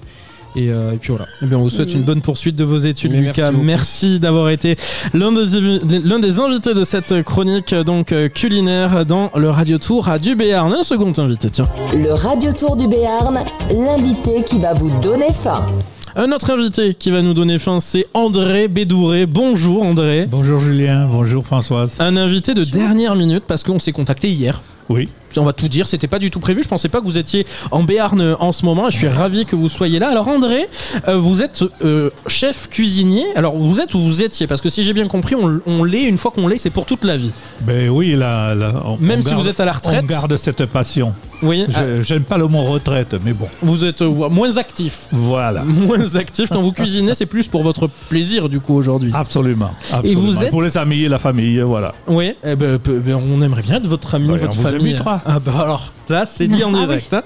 [0.56, 1.26] Et, euh, et puis voilà.
[1.42, 3.52] Eh bien, on vous souhaite une bonne poursuite de vos études, Mais Lucas.
[3.52, 4.78] Merci, d'avoir été
[5.14, 10.36] l'un des, des invités de cette chronique donc culinaire dans le Radio Tour à du
[10.36, 10.72] Béarn.
[10.72, 11.66] Un second invité, tiens.
[11.96, 13.40] Le Radio Tour du Béarn,
[13.72, 15.66] l'invité qui va vous donner faim.
[16.16, 19.26] Un autre invité qui va nous donner fin, c'est André Bédouré.
[19.26, 20.28] Bonjour André.
[20.30, 21.96] Bonjour Julien, bonjour Françoise.
[21.98, 24.62] Un invité de dernière minute parce qu'on s'est contacté hier.
[24.90, 25.10] Oui.
[25.38, 26.64] On va tout dire, c'était pas du tout prévu.
[26.64, 28.90] Je pensais pas que vous étiez en Béarn en ce moment.
[28.90, 30.10] Je suis ravi que vous soyez là.
[30.10, 30.68] Alors André,
[31.08, 33.26] euh, vous êtes euh, chef cuisinier.
[33.36, 34.48] Alors vous êtes ou vous étiez?
[34.48, 36.86] Parce que si j'ai bien compris, on, on l'est une fois qu'on l'est, c'est pour
[36.86, 37.32] toute la vie.
[37.62, 40.02] Ben oui, là, là, on- Même on si garde- vous êtes à la retraite.
[40.04, 41.14] On garde cette passion.
[41.42, 41.66] Oui.
[41.68, 43.48] Je- J'aime pas le mot retraite, mais bon.
[43.62, 45.08] Vous êtes euh, moins actif.
[45.12, 45.64] Voilà.
[45.84, 49.12] Moins actif quand vous cuisinez, c'est plus pour votre plaisir du coup aujourd'hui.
[49.14, 49.72] Absolument.
[50.04, 51.94] Et vous êtes Pour les amis et la famille, voilà.
[52.08, 54.96] Oui, eh ben, ben, on aimerait bien être votre ami, Ouais, votre on famille.
[55.26, 57.14] Ah bah alors, là c'est dit en Ah direct.
[57.14, 57.24] hein.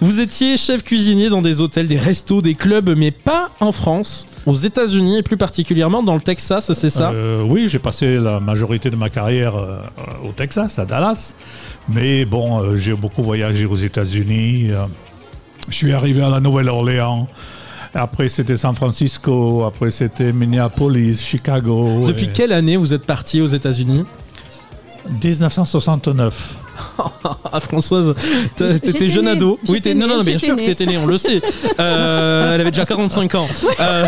[0.00, 4.26] Vous étiez chef cuisinier dans des hôtels, des restos, des clubs, mais pas en France,
[4.46, 7.10] aux États-Unis et plus particulièrement dans le Texas, c'est ça?
[7.10, 9.78] Euh, Oui, j'ai passé la majorité de ma carrière euh,
[10.24, 11.34] au Texas, à Dallas.
[11.88, 14.68] Mais bon, euh, j'ai beaucoup voyagé aux États-Unis.
[14.70, 14.84] euh,
[15.68, 17.26] je suis arrivé à la Nouvelle-Orléans.
[17.94, 19.64] Après, c'était San Francisco.
[19.64, 22.04] Après, c'était Minneapolis, Chicago.
[22.06, 24.04] Depuis et- quelle année vous êtes parti aux États-Unis?
[25.22, 26.54] 1969.
[27.52, 28.14] Ah Françoise,
[28.56, 29.58] t'étais jeune née, ado.
[29.68, 30.66] Oui, t'es- non, non, bien sûr que née.
[30.66, 31.40] t'étais née, on le sait.
[31.80, 33.48] Euh, elle avait déjà 45 ans.
[33.80, 34.06] Euh,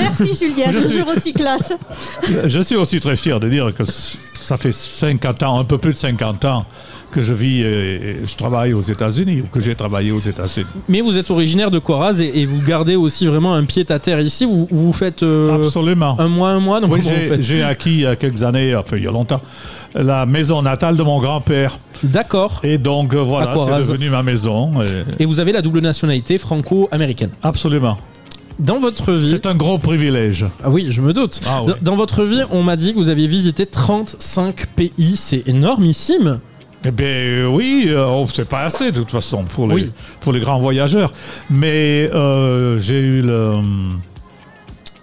[0.00, 1.72] Merci Julien, Je suis- aussi classe.
[2.46, 5.92] Je suis aussi très fier de dire que ça fait 50 ans, un peu plus
[5.92, 6.64] de 50 ans,
[7.10, 10.66] que je vis et je travaille aux États-Unis, ou que j'ai travaillé aux États-Unis.
[10.88, 13.98] mais vous êtes originaire de Coraz et, et vous gardez aussi vraiment un pied à
[13.98, 14.44] terre ici.
[14.44, 16.16] Vous, vous faites euh, Absolument.
[16.18, 16.80] un mois, un mois.
[16.80, 19.40] Donc Oui, j'ai j'ai acquis il y a quelques années, enfin il y a longtemps,
[20.02, 21.78] la maison natale de mon grand-père.
[22.02, 22.60] D'accord.
[22.62, 24.72] Et donc euh, voilà, c'est devenu ma maison.
[24.82, 27.30] et- Et vous avez la double nationalité franco-américaine.
[27.42, 27.98] Absolument.
[28.58, 29.30] Dans votre vie.
[29.32, 30.46] C'est un gros privilège.
[30.64, 31.40] Ah oui, je me doute.
[31.46, 31.78] Ah dans, oui.
[31.82, 34.92] dans votre vie, on m'a dit que vous aviez visité 35 pays.
[35.16, 36.40] C'est énormissime.
[36.84, 39.90] Eh bien euh, oui, euh, oh, c'est pas assez de toute façon pour les, Oui.
[40.20, 41.12] pour les grands voyageurs.
[41.50, 43.56] Mais euh, j'ai eu le,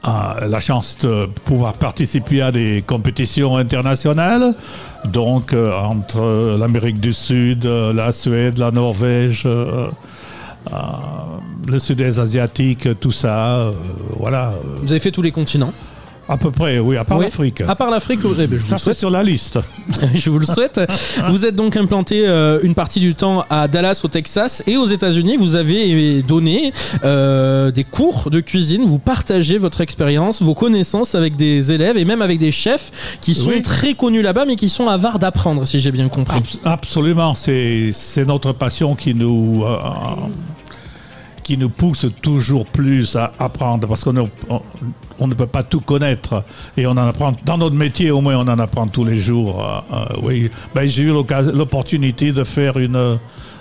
[0.05, 4.53] la chance de pouvoir participer à des compétitions internationales.
[5.05, 9.87] Donc euh, entre l'Amérique du Sud, euh, la Suède, la Norvège, euh,
[11.67, 13.71] le sud-est asiatique, tout ça.
[14.17, 14.53] voilà.
[14.81, 15.73] Vous avez fait tous les continents
[16.29, 17.25] À peu près, oui, à part Oui.
[17.25, 17.61] l'Afrique.
[17.67, 18.97] À part l'Afrique, eh ben, je vous Ça, le souhaite.
[18.97, 19.59] sur la liste.
[20.15, 20.79] je vous le souhaite.
[21.29, 24.85] Vous êtes donc implanté euh, une partie du temps à Dallas, au Texas, et aux
[24.85, 25.35] États-Unis.
[25.37, 26.71] Vous avez donné
[27.03, 28.83] euh, des cours de cuisine.
[28.85, 33.35] Vous partagez votre expérience, vos connaissances avec des élèves et même avec des chefs qui
[33.35, 33.61] sont Oui.
[33.61, 36.37] très connus là-bas, mais qui sont avares d'apprendre, si j'ai bien compris.
[36.39, 39.77] Abs- Absolument, c'est c'est notre passion qui nous, euh,
[41.43, 44.61] qui nous pousse toujours plus à apprendre parce qu'on ne- on,
[45.19, 46.43] on ne peut pas tout connaître
[46.77, 49.63] et on en apprend dans notre métier au moins on en apprend tous les jours.
[49.91, 51.11] euh, euh, oui, ben, j'ai eu
[51.53, 53.15] l'opportunité de faire une euh,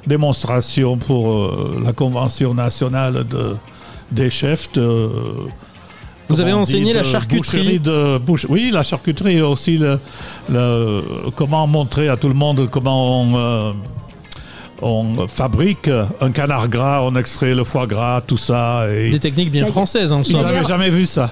[0.06, 3.56] démonstration pour euh, la convention nationale de,
[4.10, 5.08] des chefs de
[6.28, 7.78] Vous avez enseigné la charcuterie.
[7.80, 9.98] de bouche- oui, la charcuterie aussi le,
[10.48, 11.02] le-
[11.36, 13.72] comment montrer à tout le monde comment on, euh,
[14.82, 15.88] on fabrique
[16.20, 18.86] un canard gras, on extrait le foie gras, tout ça.
[18.90, 20.42] Et Des techniques bien françaises, en Vous somme.
[20.42, 21.30] n'avez jamais vu ça?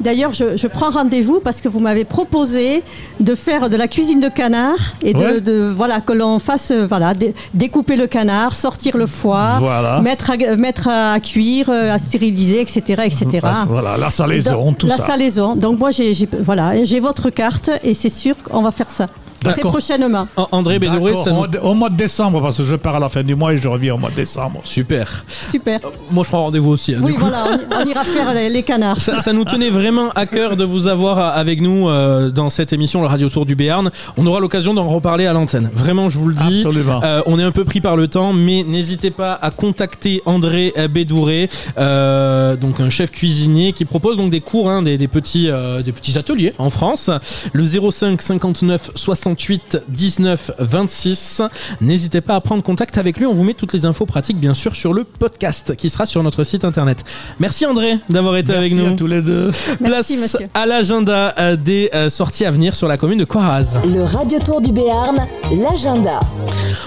[0.00, 2.82] D'ailleurs, je, je prends rendez-vous parce que vous m'avez proposé
[3.20, 5.40] de faire de la cuisine de canard et de, Ouais.
[5.42, 10.00] de- voilà que l'on fasse euh, voilà dé- découper le canard, sortir le foie, Voilà.
[10.00, 13.40] mettre à, mettre à cuire, euh, à stériliser, etc., etc.
[13.68, 15.06] Voilà, la salaison, Donc, tout la ça.
[15.08, 15.54] salaison.
[15.54, 19.06] Donc moi j'ai- voilà j'ai votre carte et c'est sûr qu'on va faire ça
[19.42, 20.28] très prochainement.
[20.52, 23.08] André Bédoré, D'accord, ça nous- au, mois de décembre, parce que je pars à la
[23.08, 24.60] fin du mois et je reviens au mois de décembre.
[24.64, 25.24] Super.
[25.50, 25.80] Super.
[26.10, 26.94] Moi, je prends rendez-vous aussi.
[26.94, 29.00] hein, Oui voilà, on, on ira faire les, les canards.
[29.00, 32.48] Ça, ça nous tenait vraiment à cœur de vous avoir euh, avec nous euh, dans
[32.50, 33.90] cette émission, le Radio Tour du Béarn.
[34.16, 35.70] On aura l'occasion d'en reparler à l'antenne.
[35.74, 36.58] Vraiment, je vous le dis.
[36.58, 37.00] Absolument.
[37.02, 40.72] Euh, on est un peu pris par le temps, mais n'hésitez pas à contacter André
[40.90, 41.48] Bédouré,
[41.78, 45.82] euh, donc un chef cuisinier qui propose donc des cours, hein, des, des petits, euh,
[45.82, 47.10] des petits ateliers en France.
[47.52, 48.90] Le 05 59
[49.36, 51.42] 68 19 26.
[51.80, 53.26] N'hésitez pas à prendre contact avec lui.
[53.26, 56.22] On vous met toutes les infos pratiques, bien sûr, sur le podcast qui sera sur
[56.22, 57.04] notre site internet.
[57.38, 58.92] Merci André d'avoir été Merci avec nous.
[58.92, 59.50] à tous les deux.
[59.84, 60.48] Place monsieur.
[60.54, 63.78] à l'agenda euh, des euh, sorties à venir sur la commune de Coiraz.
[63.86, 65.16] Le Radio Tour du Béarn,
[65.52, 66.18] l'agenda.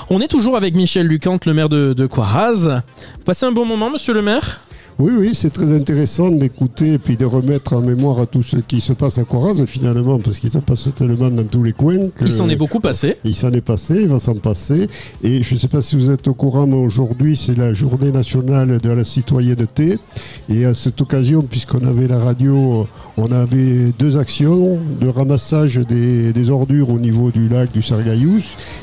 [0.09, 2.81] On est toujours avec Michel Lucante, le maire de, de Coiraz.
[3.25, 4.59] Passez un bon moment, monsieur le maire
[4.99, 8.57] Oui, oui, c'est très intéressant d'écouter et puis de remettre en mémoire à tout ce
[8.57, 12.09] qui se passe à Coraz finalement, parce qu'il s'en passe tellement dans tous les coins.
[12.15, 13.17] que- Il s'en est beaucoup passé.
[13.23, 14.87] Il s'en est passé, il va s'en passer.
[15.23, 18.11] Et je ne sais pas si vous êtes au courant, mais aujourd'hui, c'est la journée
[18.11, 19.97] nationale de la citoyenneté.
[20.49, 22.87] Et à cette occasion, puisqu'on avait la radio,
[23.17, 28.41] on avait deux actions de ramassage des, des ordures au niveau du lac du Sargaïous.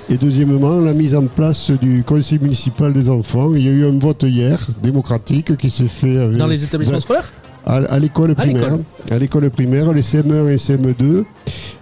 [0.09, 3.53] Et deuxièmement, la mise en place du conseil municipal des enfants.
[3.55, 6.95] Il y a eu un vote hier, démocratique, qui s'est fait avec, Dans les établissements
[6.97, 7.33] dans- scolaires?
[7.71, 8.79] À, à l'école primaire.
[9.11, 11.25] À l'école primaire, les CM1 et CM2.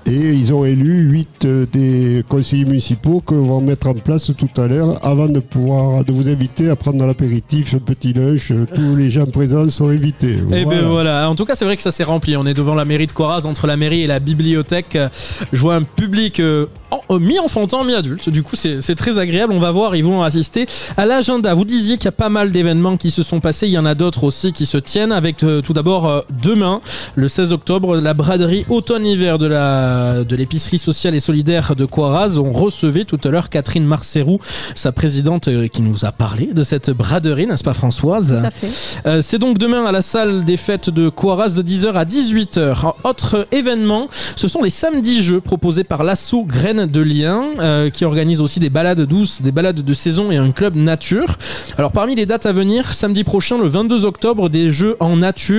[0.06, 4.66] Et ils ont élu 8 des conseillers municipaux que vont mettre en place tout à
[4.66, 8.50] l'heure avant de pouvoir de vous inviter à prendre l'apéritif, un petit lunch.
[8.50, 10.38] Euh, Tous les gens présents sont invités.
[10.50, 10.64] Et Voilà.
[10.80, 11.30] ben voilà.
[11.30, 12.38] En tout cas, c'est vrai que ça s'est rempli.
[12.38, 14.96] On est devant la mairie de Coiraz, entre la mairie et la bibliothèque.
[14.96, 15.08] Euh,
[15.52, 18.30] Je vois un public euh, en- euh, mi-enfantin, mi-adulte.
[18.30, 19.52] Du coup, c'est très agréable.
[19.52, 20.64] On va voir, ils vont assister
[20.96, 21.52] à l'agenda.
[21.52, 23.66] Vous disiez qu'il y a pas mal d'événements qui se sont passés.
[23.66, 25.12] Il y en a d'autres aussi qui se tiennent.
[25.12, 26.80] Avec euh, tout d'abord euh, demain,
[27.14, 32.40] le 16 octobre, la braderie automne-hiver de la de l'épicerie sociale et solidaire de Coiraz.
[32.40, 34.40] On recevait tout à l'heure Catherine Marcerou,
[34.74, 38.36] sa présidente, euh, qui nous a parlé de cette braderie, n'est-ce pas Françoise?
[38.40, 38.70] Tout à fait.
[39.06, 42.94] euh, c'est donc demain à la salle des fêtes de Coiraz de 10h à 18h.
[43.04, 48.04] Autre événement, ce sont les samedis jeux proposés par l'assaut Graines de Liens, euh, qui
[48.04, 51.38] organise aussi des balades douces, des balades de saison et un club nature.
[51.76, 55.57] Alors parmi les dates à venir, samedi prochain, le 22 octobre, des jeux en nature,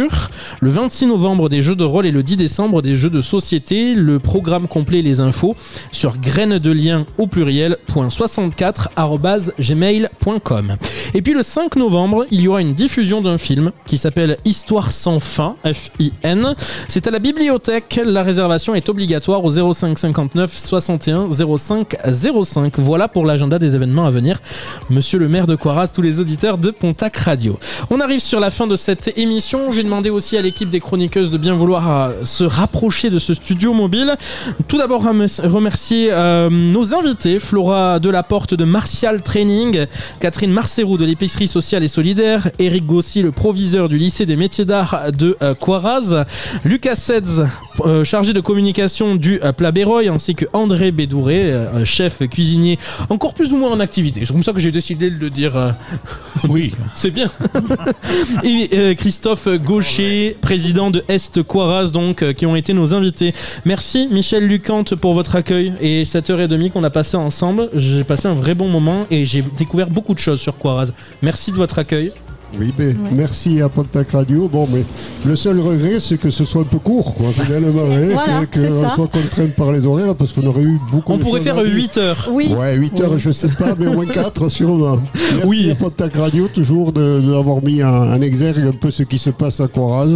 [0.59, 3.95] le 26 novembre, des jeux de rôle et le 10 décembre, des jeux de société.
[3.95, 5.55] Le programme complet et les infos
[5.91, 10.76] sur graines de liens au pluriel .64 arobase gmail.com.
[11.13, 14.91] Et puis le 5 novembre, il y aura une diffusion d'un film qui s'appelle Histoire
[14.91, 16.55] sans fin, F-I-N.
[16.88, 17.99] C'est à la bibliothèque.
[18.03, 21.27] La réservation est obligatoire au 05 59 61
[21.57, 21.95] 05
[22.43, 22.80] 05.
[22.80, 24.39] Voilà pour l'agenda des événements à venir.
[24.89, 27.57] Monsieur le maire de Coiraz, tous les auditeurs de Pontac Radio.
[27.89, 29.71] On arrive sur la fin de cette émission.
[29.90, 33.74] Demandé aussi à l'équipe des chroniqueuses de bien vouloir euh, se rapprocher de ce studio
[33.74, 34.16] mobile.
[34.68, 39.88] Tout d'abord, remer- remercier euh, nos invités, Flora Delaporte de Martial Training,
[40.20, 44.64] Catherine Marcerou de l'épicerie sociale et solidaire, Eric Gossi, le proviseur du lycée des métiers
[44.66, 46.24] d'art de euh, Coiraz,
[46.64, 47.48] Lucas Sedz,
[47.84, 51.52] euh, chargé de communication du euh, Plat Béroy, ainsi que André Bédouré,
[51.84, 52.78] chef cuisinier,
[53.10, 54.22] encore plus ou moins en activité.
[54.24, 55.74] C'est comme ça que j'ai décidé de le dire.
[56.48, 56.74] Oui.
[56.94, 57.32] C'est bien.
[58.44, 59.48] Et Christophe
[60.41, 63.34] Président de Est Coiraz, donc, euh, qui ont été nos invités.
[63.65, 67.69] Merci Michel Lucante pour votre accueil et cette heure et demie qu'on a passé ensemble.
[67.73, 70.91] J'ai passé un vrai bon moment et j'ai découvert beaucoup de choses sur Coiraz.
[71.22, 72.14] Merci de votre accueil.
[72.59, 74.47] Oui, mais merci à Pontac Radio.
[74.47, 74.84] Bon, mais
[75.26, 77.67] le seul regret, c'est que ce soit un peu court, quoi, finalement.
[77.84, 81.17] hein, Voilà, c'est qu'on soit contraint par les horaires, parce qu'on aurait eu beaucoup On
[81.17, 81.73] de pourrait faire à dire.
[81.76, 82.30] 8 heures.
[82.34, 82.51] Oui.
[82.57, 84.99] Ouais, 8 heures, je sais pas, mais au moins 4 sûrement.
[85.13, 85.69] Merci Oui.
[85.71, 89.59] à Pontac Radio, toujours de- d'avoir mis en, exergue un peu ce qui se passe
[89.59, 90.07] à Coraz.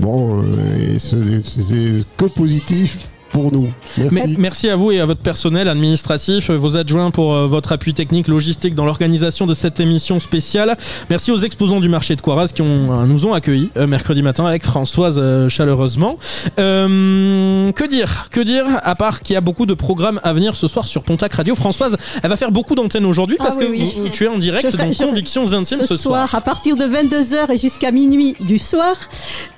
[0.00, 3.68] Bon, euh, et c'est c'est que positif pour nous.
[3.98, 4.14] Merci.
[4.14, 7.92] Mais- merci à vous et à votre personnel administratif, vos adjoints pour euh, votre appui
[7.92, 10.76] technique, logistique dans l'organisation de cette émission spéciale.
[11.10, 14.22] Merci aux exposants du marché de Coiraz qui ont, euh, nous ont accueillis euh, mercredi
[14.22, 16.16] matin avec Françoise euh, chaleureusement.
[16.58, 20.56] Euh, que dire Que dire À part qu'il y a beaucoup de programmes à venir
[20.56, 21.54] ce soir sur Pontac Radio.
[21.54, 23.94] Françoise, elle va faire beaucoup d'antennes aujourd'hui parce Ah oui, que oui.
[24.04, 26.34] vous- tu es en direct Je dans je Convictions Intimes ce, soir.
[26.34, 28.94] à partir de 22h et jusqu'à minuit du soir,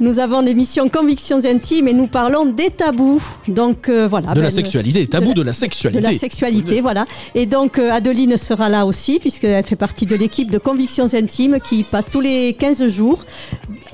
[0.01, 3.23] nous avons l'émission Convictions intimes et nous parlons des tabous.
[3.47, 4.35] Donc euh, voilà.
[4.35, 6.01] De la ben, sexualité, tabou de la De sexualité.
[6.01, 7.07] la sexualité, voilà.
[7.35, 11.59] Et donc euh, Adeline sera là aussi, puisqu'elle fait partie de l'équipe de Convictions Intimes
[11.61, 13.25] qui passe tous les 15 jours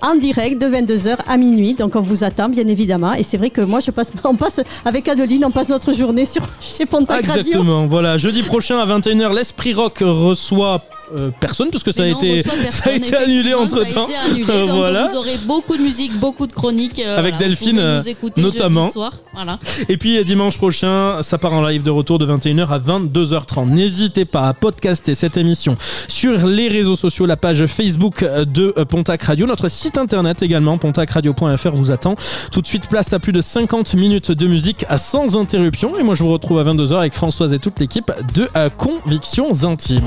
[0.03, 1.75] en direct de 22h à minuit.
[1.75, 3.15] Donc on vous attend, bien évidemment.
[3.15, 6.27] Et c'est vrai que moi, je passe, on passe avec Adeline, on passe notre journée
[6.27, 7.41] sur, chez Pontac Radio.
[7.41, 8.19] Exactement, voilà.
[8.19, 10.83] Jeudi prochain à 21h, l'Esprit Rock reçoit
[11.17, 14.07] euh, personne puisque ça a non, été, ça a été annulé entre temps.
[14.07, 15.09] Ça a été annulé, donc voilà.
[15.11, 16.99] vous aurez beaucoup de musique, beaucoup de chroniques.
[17.01, 18.83] euh, Avec voilà, Delphine, euh, nous écouter notamment.
[18.83, 19.13] jeudi soir.
[19.35, 19.59] Voilà.
[19.89, 23.69] Et puis dimanche prochain, ça part en live de retour de 21h à 22h30.
[23.71, 25.77] N'hésitez pas à podcaster cette émission
[26.09, 30.79] sur les réseaux sociaux, la page Facebook de euh, Pontac Radio, notre site internet également,
[30.79, 32.15] pontacradio.fr vous attend.
[32.53, 35.99] Tout de suite, place à plus de 50 minutes de musique à sans interruption.
[35.99, 40.01] Et moi, je vous retrouve à 22h avec Françoise et toute l'équipe de Convictions Intimes.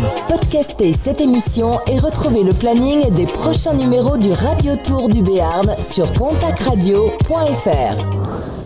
[0.94, 6.12] Cette émission et retrouvez le planning des prochains numéros du Radio Tour du Béarn sur
[6.14, 8.57] pontacradio.fr.